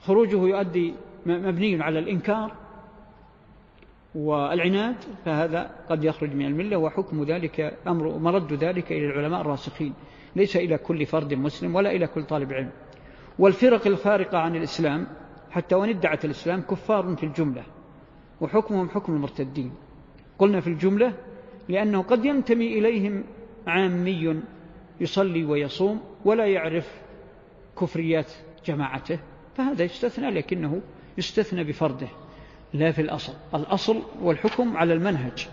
خروجه 0.00 0.36
يؤدي 0.36 0.94
مبني 1.26 1.82
على 1.82 1.98
الإنكار 1.98 2.52
والعناد 4.14 4.96
فهذا 5.24 5.70
قد 5.88 6.04
يخرج 6.04 6.34
من 6.34 6.46
الملة 6.46 6.76
وحكم 6.76 7.24
ذلك 7.24 7.78
أمر 7.86 8.18
مرد 8.18 8.52
ذلك 8.52 8.92
إلى 8.92 9.06
العلماء 9.06 9.40
الراسخين. 9.40 9.94
ليس 10.36 10.56
إلى 10.56 10.78
كل 10.78 11.06
فرد 11.06 11.34
مسلم 11.34 11.74
ولا 11.74 11.90
إلى 11.90 12.06
كل 12.06 12.24
طالب 12.24 12.52
علم. 12.52 12.70
والفرق 13.38 13.86
الفارقة 13.86 14.38
عن 14.38 14.56
الإسلام 14.56 15.06
حتى 15.50 15.74
وإن 15.74 15.88
ادعت 15.88 16.24
الإسلام 16.24 16.60
كفار 16.60 17.16
في 17.16 17.26
الجملة 17.26 17.62
وحكمهم 18.40 18.88
حكم 18.88 19.14
المرتدين. 19.14 19.72
قلنا 20.38 20.60
في 20.60 20.66
الجملة 20.66 21.12
لأنه 21.68 22.02
قد 22.02 22.24
ينتمي 22.24 22.78
إليهم 22.78 23.24
عامي 23.66 24.42
يصلي 25.00 25.44
ويصوم 25.44 26.00
ولا 26.24 26.46
يعرف 26.46 27.02
كفريات 27.80 28.32
جماعته 28.66 29.18
فهذا 29.54 29.84
يستثنى 29.84 30.30
لكنه 30.30 30.82
يستثنى 31.18 31.64
بفرده. 31.64 32.08
لا 32.74 32.92
في 32.92 33.02
الأصل. 33.02 33.32
الأصل 33.54 34.02
والحكم 34.20 34.76
على 34.76 34.92
المنهج. 34.94 35.48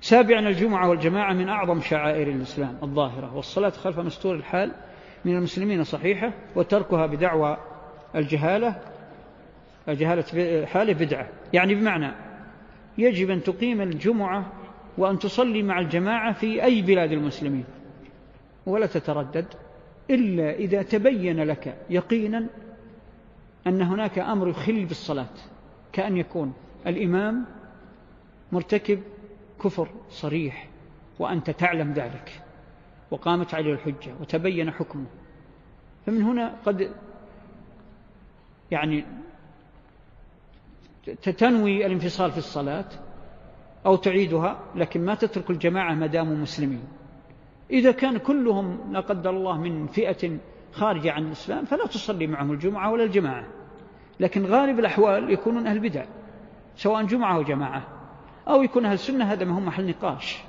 سابعا 0.00 0.40
الجمعة 0.40 0.88
والجماعة 0.88 1.32
من 1.32 1.48
أعظم 1.48 1.80
شعائر 1.80 2.28
الإسلام 2.28 2.78
الظاهرة 2.82 3.36
والصلاة 3.36 3.70
خلف 3.70 3.98
مستور 3.98 4.34
الحال 4.34 4.72
من 5.24 5.36
المسلمين 5.36 5.84
صحيحة 5.84 6.32
وتركها 6.56 7.06
بدعوى 7.06 7.56
الجهالة 8.14 8.80
جهالة 9.88 10.66
حاله 10.66 10.92
بدعة. 10.92 11.28
يعني 11.52 11.74
بمعنى 11.74 12.12
يجب 12.98 13.30
أن 13.30 13.42
تقيم 13.42 13.80
الجمعة 13.80 14.52
وأن 14.98 15.18
تصلي 15.18 15.62
مع 15.62 15.78
الجماعة 15.80 16.32
في 16.32 16.64
أي 16.64 16.82
بلاد 16.82 17.12
المسلمين 17.12 17.64
ولا 18.66 18.86
تتردد 18.86 19.46
إلا 20.10 20.54
إذا 20.54 20.82
تبين 20.82 21.44
لك 21.44 21.76
يقينا 21.90 22.46
أن 23.68 23.82
هناك 23.82 24.18
أمر 24.18 24.48
يخل 24.48 24.84
بالصلاة 24.84 25.26
كأن 25.92 26.16
يكون 26.16 26.52
الإمام 26.86 27.44
مرتكب 28.52 29.02
كفر 29.64 29.88
صريح 30.10 30.68
وأنت 31.18 31.50
تعلم 31.50 31.92
ذلك 31.92 32.42
وقامت 33.10 33.54
عليه 33.54 33.72
الحجة 33.72 34.14
وتبين 34.20 34.70
حكمه. 34.70 35.06
فمن 36.06 36.22
هنا 36.22 36.56
قد 36.66 36.90
يعني 38.70 39.04
تتنوي 41.22 41.86
الانفصال 41.86 42.32
في 42.32 42.38
الصلاة 42.38 42.88
أو 43.86 43.96
تعيدها 43.96 44.60
لكن 44.74 45.04
ما 45.04 45.14
تترك 45.14 45.50
الجماعة 45.50 45.94
ما 45.94 46.06
داموا 46.06 46.36
مسلمين. 46.36 46.84
إذا 47.70 47.92
كان 47.92 48.18
كلهم 48.18 48.92
لا 48.92 49.00
قدر 49.00 49.30
الله 49.30 49.58
من 49.58 49.86
فئة 49.86 50.38
خارجة 50.72 51.12
عن 51.12 51.26
الإسلام 51.26 51.64
فلا 51.64 51.86
تصلي 51.86 52.26
معهم 52.26 52.52
الجمعة 52.52 52.92
ولا 52.92 53.04
الجماعة. 53.04 53.57
لكن 54.20 54.46
غالب 54.46 54.78
الأحوال 54.78 55.30
يكونون 55.30 55.66
أهل 55.66 55.80
بدع 55.80 56.04
سواء 56.76 57.02
جمعة 57.02 57.36
أو 57.36 57.42
جماعة 57.42 57.82
أو 58.48 58.62
يكون 58.62 58.84
أهل 58.84 58.94
السنة 58.94 59.24
هذا 59.24 59.44
ما 59.44 59.54
هو 59.54 59.60
محل 59.60 59.88
نقاش. 59.88 60.42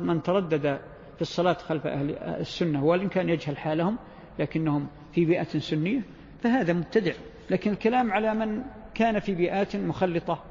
من 0.00 0.22
تردد 0.22 0.80
في 1.16 1.22
الصلاة 1.22 1.52
خلف 1.52 1.86
أهل 1.86 2.10
السنة 2.18 2.84
وإن 2.84 3.08
كان 3.08 3.28
يجهل 3.28 3.56
حالهم 3.56 3.96
لكنهم 4.38 4.86
في 5.12 5.24
بيئة 5.24 5.58
سنية 5.58 6.00
فهذا 6.42 6.72
مبتدع. 6.72 7.12
لكن 7.50 7.70
الكلام 7.70 8.12
على 8.12 8.34
من 8.34 8.62
كان 8.94 9.18
في 9.18 9.34
بيئات 9.34 9.76
مخلطة 9.76 10.44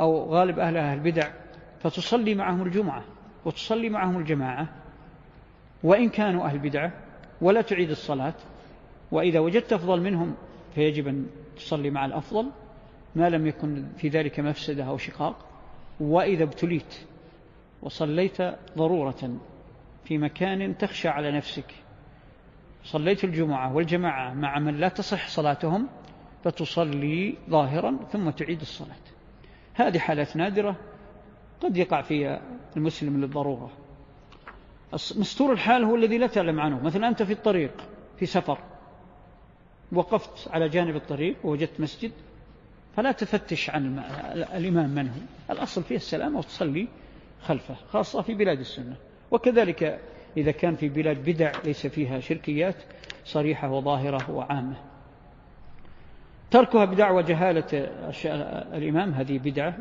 أو 0.00 0.34
غالب 0.34 0.58
أهلها 0.58 0.94
البدع 0.94 1.30
فتصلي 1.80 2.34
معهم 2.34 2.62
الجمعة 2.62 3.04
وتصلي 3.44 3.88
معهم 3.88 4.18
الجماعة 4.18 4.68
وإن 5.82 6.08
كانوا 6.08 6.44
أهل 6.44 6.58
بدعة 6.58 6.92
ولا 7.40 7.62
تعيد 7.62 7.90
الصلاة 7.90 8.34
وإذا 9.12 9.40
وجدت 9.40 9.72
أفضل 9.72 10.00
منهم 10.00 10.34
فيجب 10.74 11.08
أن 11.08 11.26
تصلي 11.56 11.90
مع 11.90 12.06
الأفضل 12.06 12.50
ما 13.14 13.30
لم 13.30 13.46
يكن 13.46 13.86
في 13.96 14.08
ذلك 14.08 14.40
مفسدة 14.40 14.84
أو 14.84 14.96
شقاق. 14.96 15.36
وإذا 16.00 16.44
ابتليت 16.44 16.96
وصليت 17.82 18.36
ضرورة 18.78 19.38
في 20.04 20.18
مكان 20.18 20.78
تخشى 20.78 21.08
على 21.08 21.32
نفسك 21.32 21.74
صليت 22.84 23.24
الجمعة 23.24 23.74
والجماعة 23.74 24.34
مع 24.34 24.58
من 24.58 24.76
لا 24.76 24.88
تصح 24.88 25.28
صلاتهم 25.28 25.88
فتصلي 26.44 27.34
ظاهرا 27.50 27.98
ثم 28.12 28.30
تعيد 28.30 28.60
الصلاة. 28.60 28.96
هذه 29.74 29.98
حالات 29.98 30.36
نادرة 30.36 30.76
قد 31.60 31.76
يقع 31.76 32.02
فيها 32.02 32.40
المسلم 32.76 33.20
للضرورة. 33.20 33.70
مستور 34.92 35.52
الحال 35.52 35.84
هو 35.84 35.96
الذي 35.96 36.18
لا 36.18 36.26
تعلم 36.26 36.60
عنه. 36.60 36.82
مثلا 36.82 37.08
أنت 37.08 37.22
في 37.22 37.32
الطريق 37.32 37.72
في 38.16 38.26
سفر 38.26 38.58
وقفت 39.92 40.48
على 40.50 40.68
جانب 40.68 40.96
الطريق 40.96 41.36
ووجدت 41.44 41.80
مسجد 41.80 42.12
فلا 42.96 43.12
تفتش 43.12 43.70
عن 43.70 43.98
الإمام 44.34 44.90
من 44.90 45.08
هو. 45.08 45.52
الأصل 45.54 45.82
فيه 45.82 45.96
السلام 45.96 46.36
وتصلي 46.36 46.88
خلفه 47.42 47.74
خاصة 47.74 48.22
في 48.22 48.34
بلاد 48.34 48.58
السنة. 48.58 48.96
وكذلك 49.30 50.00
إذا 50.36 50.50
كان 50.50 50.76
في 50.76 50.88
بلاد 50.88 51.30
بدع 51.30 51.52
ليس 51.64 51.86
فيها 51.86 52.20
شركيات 52.20 52.76
صريحة 53.24 53.70
وظاهرة 53.70 54.30
وعامة. 54.30 54.76
تركها 56.50 56.84
بدعوى 56.84 57.22
جهالة 57.22 57.64
الإمام 58.76 59.12
هذه 59.12 59.38
بدعة 59.38 59.76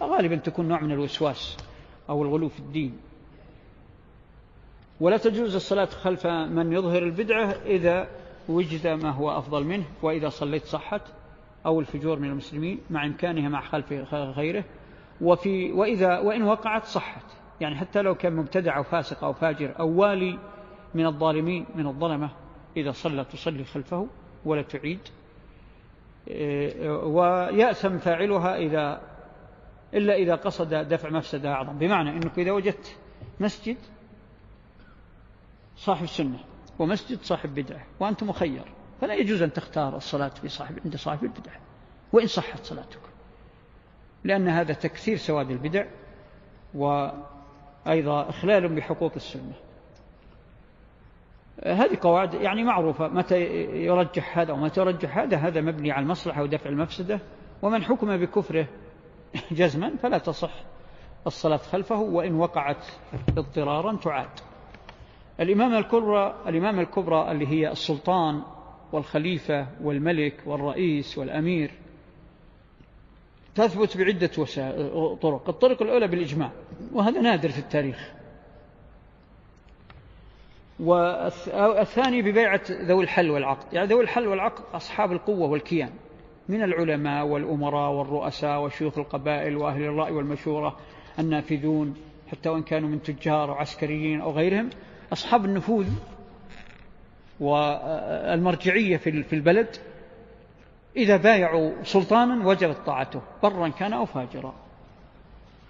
وغالبا 0.00 0.36
تكون 0.36 0.68
نوع 0.68 0.80
من 0.80 0.92
الوسواس 0.92 1.56
أو 2.08 2.22
الغلو 2.22 2.48
في 2.48 2.58
الدين. 2.58 2.96
ولا 5.00 5.16
تجوز 5.16 5.54
الصلاة 5.54 5.84
خلف 5.84 6.26
من 6.26 6.72
يظهر 6.72 7.02
البدعة 7.02 7.54
إذا 7.66 8.08
وجد 8.50 8.86
ما 8.86 9.10
هو 9.10 9.38
أفضل 9.38 9.64
منه 9.64 9.84
وإذا 10.02 10.28
صليت 10.28 10.64
صحت 10.64 11.02
أو 11.66 11.80
الفجور 11.80 12.18
من 12.18 12.28
المسلمين 12.28 12.80
مع 12.90 13.06
إمكانها 13.06 13.48
مع 13.48 13.60
خلف 13.60 13.92
غيره 14.12 14.64
وفي 15.20 15.72
وإذا 15.72 16.18
وإن 16.18 16.42
وقعت 16.42 16.84
صحت. 16.84 17.24
يعني 17.60 17.76
حتى 17.76 18.02
لو 18.02 18.14
كان 18.14 18.36
مبتدع 18.36 18.76
أو 18.76 18.82
فاسق 18.82 19.24
أو 19.24 19.32
فاجر 19.32 19.78
أو 19.78 20.00
والي 20.00 20.38
من 20.94 21.06
الظالمين 21.06 21.66
من 21.74 21.86
الظلمة 21.86 22.30
إذا 22.76 22.90
صلى 22.90 23.24
تصلي 23.24 23.64
خلفه 23.64 24.06
ولا 24.44 24.62
تعيد. 24.62 25.00
ويأسم 27.04 27.98
فاعلها 27.98 28.56
إذا 28.56 29.00
إلا 29.94 30.14
إذا 30.14 30.34
قصد 30.34 30.74
دفع 30.74 31.10
مفسدة 31.10 31.52
أعظم. 31.52 31.78
بمعنى 31.78 32.10
أنك 32.10 32.38
إذا 32.38 32.52
وجدت 32.52 32.98
مسجد 33.40 33.76
صاحب 35.76 36.06
سنة 36.06 36.38
ومسجد 36.80 37.18
صاحب 37.22 37.54
بدعة 37.54 37.82
وأنت 38.00 38.22
مخير. 38.22 38.64
فلا 39.00 39.14
يجوز 39.14 39.42
أن 39.42 39.52
تختار 39.52 39.96
الصلاة 39.96 40.28
في 40.28 40.48
صاحب 40.48 40.78
عند 40.84 40.96
صاحب 40.96 41.24
البدعة. 41.24 41.60
وإن 42.12 42.26
صحت 42.26 42.64
صلاتك. 42.64 43.00
لأن 44.24 44.48
هذا 44.48 44.74
تكثير 44.74 45.16
سواد 45.16 45.50
البدع 45.50 45.84
وأيضا 46.74 48.28
إخلال 48.28 48.68
بحقوق 48.68 49.12
السنة. 49.16 49.52
هذه 51.64 51.98
قواعد 52.00 52.34
يعني 52.34 52.64
معروفة. 52.64 53.08
متى 53.08 53.40
يرجح 53.84 54.38
هذا 54.38 54.52
ومتى 54.52 54.80
يرجح 54.80 55.18
هذا 55.18 55.36
هذا 55.36 55.60
مبني 55.60 55.92
على 55.92 56.02
المصلحة 56.02 56.42
ودفع 56.42 56.70
المفسدة. 56.70 57.20
ومن 57.62 57.84
حكم 57.84 58.16
بكفره 58.16 58.66
جزما 59.50 59.96
فلا 59.96 60.18
تصح 60.18 60.52
الصلاة 61.26 61.56
خلفه 61.56 62.00
وإن 62.00 62.34
وقعت 62.34 62.86
اضطرارا 63.28 63.96
تعاد. 63.96 64.49
الإمامة 65.40 65.78
الكبرى 65.78 66.34
الإمامة 66.46 66.82
الكبرى 66.82 67.30
اللي 67.30 67.46
هي 67.46 67.70
السلطان 67.70 68.42
والخليفة 68.92 69.66
والملك 69.82 70.34
والرئيس 70.46 71.18
والأمير 71.18 71.70
تثبت 73.54 73.96
بعدة 73.96 74.26
طرق. 75.22 75.48
الطرق 75.48 75.82
الأولى 75.82 76.08
بالإجماع 76.08 76.50
وهذا 76.92 77.20
نادر 77.20 77.48
في 77.48 77.58
التاريخ. 77.58 78.12
والثاني 80.80 82.22
ببيعة 82.22 82.60
ذوي 82.70 83.04
الحل 83.04 83.30
والعقد. 83.30 83.72
يعني 83.72 83.86
ذوي 83.86 84.02
الحل 84.02 84.26
والعقد 84.26 84.64
أصحاب 84.74 85.12
القوة 85.12 85.50
والكيان 85.50 85.90
من 86.48 86.62
العلماء 86.62 87.26
والأمراء 87.26 87.92
والرؤساء 87.92 88.64
وشيوخ 88.64 88.98
القبائل 88.98 89.56
وأهل 89.56 89.82
الرأي 89.82 90.12
والمشورة 90.12 90.76
النافذون 91.18 91.94
حتى 92.30 92.48
وإن 92.48 92.62
كانوا 92.62 92.88
من 92.88 93.02
تجار 93.02 93.50
وعسكريين 93.50 94.20
أو 94.20 94.30
غيرهم. 94.30 94.70
أصحاب 95.12 95.44
النفوذ 95.44 95.86
والمرجعية 97.40 98.96
في 98.96 99.32
البلد 99.32 99.76
إذا 100.96 101.16
بايعوا 101.16 101.72
سلطانا 101.82 102.48
وجبت 102.48 102.76
طاعته 102.86 103.20
برا 103.42 103.68
كان 103.68 103.92
أو 103.92 104.06
فاجرا. 104.06 104.54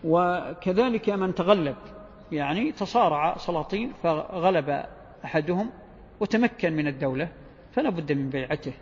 وكذلك 0.05 1.11
من 1.11 1.34
تغلب 1.34 1.76
يعني 2.32 2.72
تصارع 2.72 3.36
سلاطين 3.36 3.93
فغلب 4.03 4.84
أحدهم 5.24 5.70
وتمكن 6.20 6.72
من 6.72 6.86
الدولة 6.86 7.28
فلا 7.72 7.91
بد 7.91 8.12
من 8.12 8.30
بيعته. 8.30 8.72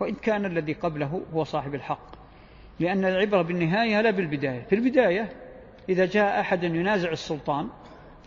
وإن 0.00 0.14
كان 0.14 0.44
الذي 0.44 0.72
قبله 0.72 1.22
هو 1.34 1.44
صاحب 1.44 1.74
الحق. 1.74 2.14
لأن 2.80 3.04
العبرة 3.04 3.42
بالنهاية 3.42 4.00
لا 4.00 4.10
بالبداية. 4.10 4.62
في 4.62 4.74
البداية 4.74 5.28
إذا 5.88 6.06
جاء 6.06 6.40
أحد 6.40 6.64
ينازع 6.64 7.10
السلطان 7.12 7.68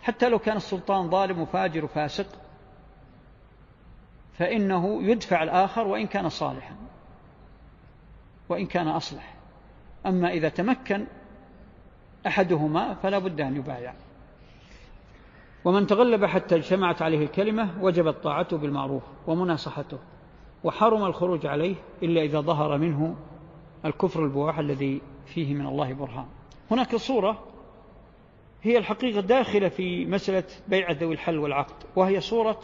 حتى 0.02 0.28
لو 0.28 0.38
كان 0.38 0.56
السلطان 0.56 1.10
ظالم 1.10 1.40
وفاجر 1.40 1.84
وفاسق 1.84 2.26
فإنه 4.38 5.02
يدفع 5.02 5.42
الآخر 5.42 5.86
وإن 5.86 6.06
كان 6.06 6.28
صالحا 6.28 6.76
وإن 8.48 8.66
كان 8.66 8.88
أصلح. 8.88 9.34
أما 10.06 10.30
إذا 10.30 10.48
تمكن 10.48 11.06
أحدهما 12.26 12.94
فلا 12.94 13.18
بد 13.18 13.40
أن 13.40 13.56
يبايع. 13.56 13.94
ومن 15.64 15.86
تغلب 15.86 16.24
حتى 16.24 16.56
اجتمعت 16.56 17.02
عليه 17.02 17.24
الكلمة 17.24 17.82
وجبت 17.82 18.16
طاعته 18.24 18.56
بالمعروف 18.56 19.02
ومناصحته 19.26 19.98
وحرم 20.64 21.04
الخروج 21.04 21.46
عليه 21.46 21.74
إلا 22.02 22.22
إذا 22.22 22.40
ظهر 22.40 22.78
منه 22.78 23.16
الكفر 23.84 24.24
البواح 24.24 24.58
الذي 24.58 25.00
فيه 25.26 25.54
من 25.54 25.66
الله 25.66 25.92
برهان. 25.92 26.26
هناك 26.70 26.96
صورة 26.96 27.44
هي 28.62 28.78
الحقيقة 28.78 29.20
داخلة 29.20 29.68
في 29.68 30.06
مسألة 30.06 30.44
بيع 30.68 30.90
ذوي 30.90 31.14
الحل 31.14 31.38
والعقد 31.38 31.74
وهي 31.96 32.20
صورة 32.20 32.60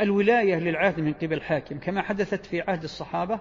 الولاية 0.00 0.56
للعهد 0.56 1.00
من 1.00 1.12
قبل 1.12 1.32
الحاكم 1.32 1.78
كما 1.78 2.02
حدثت 2.02 2.46
في 2.46 2.60
عهد 2.60 2.82
الصحابة 2.82 3.40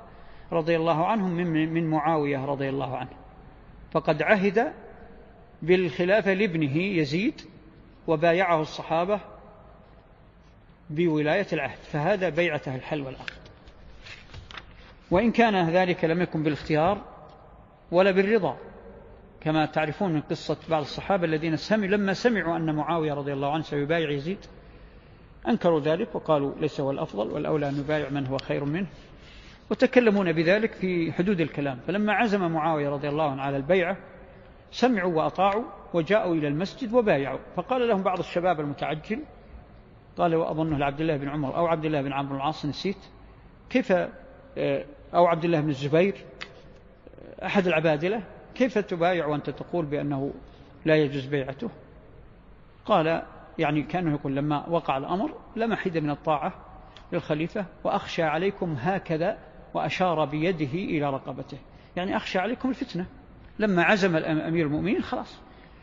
رضي 0.51 0.75
الله 0.75 1.05
عنهم 1.05 1.31
من 1.73 1.89
معاوية 1.89 2.45
رضي 2.45 2.69
الله 2.69 2.97
عنه. 2.97 3.09
فقد 3.91 4.21
عهد 4.21 4.73
بالخلافة 5.61 6.33
لابنه 6.33 6.77
يزيد 6.77 7.41
وبايعه 8.07 8.61
الصحابة 8.61 9.19
بولاية 10.89 11.47
العهد 11.53 11.77
فهذا 11.77 12.29
بيعته 12.29 12.75
الحل 12.75 13.01
والعقد. 13.01 13.33
وإن 15.11 15.31
كان 15.31 15.69
ذلك 15.69 16.05
لم 16.05 16.21
يكن 16.21 16.43
بالاختيار 16.43 17.01
ولا 17.91 18.11
بالرضا. 18.11 18.57
كما 19.43 19.65
تعرفون 19.65 20.13
من 20.13 20.21
قصة 20.21 20.57
بعض 20.69 20.81
الصحابة 20.81 21.25
الذين 21.25 21.55
سمعوا 21.55 21.91
لما 21.91 22.13
سمعوا 22.13 22.57
أن 22.57 22.75
معاوية 22.75 23.13
رضي 23.13 23.33
الله 23.33 23.51
عنه 23.51 23.63
سيبايع 23.63 24.09
يزيد 24.09 24.37
أنكروا 25.47 25.79
ذلك 25.79 26.15
وقالوا 26.15 26.55
ليس 26.59 26.81
هو 26.81 26.91
الأفضل 26.91 27.27
والأولى 27.31 27.69
أن 27.69 27.79
يبايع 27.79 28.09
من 28.09 28.27
هو 28.27 28.37
خير 28.37 28.65
منه 28.65 28.87
وتكلمون 29.71 30.31
بذلك 30.31 30.73
في 30.73 31.11
حدود 31.11 31.41
الكلام. 31.41 31.79
فلما 31.87 32.13
عزم 32.13 32.51
معاوية 32.51 32.89
رضي 32.89 33.09
الله 33.09 33.31
عنه 33.31 33.41
على 33.41 33.57
البيعة 33.57 33.97
سمعوا 34.71 35.13
وأطاعوا 35.13 35.63
وجاءوا 35.93 36.35
إلى 36.35 36.47
المسجد 36.47 36.93
وبايعوا. 36.93 37.39
فقال 37.55 37.87
لهم 37.87 38.03
بعض 38.03 38.19
الشباب 38.19 38.59
المتعجل 38.59 39.19
قال 40.17 40.35
وأظنه 40.35 40.77
لعبد 40.77 41.01
الله 41.01 41.17
بن 41.17 41.29
عمر 41.29 41.57
أو 41.57 41.67
عبد 41.67 41.85
الله 41.85 42.01
بن 42.01 42.13
عمرو 42.13 42.35
العاص 42.35 42.65
نسيت. 42.65 42.97
كيف 43.69 43.91
آه، 44.57 44.85
أو 45.13 45.25
عبد 45.25 45.45
الله 45.45 45.61
بن 45.61 45.69
الزبير 45.69 46.15
آه، 47.39 47.45
أحد 47.45 47.67
العبادلة؟ 47.67 48.23
كيف 48.55 48.77
تبايع 48.77 49.25
وأنت 49.25 49.49
تقول 49.49 49.85
بأنه 49.85 50.33
لا 50.85 50.95
يجوز 50.95 51.25
بيعته؟ 51.25 51.69
قال 52.85 53.23
يعني 53.59 53.83
كأنه 53.83 54.11
يقول 54.13 54.35
لما 54.35 54.69
وقع 54.69 54.97
الأمر 54.97 55.35
لم 55.55 55.75
حد 55.75 55.97
من 55.97 56.09
الطاعة 56.09 56.53
للخليفة 57.11 57.65
وأخشى 57.83 58.23
عليكم 58.23 58.75
هكذا 58.79 59.37
وأشار 59.73 60.25
بيده 60.25 60.73
إلى 60.73 61.09
رقبته. 61.09 61.57
يعني 61.95 62.17
أخشى 62.17 62.39
عليكم 62.39 62.69
الفتنة. 62.69 63.05
لما 63.59 63.83
عزم 63.83 64.15
أمير 64.15 64.65
المؤمنين 64.65 65.01
خلاص. 65.01 65.39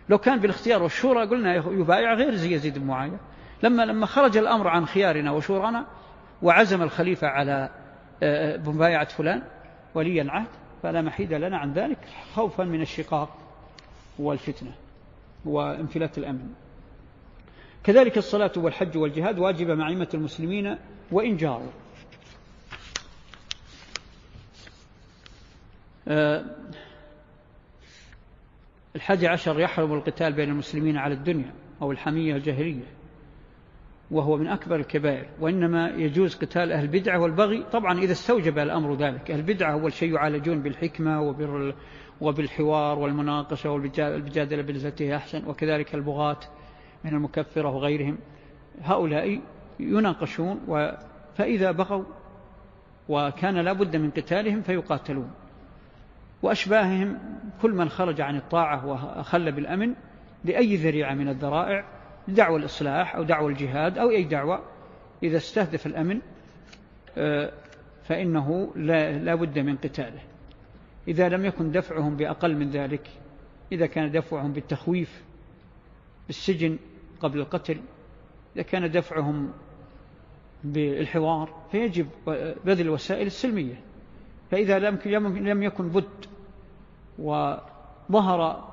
لو 0.08 0.18
كان 0.18 0.38
بالاختيار 0.38 0.82
والشورى 0.82 1.26
قلنا 1.26 1.54
يبايع 1.54 2.14
غير 2.14 2.34
زي 2.34 2.54
يزيد 2.54 2.78
بن 2.78 2.86
معاوية. 2.86 3.20
لما 3.62 3.82
لما 3.82 4.06
خرج 4.06 4.36
الأمر 4.36 4.68
عن 4.68 4.86
خيارنا 4.86 5.30
وشورنا 5.30 5.86
وعزم 6.42 6.82
الخليفة 6.82 7.26
على 7.26 7.68
آه، 8.22 8.54
آه، 8.54 8.70
مبايعة 8.70 9.08
فلان 9.08 9.42
ولي 9.94 10.22
العهد 10.22 10.48
فلا 10.82 11.02
محيد 11.02 11.32
لنا 11.32 11.58
عن 11.58 11.72
ذلك 11.72 11.98
خوفا 12.34 12.64
من 12.64 12.80
الشقاق 12.80 13.38
والفتنة 14.18 14.72
وانفلات 15.44 16.18
الأمن. 16.18 16.54
كذلك 17.84 18.18
الصلاة 18.18 18.52
والحج 18.56 18.98
والجهاد 18.98 19.38
واجبة 19.38 19.74
مع 19.74 19.88
أئمة 19.88 20.08
المسلمين 20.14 20.76
وإن 21.10 21.36
جاروا. 21.36 21.70
آه، 26.08 26.44
الحادي 28.96 29.28
عشر 29.28 29.60
يحرم 29.60 29.92
القتال 29.92 30.32
بين 30.32 30.48
المسلمين 30.48 30.96
على 30.96 31.14
الدنيا 31.14 31.54
أو 31.82 31.92
الحمية 31.92 32.36
الجاهلية. 32.36 32.99
وهو 34.10 34.36
من 34.36 34.46
أكبر 34.46 34.76
الكبائر 34.76 35.26
وإنما 35.40 35.88
يجوز 35.88 36.34
قتال 36.34 36.72
أهل 36.72 36.84
البدعة 36.84 37.18
والبغي. 37.18 37.64
طبعا 37.72 37.98
إذا 37.98 38.12
استوجب 38.12 38.58
الأمر 38.58 38.94
ذلك 38.94 39.30
أهل 39.30 39.38
البدعة 39.38 39.72
أول 39.72 39.92
شيء 39.92 40.14
يعالجون 40.14 40.62
بالحكمة 40.62 41.34
وبالحوار 42.20 42.98
والمناقشة 42.98 43.70
والبجادلة 43.70 44.62
بالتي 44.62 45.16
أحسن 45.16 45.46
وكذلك 45.46 45.94
البغاة 45.94 46.40
من 47.04 47.14
المكفرة 47.14 47.68
وغيرهم. 47.68 48.18
هؤلاء 48.82 49.40
يناقشون 49.80 50.60
فإذا 51.36 51.70
بغوا 51.70 52.04
وكان 53.08 53.54
لابد 53.54 53.96
من 53.96 54.10
قتالهم 54.10 54.62
فيقاتلون. 54.62 55.30
وأشباههم 56.42 57.18
كل 57.62 57.70
من 57.70 57.88
خرج 57.88 58.20
عن 58.20 58.36
الطاعة 58.36 58.86
وأخل 58.86 59.52
بالأمن 59.52 59.94
لأي 60.44 60.76
ذريعة 60.76 61.14
من 61.14 61.28
الذرائع 61.28 61.99
دعوة 62.28 62.56
الإصلاح 62.56 63.16
أو 63.16 63.22
دعوة 63.22 63.48
الجهاد 63.48 63.98
أو 63.98 64.10
أي 64.10 64.24
دعوة 64.24 64.62
إذا 65.22 65.36
استهدف 65.36 65.86
الأمن 65.86 66.20
آه، 67.18 67.52
فإنه 68.04 68.72
لا 68.76 69.34
بد 69.34 69.58
من 69.58 69.76
قتاله. 69.76 70.20
إذا 71.08 71.28
لم 71.28 71.44
يكن 71.44 71.72
دفعهم 71.72 72.16
بأقل 72.16 72.56
من 72.56 72.70
ذلك 72.70 73.08
إذا 73.72 73.86
كان 73.86 74.10
دفعهم 74.10 74.52
بالتخويف 74.52 75.22
بالسجن 76.26 76.78
قبل 77.20 77.40
القتل 77.40 77.80
إذا 78.56 78.62
كان 78.62 78.90
دفعهم 78.90 79.52
بالحوار 80.64 81.54
فيجب 81.72 82.06
بذل 82.64 82.80
الوسائل 82.80 83.26
السلمية. 83.26 83.80
فإذا 84.50 84.78
لم 84.78 85.62
يكن 85.62 85.88
بد 85.88 86.26
وظهر 87.18 88.70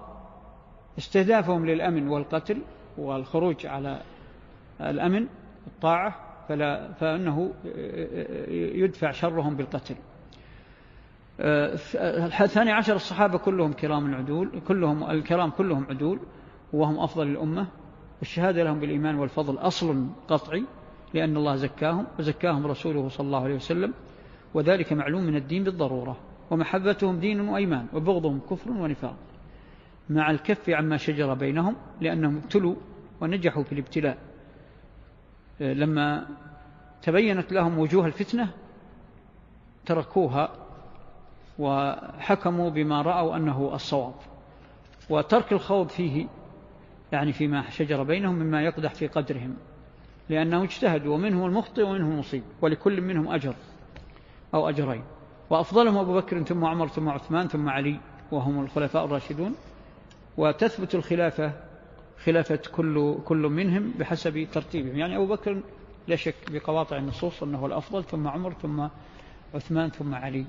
استهدافهم 0.97 1.65
للأمن 1.65 2.07
والقتل 2.07 2.61
والخروج 2.97 3.65
على 3.65 4.01
الأمن 4.81 5.27
الطاعة 5.67 6.15
فلا 6.47 6.93
فإنه 6.93 7.53
يدفع 8.51 9.11
شرهم 9.11 9.55
بالقتل. 9.55 9.95
الثاني 11.39 12.71
عشر 12.71 12.95
الصحابة 12.95 13.37
كلهم 13.37 13.73
كرام 13.73 14.15
عدول 14.15 14.61
كلهم 14.67 15.11
الكرام 15.11 15.49
كلهم 15.49 15.85
عدول 15.89 16.19
وهم 16.73 16.99
أفضل 16.99 17.27
الأمة. 17.27 17.67
الشهادة 18.21 18.63
لهم 18.63 18.79
بالإيمان 18.79 19.15
والفضل 19.15 19.57
أصل 19.57 20.07
قطعي 20.27 20.63
لأن 21.13 21.37
الله 21.37 21.55
زكاهم 21.55 22.05
وزكاهم 22.19 22.67
رسوله 22.67 23.09
صلى 23.09 23.25
الله 23.25 23.43
عليه 23.43 23.55
وسلم. 23.55 23.93
وذلك 24.53 24.93
معلوم 24.93 25.23
من 25.23 25.35
الدين 25.35 25.63
بالضرورة 25.63 26.17
ومحبتهم 26.51 27.19
دين 27.19 27.41
وأيمان 27.41 27.85
وبغضهم 27.93 28.39
كفر 28.49 28.71
ونفاق. 28.71 29.15
مع 30.09 30.31
الكف 30.31 30.69
عما 30.69 30.97
شجر 30.97 31.33
بينهم 31.33 31.75
لأنهم 32.01 32.37
ابتلوا 32.37 32.75
ونجحوا 33.21 33.63
في 33.63 33.71
الابتلاء. 33.71 34.17
لما 35.59 36.27
تبينت 37.01 37.51
لهم 37.51 37.79
وجوه 37.79 38.05
الفتنة 38.05 38.49
تركوها 39.85 40.49
وحكموا 41.59 42.69
بما 42.69 43.01
رأوا 43.01 43.35
أنه 43.35 43.71
الصواب. 43.73 44.13
وترك 45.09 45.53
الخوض 45.53 45.89
فيه 45.89 46.27
يعني 47.11 47.33
فيما 47.33 47.69
شجر 47.69 48.03
بينهم 48.03 48.35
مما 48.35 48.61
يقدح 48.61 48.93
في 48.93 49.07
قدرهم 49.07 49.57
لأنه 50.29 50.63
اجتهدوا 50.63 51.13
ومنهم 51.15 51.45
المخطئ 51.45 51.83
ومنهم 51.83 52.11
المصيب 52.11 52.43
ولكل 52.61 53.01
منهم 53.01 53.27
أجر 53.27 53.53
أو 54.53 54.69
أجرين. 54.69 55.03
وأفضلهم 55.49 55.97
أبو 55.97 56.13
بكر 56.13 56.43
ثم 56.43 56.65
عمر 56.65 56.87
ثم 56.87 57.09
عثمان 57.09 57.47
ثم 57.47 57.69
علي 57.69 57.99
وهم 58.31 58.63
الخلفاء 58.63 59.05
الراشدون. 59.05 59.55
وتثبت 60.37 60.95
الخلافة 60.95 61.51
خلافة 62.23 62.59
كل, 62.75 63.17
كل 63.25 63.37
منهم 63.37 63.93
بحسب 63.99 64.47
ترتيبهم. 64.51 64.97
يعني 64.97 65.15
أبو 65.15 65.25
بكر 65.25 65.61
لا 66.07 66.15
شك 66.15 66.35
بقواطع 66.51 66.97
النصوص 66.97 67.43
أنه 67.43 67.65
الأفضل 67.65 68.03
ثم 68.03 68.27
عمر 68.27 68.53
ثم 68.53 68.87
عثمان 69.55 69.89
ثم 69.89 70.15
علي. 70.15 70.45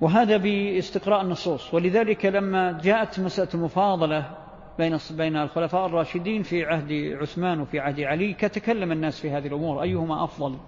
وهذا 0.00 0.36
باستقراء 0.36 1.22
النصوص. 1.22 1.74
ولذلك 1.74 2.26
لما 2.26 2.80
جاءت 2.82 3.20
مسألة 3.20 3.48
المفاضلة 3.54 4.36
بين 4.78 4.98
بين 5.10 5.36
الخلفاء 5.36 5.86
الراشدين 5.86 6.42
في 6.42 6.64
عهد 6.64 6.92
عثمان 7.20 7.60
وفي 7.60 7.80
عهد 7.80 8.00
علي 8.00 8.32
كتكلم 8.34 8.92
الناس 8.92 9.20
في 9.20 9.30
هذه 9.30 9.46
الأمور. 9.46 9.82
أيهما 9.82 10.24
أفضل؟ 10.24 10.58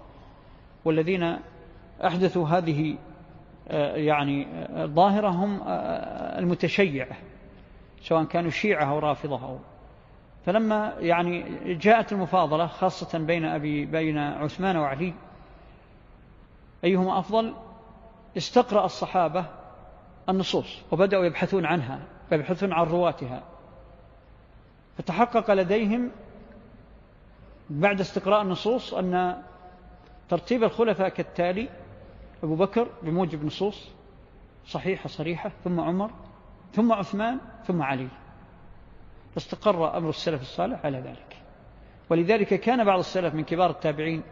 والذين 0.85 1.37
أحدثوا 2.05 2.47
هذه 2.47 2.95
آه، 3.67 3.95
يعني 3.95 4.47
الظاهرة 4.83 5.29
هم 5.29 5.61
المتشيعة. 6.39 7.17
سواء 8.03 8.23
كانوا 8.23 8.49
شيعة 8.51 8.85
أو 8.85 8.99
رافضة 8.99 9.45
أو. 9.45 9.59
فلما 10.45 10.93
يعني 10.99 11.45
جاءت 11.75 12.11
المفاضلة 12.11 12.67
خاصة 12.67 13.19
بين 13.19 13.45
أبي 13.45 13.85
بين 13.85 14.17
عثمان 14.17 14.77
وعلي 14.77 15.13
أيهما 16.83 17.19
أفضل؟ 17.19 17.53
استقرأ 18.37 18.85
الصحابة 18.85 19.45
النصوص 20.29 20.81
وبدأوا 20.91 21.25
يبحثون 21.25 21.65
عنها 21.65 21.99
ويبحثون 22.31 22.73
عن 22.73 22.85
رواتها. 22.85 23.43
فتحقق 24.97 25.53
لديهم 25.53 26.11
بعد 27.69 27.99
استقراء 27.99 28.41
النصوص 28.41 28.93
أن 28.93 29.41
ترتيب 30.29 30.63
الخلفاء 30.63 31.09
كالتالي 31.09 31.69
أبو 32.43 32.55
بكر 32.55 32.87
بموجب 33.03 33.45
نصوص 33.45 33.89
صحيحة 34.65 35.09
صريحة 35.09 35.51
ثم 35.63 35.79
عمر 35.79 36.11
ثم 36.73 36.93
عثمان 36.93 37.37
ثم 37.67 37.81
علي. 37.81 38.07
فاستقر 39.33 39.97
أمر 39.97 40.09
السلف 40.09 40.41
الصالح 40.41 40.85
على 40.85 40.97
ذلك. 40.97 41.37
ولذلك 42.09 42.59
كان 42.59 42.83
بعض 42.83 42.99
السلف 42.99 43.33
من 43.33 43.43
كبار 43.43 43.69
التابعين 43.69 44.23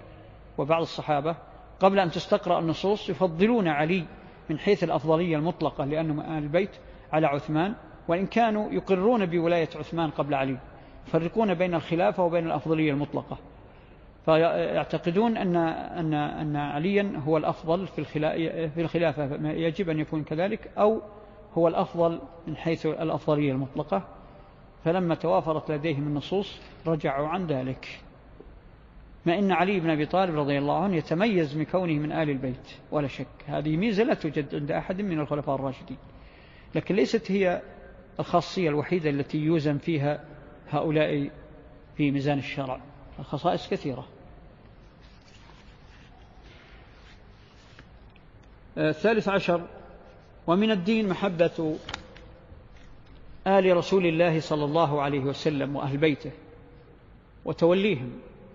وبعض 0.57 0.81
الصحابة 0.81 1.35
قبل 1.79 1.99
أن 1.99 2.11
تستقرأ 2.11 2.59
النصوص 2.59 3.09
يفضلون 3.09 3.67
علي 3.67 4.05
من 4.49 4.59
حيث 4.59 4.83
الأفضلية 4.83 5.37
المطلقة 5.37 5.85
لأنه 5.85 6.13
من 6.13 6.19
أهل 6.19 6.43
البيت 6.43 6.71
على 7.13 7.27
عثمان 7.27 7.75
وإن 8.07 8.25
كانوا 8.25 8.71
يقرون 8.71 9.25
بولاية 9.25 9.69
عثمان 9.75 10.09
قبل 10.09 10.33
علي. 10.33 10.57
يفرقون 11.07 11.53
بين 11.53 11.75
الخلافة 11.75 12.23
وبين 12.23 12.45
الأفضلية 12.45 12.91
المطلقة. 12.91 13.37
فيعتقدون 14.25 15.37
أن, 15.37 15.55
أن, 15.55 16.13
أن 16.13 16.55
عليا 16.55 17.21
هو 17.27 17.37
الأفضل 17.37 17.87
في 17.87 18.81
الخلافة 18.81 19.49
يجب 19.49 19.89
أن 19.89 19.99
يكون 19.99 20.23
كذلك 20.23 20.71
أو 20.77 21.01
هو 21.57 21.67
الأفضل 21.67 22.19
من 22.47 22.57
حيث 22.57 22.85
الأفضلية 22.85 23.51
المطلقة 23.51 24.07
فلما 24.85 25.15
توافرت 25.15 25.71
لديهم 25.71 26.07
النصوص 26.07 26.59
رجعوا 26.87 27.27
عن 27.27 27.47
ذلك. 27.47 28.01
ما 29.25 29.39
إن 29.39 29.51
علي 29.51 29.79
بن 29.79 29.89
أبي 29.89 30.05
طالب 30.05 30.39
رضي 30.39 30.57
الله 30.57 30.83
عنه 30.83 30.95
يتميز 30.95 31.57
من 31.57 31.65
كونه 31.65 31.93
من 31.93 32.11
آل 32.11 32.29
البيت 32.29 32.71
ولا 32.91 33.07
شك. 33.07 33.27
هذه 33.47 33.77
ميزة 33.77 34.03
لا 34.03 34.13
توجد 34.13 34.55
عند 34.55 34.71
أحد 34.71 35.01
من 35.01 35.19
الخلفاء 35.19 35.55
الراشدين. 35.55 35.97
لكن 36.75 36.95
ليست 36.95 37.31
هي 37.31 37.61
الخاصية 38.19 38.69
الوحيدة 38.69 39.09
التي 39.09 39.37
يوزن 39.37 39.77
فيها 39.77 40.25
هؤلاء 40.69 41.29
في 41.97 42.11
ميزان 42.11 42.37
الشرع. 42.37 42.79
الخصائص 43.19 43.69
كثيرة. 43.69 44.07
الثالث 48.77 49.29
عشر 49.29 49.67
ومن 50.47 50.71
الدين 50.71 51.09
محبة 51.09 51.77
آل 53.47 53.77
رسول 53.77 54.05
الله 54.05 54.39
صلى 54.39 54.65
الله 54.65 55.01
عليه 55.01 55.19
وسلم 55.19 55.75
وأهل 55.75 55.97
بيته 55.97 56.31
وتوليهم 57.45 58.11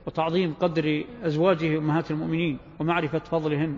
وتعظيم 0.07 0.55
قدر 0.61 1.05
أزواجه 1.23 1.79
أمهات 1.79 2.11
المؤمنين 2.11 2.59
ومعرفة 2.81 3.19
فضلهن 3.19 3.77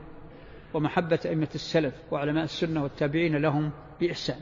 ومحبة 0.75 1.21
أئمة 1.25 1.49
السلف 1.55 1.95
وعلماء 2.11 2.45
السنة 2.45 2.83
والتابعين 2.83 3.37
لهم 3.37 3.71
بإحسان 4.01 4.41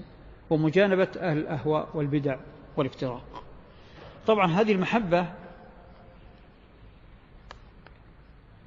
ومجانبة 0.50 1.08
أهل 1.16 1.38
الأهواء 1.38 1.88
والبدع 1.94 2.36
والافتراق. 2.76 3.42
طبعا 4.26 4.46
هذه 4.46 4.72
المحبة 4.72 5.26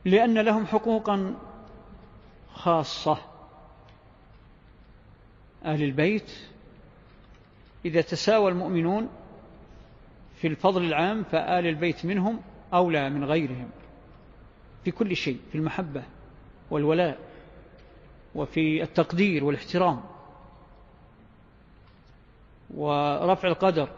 لأن 0.06 0.38
لهم 0.38 0.66
حقوقا 0.66 1.36
خاصة 2.54 3.18
أهل 5.66 5.84
البيت 5.84 6.32
إذا 7.86 8.02
تساوى 8.02 8.52
المؤمنون 8.52 9.10
في 10.36 10.48
الفضل 10.48 10.84
العام 10.84 11.24
فآل 11.24 11.68
البيت 11.68 12.06
منهم 12.06 12.42
أولى 12.74 13.10
من 13.10 13.24
غيرهم 13.24 13.70
في 14.84 14.92
كل 14.92 15.16
شيء 15.16 15.40
في 15.52 15.58
المحبة 15.58 16.04
والولاء 16.72 17.20
وفي 18.36 18.84
التقدير 18.84 19.44
والاحترام 19.44 20.02
ورفع 22.74 23.48
القدر 23.48 23.90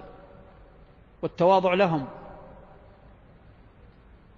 والتواضع 1.21 1.73
لهم. 1.73 2.07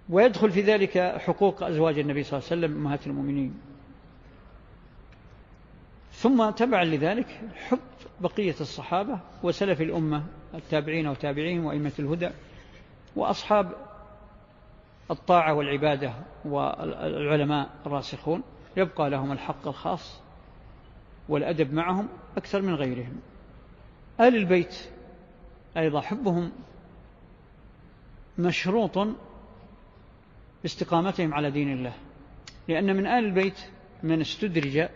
ويدخل 0.08 0.50
في 0.50 0.60
ذلك 0.60 0.98
حقوق 0.98 1.62
أزواج 1.62 1.98
النبي 1.98 2.22
صلى 2.22 2.38
الله 2.38 2.50
عليه 2.50 2.60
وسلم 2.60 2.78
أمهات 2.80 3.06
المؤمنين. 3.06 3.60
ثم 6.24 6.50
تبعا 6.50 6.84
لذلك 6.84 7.40
حب 7.54 7.78
بقية 8.20 8.54
الصحابة 8.60 9.20
وسلف 9.42 9.80
الأمة 9.80 10.24
التابعين 10.54 11.06
وتابعين 11.06 11.64
وأئمة 11.64 11.92
الهدى 11.98 12.30
وأصحاب 13.16 13.72
الطاعة 15.10 15.54
والعبادة 15.54 16.14
والعلماء 16.44 17.70
الراسخون 17.86 18.42
يبقى 18.76 19.10
لهم 19.10 19.32
الحق 19.32 19.68
الخاص 19.68 20.20
والأدب 21.28 21.72
معهم 21.74 22.08
أكثر 22.36 22.62
من 22.62 22.74
غيرهم. 22.74 23.20
آل 24.20 24.36
البيت 24.36 24.74
أيضا 25.76 26.00
حبهم 26.00 26.52
مشروط 28.38 29.08
باستقامتهم 30.62 31.34
على 31.34 31.50
دين 31.50 31.72
الله 31.72 31.92
لأن 32.68 32.96
من 32.96 33.06
آل 33.06 33.24
البيت 33.24 33.60
من 34.02 34.20
استدرج 34.20 34.88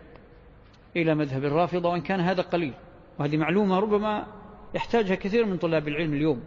إلى 0.96 1.14
مذهب 1.14 1.44
الرافضة 1.44 1.88
وإن 1.88 2.00
كان 2.00 2.20
هذا 2.20 2.42
قليل. 2.42 2.74
وهذه 3.18 3.36
معلومة 3.36 3.78
ربما 3.78 4.26
يحتاجها 4.74 5.14
كثير 5.14 5.46
من 5.46 5.56
طلاب 5.56 5.88
العلم 5.88 6.14
اليوم. 6.14 6.44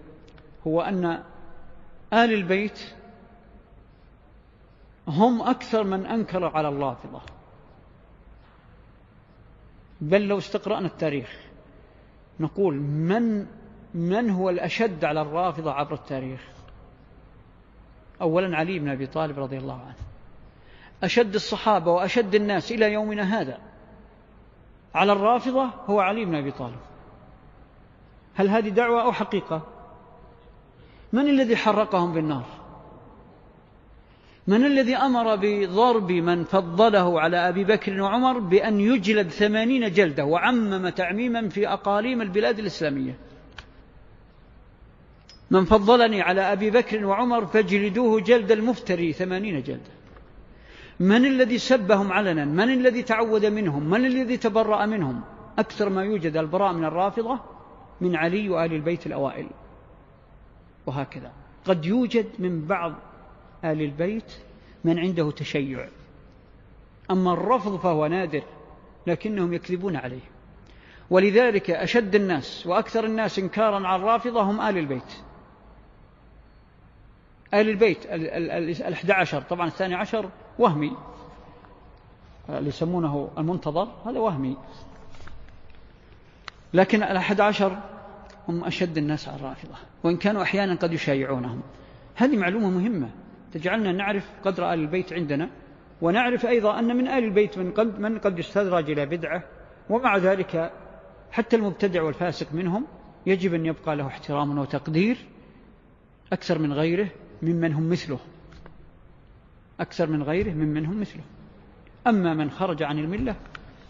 هو 0.68 0.82
أن 0.82 1.06
آل 2.14 2.34
البيت 2.34 2.94
هم 5.08 5.42
أكثر 5.42 5.84
من 5.84 6.06
أنكر 6.06 6.46
على 6.46 6.70
الرافضة. 6.70 7.22
بل 10.02 10.28
لو 10.28 10.38
استقرأنا 10.38 10.88
التاريخ 10.88 11.39
نقول 12.39 12.76
من 12.82 13.46
من 13.94 14.30
هو 14.30 14.50
الأشد 14.50 15.06
على 15.06 15.22
الرافضة 15.22 15.72
عبر 15.72 15.94
التاريخ؟ 15.94 16.48
أولا 18.22 18.58
علي 18.58 18.80
بن 18.80 18.89
أبي 18.89 19.08
طالب 19.08 19.39
رضي 19.39 19.58
الله 19.58 19.82
عنه. 19.82 19.96
أشد 21.04 21.36
الصحابة 21.36 21.92
وأشد 21.92 22.36
الناس 22.36 22.72
إلى 22.72 22.94
يومنا 22.94 23.42
هذا. 23.42 23.70
على 24.96 25.12
الرافضة 25.12 25.70
هو 25.88 26.00
علي 26.00 26.26
بن 26.26 26.36
أبي 26.36 26.52
طالب. 26.52 26.80
هل 28.36 28.50
هذه 28.50 28.70
دعوة 28.70 29.02
أو 29.02 29.12
حقيقة؟ 29.12 29.62
من 31.14 31.30
الذي 31.30 31.56
حرقهم 31.56 32.14
بالنار؟ 32.14 32.46
من 34.48 34.66
الذي 34.66 34.96
أمر 34.96 35.36
بضرب 35.36 36.12
من 36.12 36.44
فضله 36.44 37.22
على 37.22 37.38
أبي 37.50 37.64
بكر 37.64 38.02
وعمر 38.02 38.39
بأن 38.39 38.80
يجلد 38.80 39.30
ثمانين 39.30 39.92
جلدة 39.92 40.26
وعمم 40.26 40.89
تعميما 40.89 41.50
في 41.50 41.68
أقاليم 41.68 42.22
البلاد 42.22 42.60
الإسلامية؟ 42.60 43.18
من 45.52 45.66
فضلني 45.66 46.22
على 46.22 46.42
أبي 46.42 46.70
بكر 46.70 47.06
وعمر 47.06 47.46
فاجلدوه 47.46 48.22
جلد 48.22 48.52
المفتري 48.52 49.14
ثمانين 49.14 49.64
جلدة. 49.64 50.01
من 51.02 51.26
الذي 51.26 51.58
سبهم 51.58 52.12
علنا؟ 52.12 52.45
من 52.45 52.74
الذي 52.74 53.04
تعود 53.04 53.45
منهم؟ 53.45 53.89
من 53.89 54.06
الذي 54.06 54.38
تبرأ 54.38 54.86
منهم؟ 54.86 55.22
أكثر 55.60 55.89
ما 55.89 56.04
يوجد 56.04 56.38
البراء 56.38 56.74
من 56.74 56.86
الرافضة 56.86 57.39
من 58.02 58.16
علي 58.16 58.49
وآل 58.49 58.74
البيت 58.74 59.08
الأوائل. 59.08 59.47
وهكذا. 60.86 61.32
قد 61.66 61.86
يوجد 61.86 62.26
من 62.39 62.66
بعض 62.66 62.93
آل 63.66 63.82
البيت 63.82 64.32
من 64.84 64.99
عنده 64.99 65.32
تشيع. 65.32 65.88
أما 67.12 67.34
الرفض 67.34 67.80
فهو 67.80 68.08
نادر 68.08 68.43
لكنهم 69.08 69.54
يكذبون 69.54 69.95
عليه. 69.95 70.30
ولذلك 71.10 71.72
أشد 71.72 72.16
الناس 72.16 72.68
وأكثر 72.68 73.06
الناس 73.06 73.39
إنكارا 73.39 73.88
على 73.88 74.02
الرافضة 74.02 74.41
هم 74.41 74.62
آل 74.62 74.78
البيت. 74.78 75.14
آل 77.54 77.70
البيت 77.70 78.06
الأحد 78.06 79.12
عشر 79.12 79.41
طبعا 79.41 79.68
الثاني 79.68 79.95
عشر 79.95 80.30
وهمي. 80.62 80.97
اللي 82.49 82.70
يسمونه 82.70 83.30
المنتظر 83.38 83.88
هذا 84.05 84.20
وهمي. 84.20 84.57
لكن 86.74 87.03
الأحد 87.03 87.41
عشر 87.41 87.78
هم 88.47 88.64
أشد 88.64 88.97
الناس 88.97 89.28
على 89.28 89.38
الرافضة 89.38 89.76
وإن 90.03 90.18
كانوا 90.18 90.41
أحيانا 90.41 90.76
قد 90.76 90.93
يشايعونهم. 90.93 91.62
هذه 92.16 92.38
معلومة 92.38 92.70
مهمة. 92.70 93.09
تجعلنا 93.51 93.91
نعرف 93.91 94.30
قدر 94.45 94.74
آل 94.74 94.80
البيت 94.80 95.14
عندنا 95.14 95.49
ونعرف 96.01 96.45
أيضا 96.45 96.80
أن 96.80 96.97
من 96.97 97.07
آل 97.07 97.24
البيت 97.24 97.57
من 97.57 97.72
قد, 97.72 97.99
من 97.99 98.20
قد 98.20 98.39
يستدرج 98.39 98.91
إلى 98.91 99.05
بدعة 99.05 99.43
ومع 99.89 100.18
ذلك 100.18 100.72
حتى 101.32 101.55
المبتدع 101.55 102.03
والفاسق 102.03 102.53
منهم 102.53 102.88
يجب 103.26 103.53
أن 103.53 103.66
يبقى 103.66 103.95
له 103.95 104.07
احترام 104.07 104.57
وتقدير 104.57 105.18
أكثر 106.34 106.59
من 106.59 106.74
غيره 106.74 107.07
ممن 107.41 107.74
هم 107.74 107.89
مثله. 107.89 108.20
أكثر 109.82 110.10
من 110.10 110.24
غيره 110.24 110.52
ممن 110.52 110.86
هم 110.86 111.02
مثله. 111.02 111.24
أما 112.08 112.34
من 112.34 112.52
خرج 112.52 112.84
عن 112.84 113.00
الملة 113.00 113.36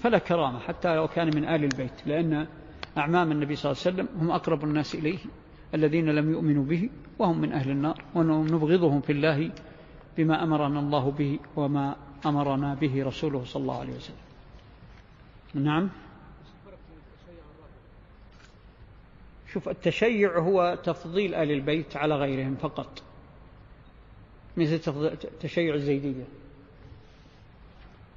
فلا 0.03 0.17
كرامة 0.17 0.59
حتى 0.59 0.95
لو 0.95 1.07
كان 1.07 1.35
من 1.35 1.45
آل 1.45 1.63
البيت 1.63 1.91
لأن 2.05 2.47
أعمام 2.97 3.31
النبي 3.31 3.55
صلى 3.55 3.71
الله 3.71 3.81
عليه 3.85 3.95
وسلم 3.95 4.21
هم 4.21 4.31
أقرب 4.31 4.63
الناس 4.63 4.95
إليه 4.95 5.17
الذين 5.73 6.09
لم 6.09 6.31
يؤمنوا 6.31 6.65
به 6.65 6.89
وهم 7.19 7.41
من 7.41 7.51
أهل 7.51 7.69
النار 7.71 8.03
ونبغضهم 8.15 9.01
في 9.01 9.11
الله 9.11 9.51
بما 10.17 10.43
أمرنا 10.43 10.79
الله 10.79 11.11
به 11.11 11.39
وما 11.55 11.95
أمرنا 12.25 12.73
به 12.73 13.03
رسوله 13.05 13.43
صلى 13.45 13.61
الله 13.61 13.79
عليه 13.79 13.93
وسلم. 13.93 14.15
نعم. 15.53 15.89
شوف 19.53 19.69
التشيع 19.69 20.39
هو 20.39 20.77
تفضيل 20.83 21.35
آل 21.35 21.51
البيت 21.51 21.97
على 21.97 22.15
غيرهم 22.15 22.55
فقط. 22.55 23.03
مثل 24.57 24.79
تشيع 25.39 25.75
الزيدية. 25.75 26.23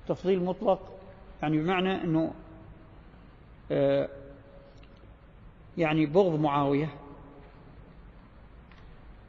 تفضيل 0.09 0.45
مطلق 0.45 0.95
يعني 1.43 1.59
بمعنى 1.59 2.05
أنه 2.05 2.35
آه، 3.71 4.09
يعني 5.79 6.07
بغض 6.07 6.41
معاوية. 6.41 6.89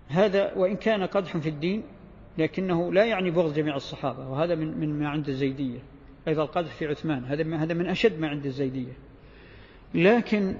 هذا 0.08 0.54
وإن 0.54 0.76
كان 0.76 1.04
قدح 1.04 1.38
في 1.38 1.50
الدين 1.50 1.84
لكنه 2.38 2.94
لا 2.94 3.06
يعني 3.06 3.32
بغض 3.32 3.54
جميع 3.54 3.76
الصحابة 3.76 4.30
وهذا 4.30 4.56
من 4.56 4.78
من 4.78 5.00
ما 5.00 5.10
عند 5.10 5.30
الزيدية. 5.30 5.80
أيضا 6.28 6.44
القدح 6.44 6.72
في 6.72 6.88
عثمان 6.88 7.26
هذا 7.26 7.58
هذا 7.58 7.74
من 7.74 7.88
أشد 7.88 8.20
ما 8.20 8.28
عند 8.28 8.46
الزيدية. 8.46 8.94
لكن 9.94 10.56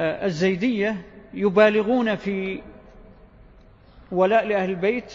آه، 0.00 0.26
الزيدية 0.26 1.02
يبالغون 1.34 2.14
في 2.14 2.62
ولاء 4.12 4.46
لأهل 4.46 4.70
البيت 4.70 5.14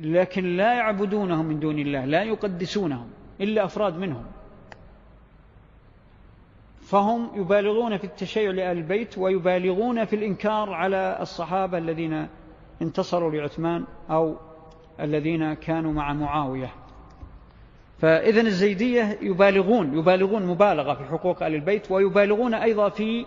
لكن 0.00 0.56
لا 0.56 0.74
يعبدونهم 0.74 1.46
من 1.46 1.60
دون 1.60 1.78
الله 1.78 2.04
لا 2.04 2.22
يقدسونهم 2.22 3.10
إلا 3.40 3.64
أفراد 3.64 3.96
منهم. 3.96 4.24
فهم 6.80 7.30
يبالغون 7.34 7.96
في 7.96 8.04
التشيع 8.04 8.50
لأهل 8.50 8.76
البيت 8.76 9.18
ويبالغون 9.18 10.04
في 10.04 10.16
الإنكار 10.16 10.72
على 10.72 11.18
الصحابة 11.20 11.78
الذين 11.78 12.28
انتصروا 12.82 13.30
لعثمان 13.30 13.84
أو 14.10 14.36
الذين 15.00 15.54
كانوا 15.54 15.92
مع 15.92 16.12
معاوية. 16.12 16.72
فإذا 17.98 18.40
الزيدية 18.40 19.18
يبالغون 19.22 19.98
يبالغون 19.98 20.46
مبالغة 20.46 20.94
في 20.94 21.04
حقوق 21.04 21.42
أهل 21.42 21.54
البيت 21.54 21.90
ويبالغون 21.90 22.54
أيضا 22.54 22.88
في 22.88 23.26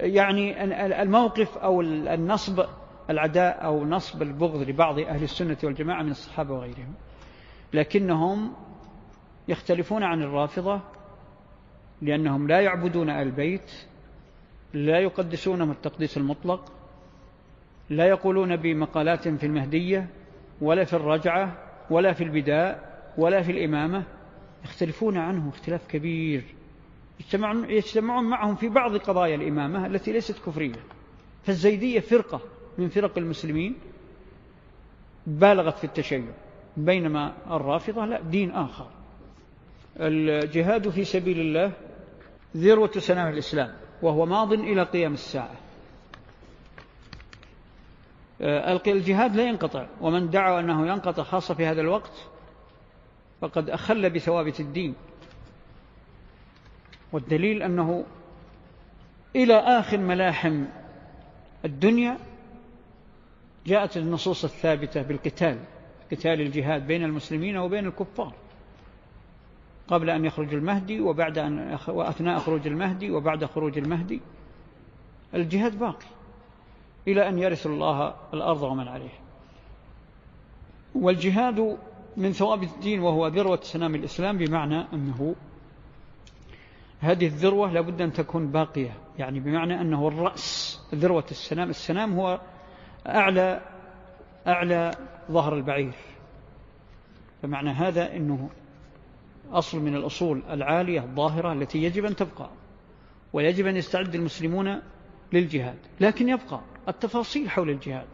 يعني 0.00 0.64
الموقف 1.02 1.58
أو 1.58 1.80
النصب 1.80 2.64
العداء 3.10 3.64
أو 3.64 3.84
نصب 3.84 4.22
البغض 4.22 4.68
لبعض 4.68 4.98
أهل 4.98 5.22
السنة 5.22 5.56
والجماعة 5.64 6.02
من 6.02 6.10
الصحابة 6.10 6.54
وغيرهم. 6.54 6.94
لكنهم 7.72 8.52
يختلفون 9.48 10.02
عن 10.02 10.22
الرافضة 10.22 10.80
لأنهم 12.02 12.48
لا 12.48 12.60
يعبدون 12.60 13.10
البيت 13.10 13.72
لا 14.74 14.98
يقدسونهم 14.98 15.70
التقديس 15.70 16.16
المطلق 16.16 16.72
لا 17.90 18.06
يقولون 18.06 18.56
بمقالات 18.56 19.28
في 19.28 19.46
المهدية 19.46 20.08
ولا 20.60 20.84
في 20.84 20.92
الرجعة 20.92 21.58
ولا 21.90 22.12
في 22.12 22.24
البداء 22.24 22.96
ولا 23.18 23.42
في 23.42 23.52
الإمامة. 23.52 24.04
يختلفون 24.64 25.18
عنه 25.18 25.48
اختلاف 25.48 25.86
كبير. 25.86 26.44
يجتمعون 27.68 28.24
معهم 28.24 28.54
في 28.54 28.68
بعض 28.68 28.96
قضايا 28.96 29.34
الإمامة 29.34 29.86
التي 29.86 30.12
ليست 30.12 30.38
كفرية. 30.46 30.80
فالزيدية 31.42 32.00
فرقة. 32.00 32.40
من 32.78 32.88
فرق 32.88 33.18
المسلمين 33.18 33.74
بالغت 35.26 35.78
في 35.78 35.84
التشيع 35.84 36.24
بينما 36.76 37.34
الرافضة 37.50 38.04
لا 38.04 38.20
دين 38.20 38.50
آخر. 38.50 38.86
الجهاد 39.96 40.88
في 40.88 41.04
سبيل 41.04 41.40
الله 41.40 41.72
ذروة 42.56 42.90
سنام 42.90 43.32
الإسلام 43.32 43.74
وهو 44.02 44.26
ماض 44.26 44.52
إلى 44.52 44.82
قيام 44.82 45.12
الساعة. 45.12 45.56
آه، 48.40 48.80
الجهاد 48.86 49.36
لا 49.36 49.42
ينقطع 49.42 49.86
ومن 50.00 50.30
دعا 50.30 50.60
أنه 50.60 50.86
ينقطع 50.86 51.22
خاصة 51.22 51.54
في 51.54 51.66
هذا 51.66 51.80
الوقت 51.80 52.28
فقد 53.40 53.70
أخل 53.70 54.10
بثوابت 54.10 54.60
الدين. 54.60 54.94
والدليل 57.12 57.62
أنه 57.62 58.04
إلى 59.36 59.54
آخر 59.54 59.98
ملاحم 59.98 60.64
الدنيا 61.64 62.18
جاءت 63.66 63.96
النصوص 63.96 64.44
الثابتة 64.44 65.02
بالقتال 65.02 65.58
قتال 66.12 66.40
الجهاد 66.40 66.86
بين 66.86 67.04
المسلمين 67.04 67.56
وبين 67.56 67.86
الكفار. 67.86 68.34
قبل 69.88 70.10
أن 70.10 70.24
يخرج 70.24 70.54
المهدي 70.54 71.00
وبعد 71.00 71.38
أن 71.38 71.78
وأثناء 71.88 72.38
خروج 72.38 72.66
المهدي 72.66 73.10
وبعد 73.10 73.44
خروج 73.44 73.78
المهدي. 73.78 74.20
الجهاد 75.34 75.78
باقي 75.78 76.06
إلى 77.08 77.28
أن 77.28 77.38
يرث 77.38 77.66
الله 77.66 78.14
الأرض 78.34 78.62
ومن 78.62 78.88
عليها. 78.88 79.18
والجهاد 80.94 81.78
من 82.16 82.32
ثوابت 82.32 82.68
الدين 82.74 83.00
وهو 83.00 83.26
ذروة 83.26 83.60
سنام 83.62 83.94
الإسلام 83.94 84.38
بمعنى 84.38 84.84
أنه 84.92 85.34
هذه 87.00 87.26
الذروة 87.26 87.72
لابد 87.72 88.00
أن 88.02 88.12
تكون 88.12 88.46
باقية. 88.46 88.92
يعني 89.18 89.40
بمعنى 89.40 89.80
أنه 89.80 90.08
الرأس 90.08 90.80
ذروة 90.94 91.26
السنام. 91.30 91.70
السنام 91.70 92.14
هو 92.14 92.40
أعلى 93.06 93.60
أعلى 94.46 94.90
ظهر 95.30 95.54
البعير. 95.56 95.92
فمعنى 97.42 97.70
هذا 97.70 98.16
أنه 98.16 98.50
أصل 99.52 99.78
من 99.80 99.94
الأصول 99.96 100.42
العالية 100.50 101.00
الظاهرة 101.00 101.52
التي 101.52 101.82
يجب 101.82 102.04
أن 102.04 102.16
تبقى 102.16 102.50
ويجب 103.32 103.66
أن 103.66 103.76
يستعد 103.76 104.14
المسلمون 104.14 104.80
للجهاد. 105.32 105.78
لكن 106.00 106.28
يبقى 106.28 106.60
التفاصيل 106.88 107.50
حول 107.50 107.70
الجهاد 107.70 108.08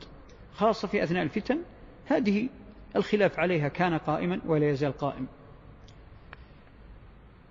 خاصة 0.55 0.89
في 0.89 1.03
أثناء 1.03 1.23
الفتن 1.23 1.59
هذه 2.07 2.49
الخلاف 2.97 3.39
عليها 3.39 3.69
كان 3.69 3.99
قائما 3.99 4.41
ولا 4.47 4.71
يزال 4.71 4.93
قائم. 4.93 5.27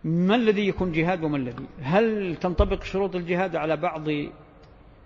ما 0.04 0.36
الذي 0.36 0.68
يكون 0.68 0.92
جهاد 0.92 1.24
وما 1.24 1.38
الذي؟ 1.38 1.66
هل 1.82 2.36
تنطبق 2.36 2.84
شروط 2.84 3.16
الجهاد 3.16 3.56
على 3.56 3.78
بعض 3.78 4.08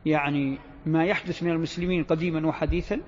يعني 0.06 0.58
ما 0.86 1.06
يحدث 1.06 1.44
من 1.44 1.52
المسلمين 1.52 2.04
قديما 2.04 2.48
وحديثا 2.48 3.00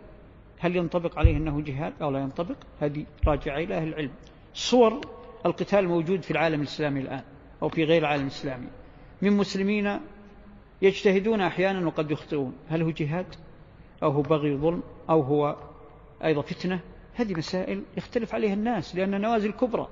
هل 0.60 0.76
ينطبق 0.76 1.20
عليه 1.20 1.38
أنه 1.38 1.62
جهاد؟ 1.62 1.94
أو 2.02 2.12
لا 2.12 2.20
ينطبق. 2.20 2.56
هذه 2.80 3.06
راجعة 3.28 3.58
إلى 3.58 3.78
أهل 3.78 3.88
العلم. 3.88 4.12
صور 4.54 5.02
القتال 5.46 5.88
موجود 5.88 6.22
في 6.22 6.32
العالم 6.32 6.62
الإسلامي 6.62 7.00
الآن 7.00 7.22
أو 7.62 7.70
في 7.70 7.84
غير 7.84 8.02
العالم 8.02 8.24
الإسلامي. 8.24 8.68
من 9.22 9.34
مسلمين 9.34 10.00
يجتهدون 10.82 11.42
أحيانا 11.42 11.88
وقد 11.88 12.12
يخطئون. 12.12 12.54
هل 12.70 12.82
هو 12.82 12.90
جهاد؟ 12.90 13.36
أو 14.04 14.12
هو 14.12 14.22
بغي 14.22 14.58
ظلم؟ 14.58 14.84
أو 15.10 15.22
هو 15.22 15.56
أيضا 16.24 16.42
فتنة؟ 16.42 16.80
هذه 17.16 17.34
مسائل 17.34 17.84
يختلف 17.98 18.36
عليها 18.36 18.54
الناس 18.54 18.96
لأن 18.96 19.22
نوازل 19.22 19.52
كبرى. 19.52 19.88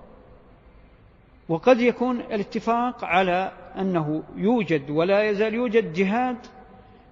وقد 1.49 1.81
يكون 1.81 2.19
الاتفاق 2.19 3.05
على 3.05 3.51
أنه 3.77 4.23
يوجد 4.35 4.89
ولا 4.89 5.29
يزال 5.29 5.53
يوجد 5.53 5.93
جهاد 5.93 6.37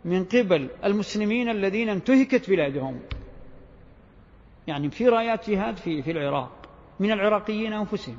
من 0.05 0.23
قبل 0.23 0.69
المسلمين 0.83 1.49
الذين 1.49 1.89
انتهكت 1.89 2.49
بلادهم. 2.49 2.99
يعني 4.67 4.89
في 4.89 5.07
رايات 5.07 5.49
جهاد 5.49 5.77
في, 5.77 6.01
في 6.01 6.11
العراق. 6.11 6.51
من 6.99 7.11
العراقيين 7.11 7.73
أنفسهم. 7.73 8.17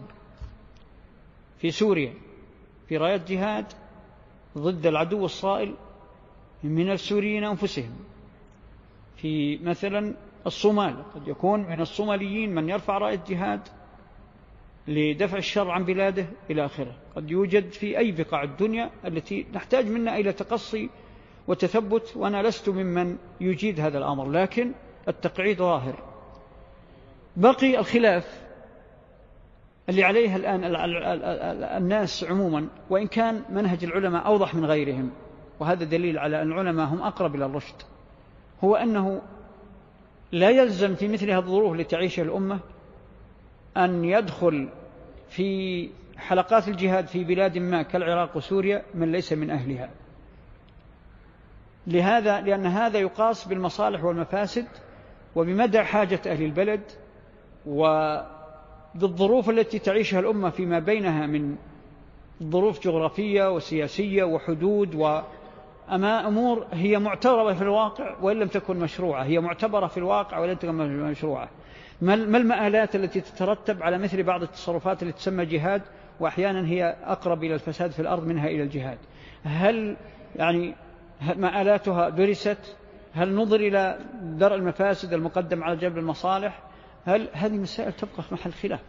في 1.58 1.70
سوريا. 1.70 2.14
في 2.88 2.96
رايات 2.96 3.30
جهاد 3.30 3.66
ضد 4.58 4.86
العدو 4.86 5.24
الصائل 5.24 5.74
من 6.62 6.90
السوريين 6.90 7.44
أنفسهم. 7.44 7.96
في 9.16 9.58
مثلا 9.58 10.14
الصومال. 10.46 11.12
قد 11.14 11.28
يكون 11.28 11.60
من 11.60 11.80
الصوماليين 11.80 12.54
من 12.54 12.68
يرفع 12.68 12.98
راية 12.98 13.20
جهاد 13.28 13.60
لدفع 14.88 15.38
الشر 15.38 15.70
عن 15.70 15.84
بلاده 15.84 16.26
إلى 16.50 16.64
آخره. 16.64 16.96
قد 17.16 17.30
يوجد 17.30 17.68
في 17.68 17.98
أي 17.98 18.12
بقاع 18.12 18.42
الدنيا 18.42 18.90
التي 19.04 19.46
نحتاج 19.52 19.86
منا 19.86 20.16
إلى 20.16 20.32
تقصي 20.32 20.90
وتثبت 21.48 22.16
وأنا 22.16 22.42
لست 22.42 22.68
ممن 22.68 23.16
يجيد 23.40 23.80
هذا 23.80 23.98
الأمر 23.98 24.30
لكن 24.30 24.72
التقعيد 25.08 25.58
ظاهر. 25.58 25.94
بقي 27.36 27.78
الخلاف 27.78 28.44
اللي 29.88 30.04
عليها 30.04 30.36
الآن 30.36 30.64
الناس 31.82 32.24
عموما 32.24 32.68
وإن 32.90 33.06
كان 33.06 33.42
منهج 33.50 33.84
العلماء 33.84 34.26
أوضح 34.26 34.54
من 34.54 34.64
غيرهم 34.64 35.10
وهذا 35.60 35.84
دليل 35.84 36.18
على 36.18 36.42
أن 36.42 36.52
العلماء 36.52 36.86
هم 36.86 37.02
أقرب 37.02 37.34
إلى 37.34 37.46
الرشد 37.46 37.74
هو 38.64 38.76
أنه 38.76 39.22
لا 40.32 40.50
يلزم 40.50 40.94
في 40.94 41.08
مثل 41.08 41.30
هذه 41.30 41.38
الظروف 41.38 41.72
التي 41.72 41.84
تعيشها 41.84 42.22
الأمة 42.22 42.60
أن 43.76 44.04
يدخل 44.04 44.68
في 45.28 45.88
حلقات 46.16 46.68
الجهاد 46.68 47.06
في 47.06 47.24
بلاد 47.24 47.58
ما 47.58 47.82
كالعراق 47.82 48.36
وسوريا 48.36 48.82
من 48.94 49.12
ليس 49.12 49.32
من 49.32 49.50
أهلها. 49.50 49.90
لهذا 51.86 52.40
لأن 52.40 52.66
هذا 52.66 52.98
يقاس 52.98 53.48
بالمصالح 53.48 54.04
والمفاسد 54.04 54.66
وبمدى 55.36 55.82
حاجة 55.82 56.20
أهل 56.26 56.42
البلد 56.42 56.80
وبالظروف 57.66 59.50
التي 59.50 59.78
تعيشها 59.78 60.20
الأمة 60.20 60.50
فيما 60.50 60.78
بينها 60.78 61.26
من 61.26 61.56
ظروف 62.42 62.84
جغرافية 62.84 63.54
وسياسية 63.54 64.24
وحدود 64.24 64.94
وأما 64.94 66.28
أمور 66.28 66.66
هي 66.72 66.98
معتبرة 66.98 67.52
في 67.52 67.62
الواقع 67.62 68.16
وإن 68.22 68.36
لم 68.36 68.48
تكن 68.48 68.76
مشروعة 68.76 69.24
هي 69.24 69.40
معتبرة 69.40 69.86
في 69.86 69.96
الواقع 69.96 70.38
وإن 70.38 70.50
لم 70.50 70.56
تكن 70.56 70.74
مشروعة. 71.10 71.48
ما 72.00 72.14
المآلات 72.14 72.96
التي 72.96 73.20
تترتب 73.20 73.82
على 73.82 73.98
مثل 73.98 74.22
بعض 74.22 74.42
التصرفات 74.42 75.02
التي 75.02 75.18
تسمى 75.18 75.44
جهاد 75.46 75.82
وأحيانا 76.20 76.68
هي 76.68 76.96
أقرب 77.04 77.44
إلى 77.44 77.54
الفساد 77.54 77.90
في 77.90 78.00
الأرض 78.00 78.26
منها 78.26 78.48
إلى 78.48 78.62
الجهاد؟ 78.62 78.98
هل 79.44 79.96
يعني 80.36 80.74
مآلاتها 81.36 82.08
درست 82.08 82.76
هل 83.14 83.34
نظر 83.34 83.56
إلى 83.56 83.98
درء 84.22 84.54
المفاسد 84.54 85.12
المقدم 85.12 85.64
على 85.64 85.76
جلب 85.76 85.98
المصالح؟ 85.98 86.62
هل 87.06 87.28
هذه 87.32 87.52
مسائل 87.52 87.92
تبقى 87.92 88.24
محل 88.32 88.52
خلاف؟ 88.52 88.80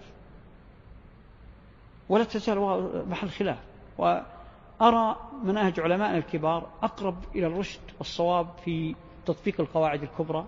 ولا 2.09 2.23
تزال 2.23 2.89
محل 3.09 3.29
خلاف. 3.29 3.57
وأرى 3.97 5.15
مناهج 5.43 5.79
علمائنا 5.79 6.17
الكبار 6.17 6.69
أقرب 6.83 7.15
إلى 7.36 7.47
الرشد 7.47 7.81
والصواب 7.99 8.47
في 8.65 8.95
تطبيق 9.25 9.61
القواعد 9.61 10.03
الكبرى. 10.03 10.45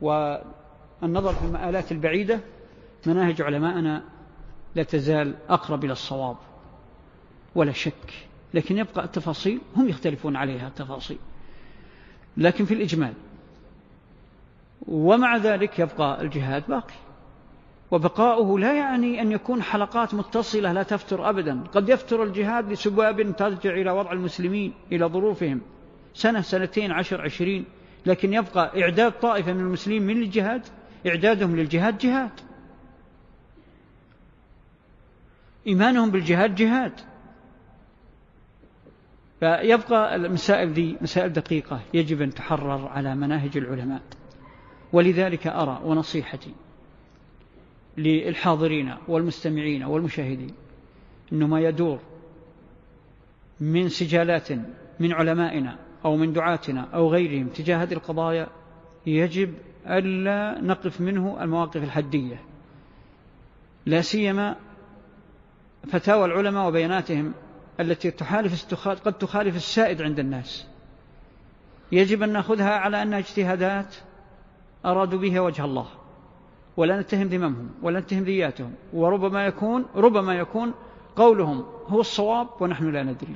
والنظر 0.00 1.32
في 1.32 1.44
المآلات 1.44 1.92
البعيدة 1.92 2.40
مناهج 3.06 3.42
علمائنا 3.42 4.02
لا 4.74 4.82
تزال 4.82 5.34
أقرب 5.48 5.84
إلى 5.84 5.92
الصواب. 5.92 6.36
ولا 7.54 7.72
شك 7.72 8.29
لكن 8.54 8.78
يبقى 8.78 9.04
التفاصيل 9.04 9.60
هم 9.76 9.88
يختلفون 9.88 10.36
عليها 10.36 10.68
التفاصيل. 10.68 11.18
لكن 12.36 12.64
في 12.64 12.74
الإجمال. 12.74 13.12
ومع 14.88 15.36
ذلك 15.36 15.78
يبقى 15.78 16.22
الجهاد 16.22 16.64
باقي. 16.68 16.94
وبقاؤه 17.90 18.58
لا 18.58 18.72
يعني 18.72 19.22
أن 19.22 19.32
يكون 19.32 19.62
حلقات 19.62 20.14
متصلة 20.14 20.72
لا 20.72 20.82
تفتر 20.82 21.30
أبدا. 21.30 21.60
قد 21.60 21.88
يفتر 21.88 22.22
الجهاد 22.22 22.72
لسباب 22.72 23.36
ترجع 23.36 23.70
إلى 23.70 23.90
وضع 23.90 24.12
المسلمين 24.12 24.74
إلى 24.92 25.06
ظروفهم. 25.06 25.60
سنة 26.14 26.40
سنتين 26.40 26.92
عشر 26.92 27.20
عشرين. 27.20 27.64
لكن 28.06 28.32
يبقى 28.32 28.82
إعداد 28.82 29.12
طائفة 29.12 29.52
من 29.52 29.60
المسلمين 29.60 30.02
من 30.02 30.22
الجهاد 30.22 30.62
إعدادهم 31.06 31.56
للجهاد 31.56 31.98
جهاد. 31.98 32.30
إيمانهم 35.66 36.10
بالجهاد 36.10 36.54
جهاد. 36.54 36.92
فيبقى 39.40 40.16
المسائل 40.16 40.72
ذي 40.72 40.96
مسائل 41.00 41.32
دقيقة 41.32 41.80
يجب 41.94 42.22
أن 42.22 42.34
تحرر 42.34 42.88
على 42.88 43.14
مناهج 43.14 43.56
العلماء. 43.56 44.02
ولذلك 44.92 45.46
أرى 45.46 45.80
ونصيحتي 45.84 46.54
للحاضرين 47.98 48.94
والمستمعين 49.08 49.82
والمشاهدين 49.82 50.54
أنه 51.32 51.46
ما 51.46 51.60
يدور 51.60 51.98
من 53.60 53.88
سجالات 53.88 54.48
من 55.00 55.12
علمائنا 55.12 55.78
أو 56.04 56.16
من 56.16 56.32
دعاتنا 56.32 56.88
أو 56.94 57.08
غيرهم 57.08 57.48
تجاه 57.48 57.82
هذه 57.82 57.92
القضايا 57.92 58.46
يجب 59.06 59.54
ألا 59.86 60.60
نقف 60.60 61.00
منه 61.00 61.42
المواقف 61.42 61.76
الحدية. 61.76 62.42
لا 63.86 64.00
سيما 64.00 64.56
فتاوى 65.92 66.24
العلماء 66.24 66.68
وبياناتهم 66.68 67.32
التي 67.80 68.10
تحالف 68.10 68.74
قد 68.84 69.12
تخالف 69.12 69.56
السائد 69.56 70.02
عند 70.02 70.18
الناس. 70.18 70.66
يجب 71.92 72.22
أن 72.22 72.32
نأخذها 72.32 72.70
على 72.70 73.02
أنها 73.02 73.18
اجتهادات 73.18 73.96
أرادوا 74.86 75.18
بها 75.18 75.40
وجه 75.40 75.64
الله. 75.64 75.86
ولا 76.76 77.00
نتهم 77.00 77.26
ذممهم 77.26 77.70
ولا 77.82 78.00
نتهم 78.00 78.22
ذياتهم. 78.22 78.74
وربما 78.92 79.46
يكون 79.46 79.86
ربما 79.94 80.34
يكون 80.34 80.74
قولهم 81.16 81.64
هو 81.86 82.00
الصواب 82.00 82.48
ونحن 82.60 82.90
لا 82.90 83.02
ندري. 83.02 83.34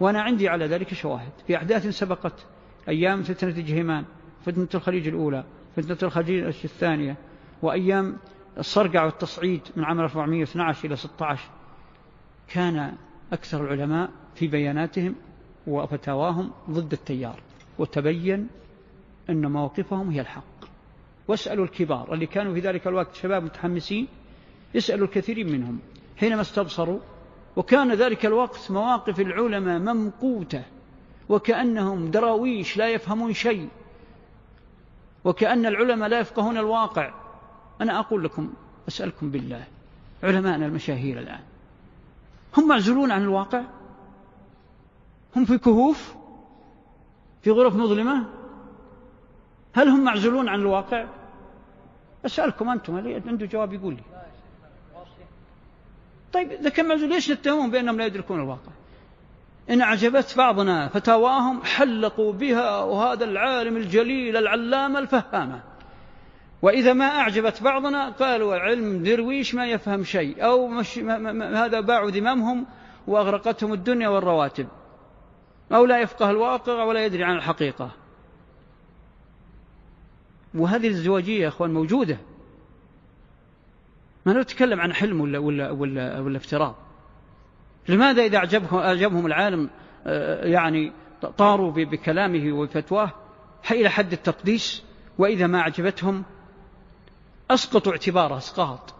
وأنا 0.00 0.22
عندي 0.22 0.48
على 0.48 0.66
ذلك 0.66 0.94
شواهد. 0.94 1.32
في 1.46 1.56
أحداث 1.56 1.86
سبقت 1.86 2.46
أيام 2.88 3.22
فتنة 3.22 3.50
جهيمان 3.50 4.04
فتنة 4.46 4.68
الخليج 4.74 5.08
الأولى 5.08 5.44
فتنة 5.76 5.98
الخليج 6.02 6.44
الثانية 6.64 7.16
وأيام 7.62 8.16
الصرقع 8.58 9.04
والتصعيد 9.04 9.60
من 9.76 9.84
عام 9.84 10.00
1412 10.00 10.88
إلى 10.88 10.96
16 10.96 11.50
كان 12.48 12.92
أكثر 13.32 13.64
العلماء 13.64 14.10
في 14.34 14.46
بياناتهم 14.46 15.14
وفتاواهم 15.66 16.50
ضد 16.70 16.92
التيار 16.92 17.40
وتبين 17.78 18.48
أن 19.30 19.52
مواقفهم 19.52 20.10
هي 20.10 20.20
الحق. 20.20 20.44
واسألوا 21.28 21.64
الكبار 21.64 22.14
اللي 22.14 22.26
كانوا 22.26 22.54
في 22.54 22.60
ذلك 22.60 22.86
الوقت 22.86 23.14
شباب 23.14 23.44
متحمسين 23.44 24.08
اسألوا 24.76 25.06
الكثيرين 25.06 25.52
منهم 25.52 25.78
حينما 26.16 26.40
استبصروا. 26.40 27.00
وكان 27.56 27.94
ذلك 27.94 28.26
الوقت 28.26 28.70
مواقف 28.70 29.20
العلماء 29.20 29.78
ممقوتة 29.78 30.62
وكأنهم 31.28 32.10
دراويش 32.10 32.76
لا 32.76 32.88
يفهمون 32.88 33.32
شيء. 33.32 33.68
وكأن 35.24 35.66
العلماء 35.66 36.08
لا 36.08 36.20
يفقهون 36.20 36.58
الواقع. 36.58 37.14
أنا 37.80 37.98
أقول 37.98 38.24
لكم 38.24 38.52
أسألكم 38.88 39.30
بالله 39.30 39.64
علماءنا 40.22 40.66
المشاهير 40.66 41.18
الآن 41.18 41.40
هم 42.56 42.68
معزولون 42.68 43.10
عن 43.10 43.22
الواقع. 43.22 43.62
هم 45.36 45.44
في 45.44 45.58
كهوف 45.58 46.14
في 47.42 47.50
غرف 47.50 47.76
مظلمة. 47.76 48.24
هل 49.74 49.88
هم 49.88 50.04
معزولون 50.04 50.48
عن 50.48 50.60
الواقع؟ 50.60 51.06
أسألكم 52.26 52.68
أنتم 52.68 52.96
هل 52.96 53.22
عنده 53.26 53.46
جواب 53.46 53.72
يقول 53.72 53.94
لي؟ 53.94 54.02
طيب 56.32 56.52
إذا 56.52 56.70
كان 56.70 56.88
معزول 56.88 57.08
ليش 57.08 57.30
نتهمهم 57.30 57.70
بأنهم 57.70 57.98
لا 57.98 58.06
يدركون 58.06 58.40
الواقع؟ 58.40 58.72
إن 59.70 59.80
أعجبت 59.80 60.34
بعضنا 60.36 60.88
فتاواهم 60.88 61.62
حلقوا 61.62 62.32
بها 62.32 62.82
وهذا 62.82 63.24
العالم 63.24 63.76
الجليل 63.76 64.36
العلامة 64.36 64.98
الفهامة. 64.98 65.62
وإذا 66.62 66.92
ما 66.92 67.04
أعجبت 67.04 67.62
بعضنا 67.62 68.10
قالوا 68.10 68.56
علم 68.56 69.02
درويش 69.02 69.54
ما 69.54 69.66
يفهم 69.66 70.04
شيء 70.04 70.44
أو 70.44 70.68
مش 70.68 70.98
ما 70.98 71.18
ما 71.18 71.64
هذا 71.64 71.80
باعوا 71.80 72.10
ذمامهم 72.10 72.66
وأغرقتهم 73.06 73.72
الدنيا 73.72 74.08
والرواتب. 74.08 74.66
أو 75.72 75.86
لا 75.86 75.98
يفقه 75.98 76.30
الواقع 76.30 76.84
ولا 76.84 77.04
يدري 77.04 77.24
عن 77.24 77.36
الحقيقة. 77.36 77.90
وهذه 80.54 80.86
الازدواجية 80.86 81.42
يا 81.42 81.48
أخوان 81.48 81.74
موجودة. 81.74 82.18
ما 84.26 84.40
نتكلم 84.40 84.80
عن 84.80 84.92
حلم 84.92 85.20
ولا, 85.20 85.38
ولا, 85.38 85.70
ولا, 85.70 86.20
ولا 86.20 86.36
افتراض. 86.36 86.74
لماذا 87.88 88.22
إذا 88.22 88.36
أعجبهم, 88.36 88.78
أعجبهم 88.78 89.26
العالم 89.26 89.70
آه، 90.06 90.46
يعني 90.46 90.92
طاروا 91.38 91.72
بكلامه 91.72 92.52
وفتواه 92.52 93.12
إلى 93.70 93.88
حد 93.88 94.12
التقديس؟ 94.12 94.84
وإذا 95.18 95.46
ما 95.46 95.60
أعجبتهم 95.60 96.24
أسقطوا 97.50 97.92
اعتباره 97.92 98.36
أسقاط. 98.36 98.94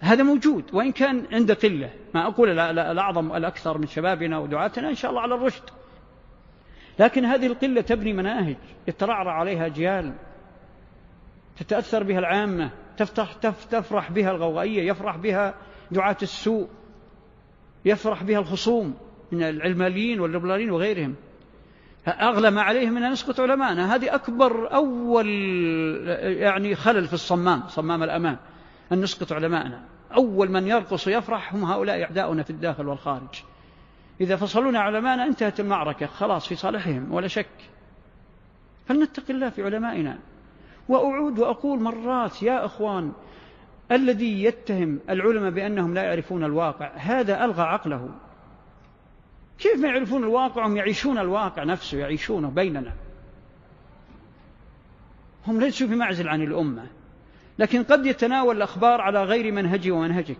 هذا 0.00 0.22
موجود. 0.22 0.64
وإن 0.72 0.92
كان 0.92 1.26
عند 1.32 1.52
قلة 1.52 1.90
ما 2.14 2.26
أقول 2.26 2.58
الأعظم 2.58 3.36
الأكثر 3.36 3.78
من 3.78 3.86
شبابنا 3.86 4.38
ودعاتنا 4.38 4.88
إن 4.88 4.94
شاء 4.94 5.10
الله 5.10 5.22
على 5.22 5.34
الرشد. 5.34 5.62
لكن 6.98 7.24
هذه 7.24 7.46
القلة 7.46 7.80
تبني 7.80 8.12
مناهج 8.12 8.56
يترعرع 8.88 9.32
عليها 9.32 9.66
أجيال 9.66 10.14
تتأثر 11.56 12.02
بها 12.02 12.18
العامة 12.18 12.70
تفتح 12.96 13.32
تفرح 13.70 14.12
بها 14.12 14.30
الغوغائية 14.30 14.90
يفرح 14.90 15.16
بها 15.16 15.54
دعاة 15.90 16.16
السوء 16.22 16.68
يفرح 17.84 18.22
بها 18.22 18.38
الخصوم 18.38 18.94
من 19.32 19.42
العلمانيين 19.42 20.20
والليبراليين 20.20 20.70
وغيرهم. 20.70 21.14
أغلى 22.06 22.50
ما 22.50 22.62
عليهم 22.62 22.92
من 22.92 23.02
أن 23.02 23.12
نسقط 23.12 23.40
علماءنا. 23.40 23.94
هذه 23.94 24.14
أكبر 24.14 24.74
أول 24.74 25.28
يعني 26.22 26.74
خلل 26.74 27.06
في 27.06 27.12
الصمام 27.12 27.62
صمام 27.68 28.02
الأمان 28.02 28.36
أن 28.92 29.00
نسقط 29.00 29.32
علماءنا. 29.32 29.84
أول 30.16 30.50
من 30.50 30.66
يرقص 30.66 31.06
ويفرح 31.06 31.54
هم 31.54 31.64
هؤلاء 31.64 32.02
أعداؤنا 32.02 32.42
في 32.42 32.50
الداخل 32.50 32.88
والخارج. 32.88 33.42
إذا 34.20 34.36
فصلونا 34.36 34.80
علماءنا 34.80 35.24
انتهت 35.24 35.60
المعركة. 35.60 36.06
خلاص 36.06 36.48
في 36.48 36.54
صالحهم 36.54 37.12
ولا 37.12 37.28
شك. 37.28 37.46
فلنتق 38.86 39.24
الله 39.30 39.48
في 39.48 39.62
علمائنا. 39.62 40.18
وأعود 40.88 41.38
وأقول 41.38 41.80
مرات 41.80 42.42
يا 42.42 42.64
أخوان 42.64 43.12
الذي 43.92 44.44
يتهم 44.44 45.00
العلماء 45.10 45.50
بأنهم 45.50 45.94
لا 45.94 46.02
يعرفون 46.02 46.44
الواقع 46.44 46.90
هذا 46.96 47.44
ألغى 47.44 47.62
عقله. 47.62 48.10
كيف 49.58 49.80
ما 49.80 49.88
يعرفون 49.88 50.24
الواقع؟ 50.24 50.66
هم 50.66 50.76
يعيشون 50.76 51.18
الواقع 51.18 51.64
نفسه 51.64 51.98
يعيشونه 51.98 52.50
بيننا. 52.50 52.92
هم 55.46 55.60
ليسوا 55.60 55.88
في 55.88 55.94
معزل 55.94 56.28
عن 56.28 56.42
الأمة. 56.42 56.86
لكن 57.58 57.82
قد 57.82 58.06
يتناول 58.06 58.56
الأخبار 58.56 59.00
على 59.00 59.24
غير 59.24 59.52
منهجي 59.52 59.90
ومنهجك. 59.90 60.38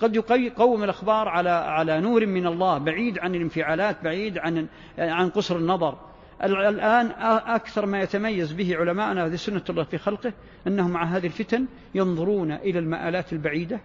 قد 0.00 0.16
يقوم 0.30 0.84
الأخبار 0.84 1.28
على 1.28 1.50
على 1.50 2.00
نور 2.00 2.26
من 2.26 2.46
الله 2.46 2.78
بعيد 2.78 3.18
عن 3.18 3.34
الانفعالات 3.34 4.04
بعيد 4.04 4.38
عن 4.38 4.66
عن 4.98 5.28
قصر 5.28 5.56
النظر. 5.56 5.98
الآن 6.44 7.10
أكثر 7.46 7.86
ما 7.86 8.00
يتميز 8.00 8.52
به 8.52 8.76
علماءنا 8.76 9.26
هذه 9.26 9.34
سنة 9.34 9.62
الله 9.70 9.84
في 9.84 9.98
خلقه 9.98 10.32
أنهم 10.66 10.90
مع 10.90 11.04
هذه 11.04 11.26
الفتن 11.26 11.66
ينظرون 11.94 12.52
إلى 12.52 12.78
المآلات 12.78 13.32
البعيدة 13.32 13.80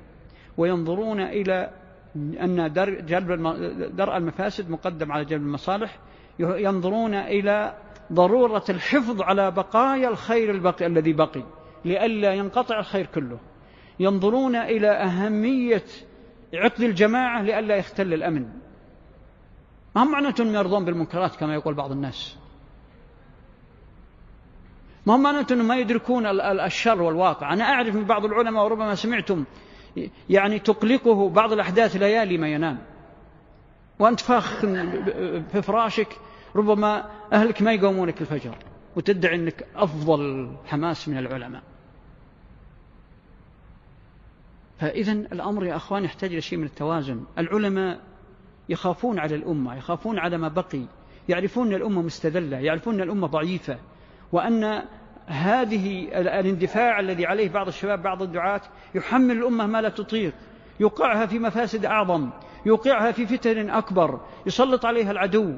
وينظرون 0.58 1.20
إلى 1.20 1.70
أن 2.16 2.74
جلب 2.74 3.06
درء 3.96 4.18
المفاسد 4.18 4.70
مقدم 4.70 5.12
على 5.12 5.26
جلب 5.26 5.42
المصالح 5.42 6.00
ينظرون 6.40 7.14
إلى 7.14 7.78
ضرورة 8.14 8.64
الحفظ 8.70 9.22
على 9.22 9.52
بقايا 9.52 10.10
الخير 10.10 10.52
البقي 10.52 10.86
الذي 10.86 11.14
بقي 11.14 11.44
لئلا 11.86 12.34
ينقطع 12.34 12.80
الخير 12.80 13.06
كله. 13.06 13.40
ينظرون 14.00 14.56
إلى 14.56 14.88
أهمية 14.88 15.84
عقد 16.54 16.82
الجماعة 16.82 17.42
لئلا 17.42 17.76
يختل 17.76 18.14
الأمن. 18.14 18.46
ما 19.96 20.04
هم 20.04 20.12
معناته 20.12 20.42
أنهم 20.42 20.56
يرضون 20.56 20.86
بالمنكرات 20.86 21.36
كما 21.36 21.54
يقول 21.54 21.74
بعض 21.74 21.92
الناس. 21.92 22.38
ما 25.06 25.16
هم 25.16 25.24
معناته 25.24 25.54
أنهم 25.54 25.68
ما 25.68 25.76
يدركون 25.76 26.26
الشر 26.42 27.02
والواقع. 27.02 27.54
أنا 27.54 27.64
أعرف 27.64 27.96
من 27.96 28.04
بعض 28.04 28.26
العلماء 28.26 28.64
وربما 28.64 28.96
سمعتم 28.96 29.46
تقلقه 30.58 31.30
بعض 31.30 31.54
الأحداث 31.54 31.96
ليالي 31.96 32.38
ما 32.38 32.48
ينام. 32.48 32.78
وأنت 34.00 34.20
فاخ 34.20 34.60
في 35.52 35.62
فراشك 35.62 36.18
ربما 36.56 37.10
أهلك 37.34 37.62
ما 37.62 37.74
يقومونك 37.74 38.22
الفجر 38.22 38.56
وتدعي 38.96 39.36
أنك 39.36 39.66
أفضل 39.76 40.52
حماس 40.66 41.08
من 41.08 41.18
العلماء. 41.18 41.62
فإذا 44.80 45.12
الأمر 45.12 45.66
يا 45.66 45.76
أخوان 45.76 46.04
يحتاج 46.04 46.32
إلى 46.32 46.42
شيء 46.42 46.60
من 46.60 46.66
التوازن. 46.66 47.24
العلماء 47.38 48.00
يخافون 48.70 49.20
على 49.20 49.36
الأمة 49.36 49.76
يخافون 49.76 50.20
على 50.20 50.38
ما 50.38 50.48
بقي 50.48 50.82
يعرفون 51.30 51.68
أن 51.68 51.74
الأمة 51.74 52.02
مستذلة 52.02 52.58
يعرفون 52.58 52.94
أن 52.94 53.02
الأمة 53.02 53.28
ضعيفة 53.28 53.78
وأن 54.32 54.84
هذه 55.28 56.08
الاندفاع 56.22 57.00
الذي 57.00 57.26
عليه 57.26 57.50
بعض 57.50 57.68
الشباب 57.68 58.04
بعض 58.04 58.22
الدعاة 58.22 58.62
يحمل 58.96 59.38
الأمة 59.38 59.66
ما 59.66 59.82
لا 59.82 59.90
تطيق. 59.90 60.34
يوقعها 60.80 61.26
في 61.26 61.40
مفاسد 61.40 61.86
أعظم 61.86 62.30
يوقعها 62.66 63.12
في 63.12 63.26
فتن 63.26 63.70
أكبر 63.70 64.20
يسلط 64.46 64.86
عليها 64.86 65.12
العدو 65.12 65.56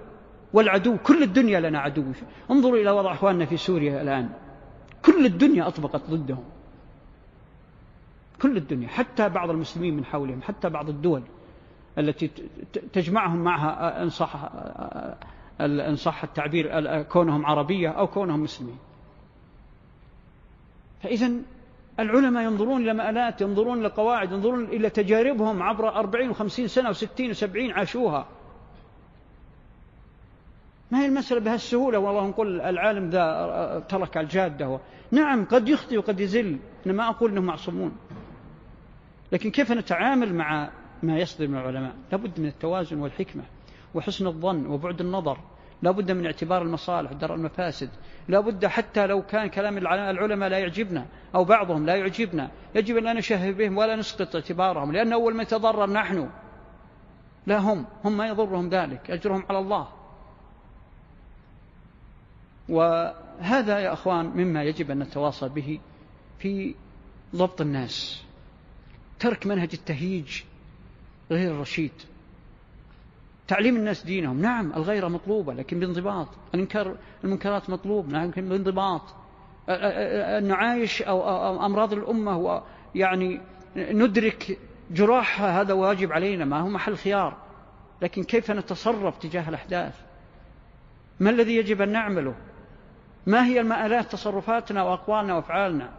والعدو. 0.53 0.97
كل 0.97 1.23
الدنيا 1.23 1.59
لنا 1.59 1.79
عدو. 1.79 2.03
انظروا 2.51 2.77
إلى 2.77 2.91
وضع 2.91 3.13
أخواننا 3.13 3.45
في 3.45 3.57
سوريا 3.57 4.01
الآن. 4.01 4.29
كل 5.05 5.25
الدنيا 5.25 5.67
أطبقت 5.67 6.09
ضدهم. 6.09 6.43
كل 8.41 8.57
الدنيا 8.57 8.87
حتى 8.87 9.29
بعض 9.29 9.49
المسلمين 9.49 9.97
من 9.97 10.05
حولهم 10.05 10.41
حتى 10.41 10.69
بعض 10.69 10.89
الدول 10.89 11.21
التي 11.97 12.31
تجمعهم 12.93 13.37
معها 13.37 14.03
إن 14.03 14.09
صح, 14.09 14.49
إن 15.61 15.95
صح 15.95 16.23
التعبير 16.23 17.01
كونهم 17.03 17.45
عربية 17.45 17.89
أو 17.89 18.07
كونهم 18.07 18.43
مسلمين. 18.43 18.77
فإذا 21.07 21.31
العلماء 21.99 22.43
ينظرون 22.43 22.81
إلى 22.81 22.93
مآلات 22.93 23.41
ينظرون 23.41 23.79
إلى 23.79 23.87
قواعد 23.87 24.31
ينظرون 24.31 24.63
إلى 24.63 24.89
تجاربهم 24.89 25.63
عبر 25.63 25.89
أربعين 25.89 26.29
وخمسين 26.29 26.67
سنة 26.67 26.89
وستين 26.89 27.29
وسبعين 27.29 27.71
عاشوها. 27.71 28.27
ما 30.91 31.01
هي 31.01 31.05
المسألة 31.05 31.39
بهالسهولة؟ 31.39 31.99
والله 31.99 32.27
نقول 32.27 32.61
العالم 32.61 33.09
ذا 33.09 33.85
ترك 33.89 34.17
الجادة 34.17 34.79
نعم 35.11 35.45
قد 35.45 35.69
يخطئ 35.69 35.97
وقد 35.97 36.19
يزل. 36.19 36.59
أنا 36.85 36.93
ما 36.93 37.09
أقول 37.09 37.31
أنهم 37.31 37.45
معصومون. 37.45 37.91
لكن 39.31 39.51
كيف 39.51 39.71
نتعامل 39.71 40.35
مع 40.35 40.69
ما 41.03 41.17
يصدر 41.17 41.47
من 41.47 41.57
العلماء؟ 41.57 41.95
لابد 42.11 42.39
من 42.39 42.45
التوازن 42.45 42.99
والحكمة 42.99 43.43
وحسن 43.95 44.27
الظن 44.27 44.65
وبعد 44.65 45.01
النظر. 45.01 45.37
لابد 45.81 46.11
من 46.11 46.25
اعتبار 46.25 46.61
المصالح 46.61 47.11
درء 47.11 47.35
المفاسد. 47.35 47.89
لابد 48.27 48.65
حتى 48.65 49.07
لو 49.07 49.21
كان 49.21 49.47
كلام 49.47 49.77
العلماء 49.77 50.49
لا 50.49 50.59
يعجبنا 50.59 51.05
أو 51.35 51.43
بعضهم 51.43 51.85
لا 51.85 51.95
يعجبنا 51.95 52.51
يجب 52.75 52.97
أن 52.97 53.03
لا 53.03 53.13
نشهر 53.13 53.51
بهم 53.51 53.77
ولا 53.77 53.95
نسقط 53.95 54.35
اعتبارهم 54.35 54.91
لأن 54.91 55.13
أول 55.13 55.35
ما 55.35 55.43
يتضرر 55.43 55.89
نحن. 55.89 56.29
لا 57.47 57.57
هم 57.57 57.85
هم 58.05 58.17
ما 58.17 58.27
يضرهم 58.27 58.69
ذلك 58.69 59.11
أجرهم 59.11 59.45
على 59.49 59.59
الله. 59.59 59.87
وهذا 62.69 63.79
يا 63.79 63.93
أخوان 63.93 64.25
مما 64.25 64.63
يجب 64.63 64.91
أن 64.91 64.99
نتواصى 64.99 65.49
به 65.49 65.79
في 66.39 66.75
ضبط 67.35 67.61
الناس. 67.61 68.23
ترك 69.19 69.47
منهج 69.47 69.69
التهيج 69.73 70.41
غير 71.31 71.51
الرشيد. 71.51 71.91
تعليم 73.47 73.75
الناس 73.75 74.03
دينهم. 74.03 74.41
نعم 74.41 74.73
الغيرة 74.73 75.07
مطلوبة 75.07 75.53
لكن 75.53 75.79
بانضباط. 75.79 76.27
الانكار 76.53 76.95
المنكرات 77.23 77.69
مطلوب 77.69 78.11
لكن 78.11 78.49
بانضباط. 78.49 79.01
النعايش 79.69 81.01
أو 81.01 81.65
أمراض 81.65 81.93
الأمة 81.93 82.61
يعني 82.95 83.41
ندرك 83.75 84.59
جراحها 84.91 85.61
هذا 85.61 85.73
واجب 85.73 86.11
علينا 86.11 86.45
ما 86.45 86.59
هو 86.59 86.69
محل 86.69 86.97
خيار. 86.97 87.37
لكن 88.01 88.23
كيف 88.23 88.51
نتصرف 88.51 89.17
تجاه 89.17 89.49
الأحداث؟ 89.49 90.01
ما 91.19 91.29
الذي 91.29 91.55
يجب 91.55 91.81
أن 91.81 91.91
نعمله؟ 91.91 92.35
ما 93.27 93.45
هي 93.45 93.59
المآلات 93.59 94.11
تصرفاتنا 94.11 94.83
وأقوالنا 94.83 95.35
وأفعالنا؟ 95.35 95.89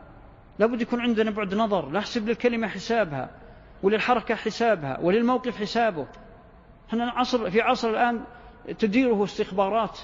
لابد 0.58 0.80
يكون 0.80 1.00
عندنا 1.00 1.30
بعد 1.30 1.54
نظر 1.54 1.92
نحسب 1.92 2.28
للكلمة 2.28 2.68
حسابها 2.68 3.30
وللحركة 3.82 4.34
حسابها 4.34 4.98
وللموقف 5.00 5.56
حسابه. 5.56 6.06
إحنا 6.88 7.10
عصر 7.10 7.50
في 7.50 7.60
عصر 7.60 7.90
الآن 7.90 8.24
تديره 8.78 9.24
استخبارات 9.24 9.98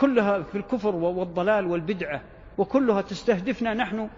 كلها 0.00 0.42
في 0.42 0.58
الكفر 0.58 0.94
والضلال 0.94 1.66
والبدعة 1.66 2.22
وكلها 2.58 3.02
تستهدفنا 3.02 3.74
نحن 3.74 4.08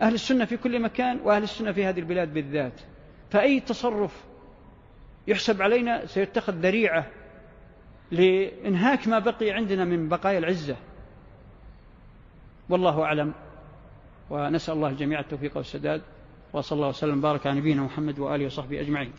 أهل 0.00 0.14
السنة 0.14 0.44
في 0.44 0.56
كل 0.56 0.82
مكان 0.82 1.20
وأهل 1.24 1.42
السنة 1.42 1.72
في 1.72 1.84
هذه 1.84 1.98
البلاد 1.98 2.34
بالذات. 2.34 2.80
فأي 3.30 3.60
تصرف 3.60 4.24
يحسب 5.26 5.62
علينا 5.62 6.06
سيتخذ 6.06 6.52
ذريعة 6.52 7.06
لإنهاك 8.10 9.08
ما 9.08 9.18
بقي 9.18 9.50
عندنا 9.50 9.84
من 9.84 10.08
بقايا 10.08 10.38
العزة. 10.38 10.76
والله 12.68 13.02
أعلم. 13.02 13.32
ونسأل 14.30 14.74
الله 14.74 14.88
الجميع 14.88 15.20
التوفيق 15.20 15.56
والسداد 15.56 16.02
وصلى 16.52 16.76
الله 16.76 16.88
وسلم 16.88 17.18
وبارك 17.18 17.46
على 17.46 17.60
نبينا 17.60 17.82
محمد 17.82 18.18
وآله 18.18 18.46
وصحبه 18.46 18.80
أجمعين. 18.80 19.12